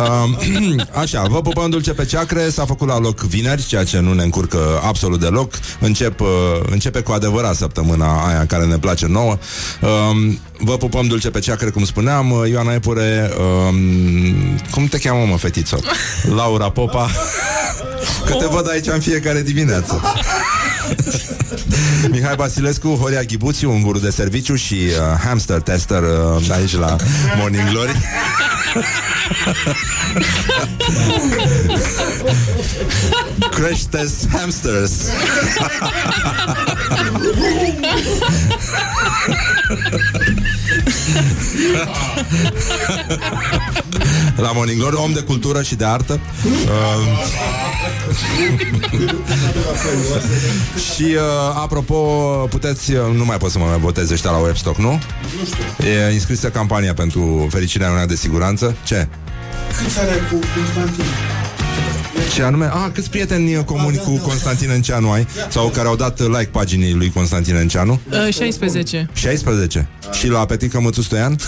[0.02, 4.14] Uh, așa, vă pupăm dulce pe ceacre, s-a făcut la loc vineri, ceea ce nu
[4.14, 5.54] ne încurcă absolut deloc.
[5.80, 6.28] Încep, uh,
[6.70, 9.38] începe cu adevărat săptămâna aia care ne place nouă.
[9.82, 9.90] Uh,
[10.60, 12.32] vă pupăm dulce pe ceacre, cum spuneam.
[12.32, 13.76] Uh, Ioana Epure, uh,
[14.72, 15.78] cum te cheamă, mă, fetițo?
[16.36, 17.10] Laura Popa.
[18.26, 20.02] Că te văd aici în fiecare dimineață.
[22.12, 26.96] Mihai Basilescu, Horia Ghibuțiu, un guru de serviciu și uh, hamster tester uh, aici la
[27.38, 27.92] Morning Glory.
[33.52, 35.10] Crash test hamsters.
[44.36, 46.20] la Morning Glory, om de cultură și de artă.
[46.44, 46.50] Uh,
[50.94, 51.20] și uh,
[51.56, 51.96] apropo,
[52.50, 54.92] puteți, uh, nu mai pot să mă mai votez ăștia la Webstock, nu?
[54.92, 55.00] Nu
[55.46, 55.90] știu.
[55.90, 58.61] E inscrisă campania pentru fericirea mea de siguranță.
[58.84, 59.08] Ce?
[59.78, 61.41] Câți are cu Constantin?
[62.36, 62.66] Ce anume?
[62.66, 65.28] Ah, câți prieteni comuni cu Constantin Înceanu ai?
[65.50, 68.00] Sau care au dat like paginii lui Constantin Înceanu?
[68.28, 69.10] Uh, 16.
[69.14, 69.88] 16.
[70.12, 71.36] Și la Petrica Mățu Stoian?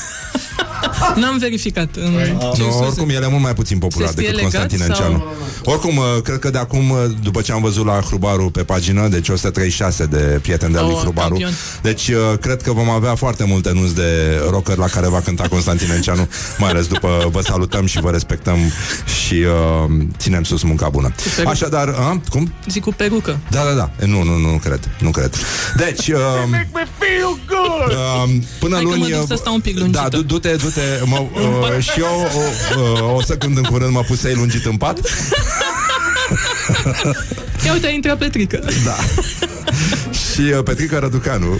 [1.16, 1.96] N-am verificat.
[1.96, 2.12] În
[2.58, 5.24] Nu, oricum el e mult mai puțin popular Se scrie decât legat Constantin sau- Înceanu.
[5.64, 9.08] Oricum, uh, cred că de acum, uh, după ce am văzut la Hrubaru pe pagină,
[9.08, 11.52] deci 136 de prieteni de-al lui Oh, Hrubaru, campion.
[11.82, 15.48] deci uh, cred că vom avea foarte multe nuți de rocker la care va cânta
[15.48, 16.28] Constantin Înceanu,
[16.58, 18.58] mai ales după vă salutăm și vă respectăm
[19.26, 21.12] și uh, ținem sus munca bună.
[21.36, 21.50] perucă.
[21.50, 22.54] Așadar, uh, cum?
[22.68, 23.40] Zic cu perucă.
[23.50, 24.06] Da, da, da.
[24.06, 24.90] Nu, nu, nu cred.
[25.00, 25.36] Nu cred.
[25.78, 26.20] Deci, uh,
[26.50, 27.92] Make me feel good.
[27.92, 29.02] uh, până Hai că luni...
[29.02, 30.00] mă duc uh, să stau un pic lungită.
[30.02, 30.82] Da, du- du-te, du-te.
[31.06, 31.18] Mă,
[31.76, 35.00] uh, și eu uh, uh, o să când în curând mă pusei lungit în pat.
[37.66, 38.60] Ia uite, intră Petrică.
[38.86, 38.96] Da.
[40.34, 41.60] și uh, Petrica Răducanu.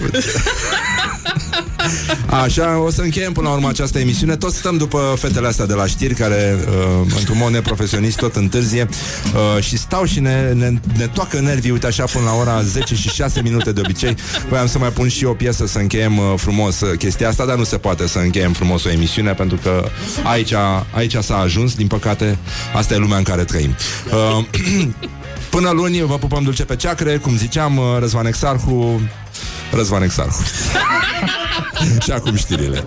[2.26, 4.36] Așa, o să încheiem până la urmă această emisiune.
[4.36, 8.88] Tot stăm după fetele astea de la știri, care, uh, într-un mod neprofesionist, tot întârzie
[9.34, 12.94] uh, și stau și ne, ne, ne toacă nervii, uite așa, până la ora 10
[12.94, 14.14] și 6 minute de obicei.
[14.48, 17.56] Voiam să mai pun și o piesă să încheiem uh, frumos uh, chestia asta, dar
[17.56, 19.84] nu se poate să încheiem frumos o emisiune, pentru că
[20.22, 20.52] aici,
[20.90, 22.38] aici s-a ajuns, din păcate,
[22.74, 23.76] asta e lumea în care trăim.
[24.12, 24.44] Uh,
[25.50, 29.00] Până luni vă pupăm dulce pe ceacre Cum ziceam, uh, Răzvan Exarhu
[29.74, 30.42] Răzvan Exarhu.
[32.04, 32.82] și acum știrile.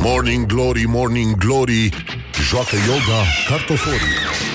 [0.00, 1.90] Morning Glory, Morning Glory
[2.48, 4.45] Joacă yoga cartoforii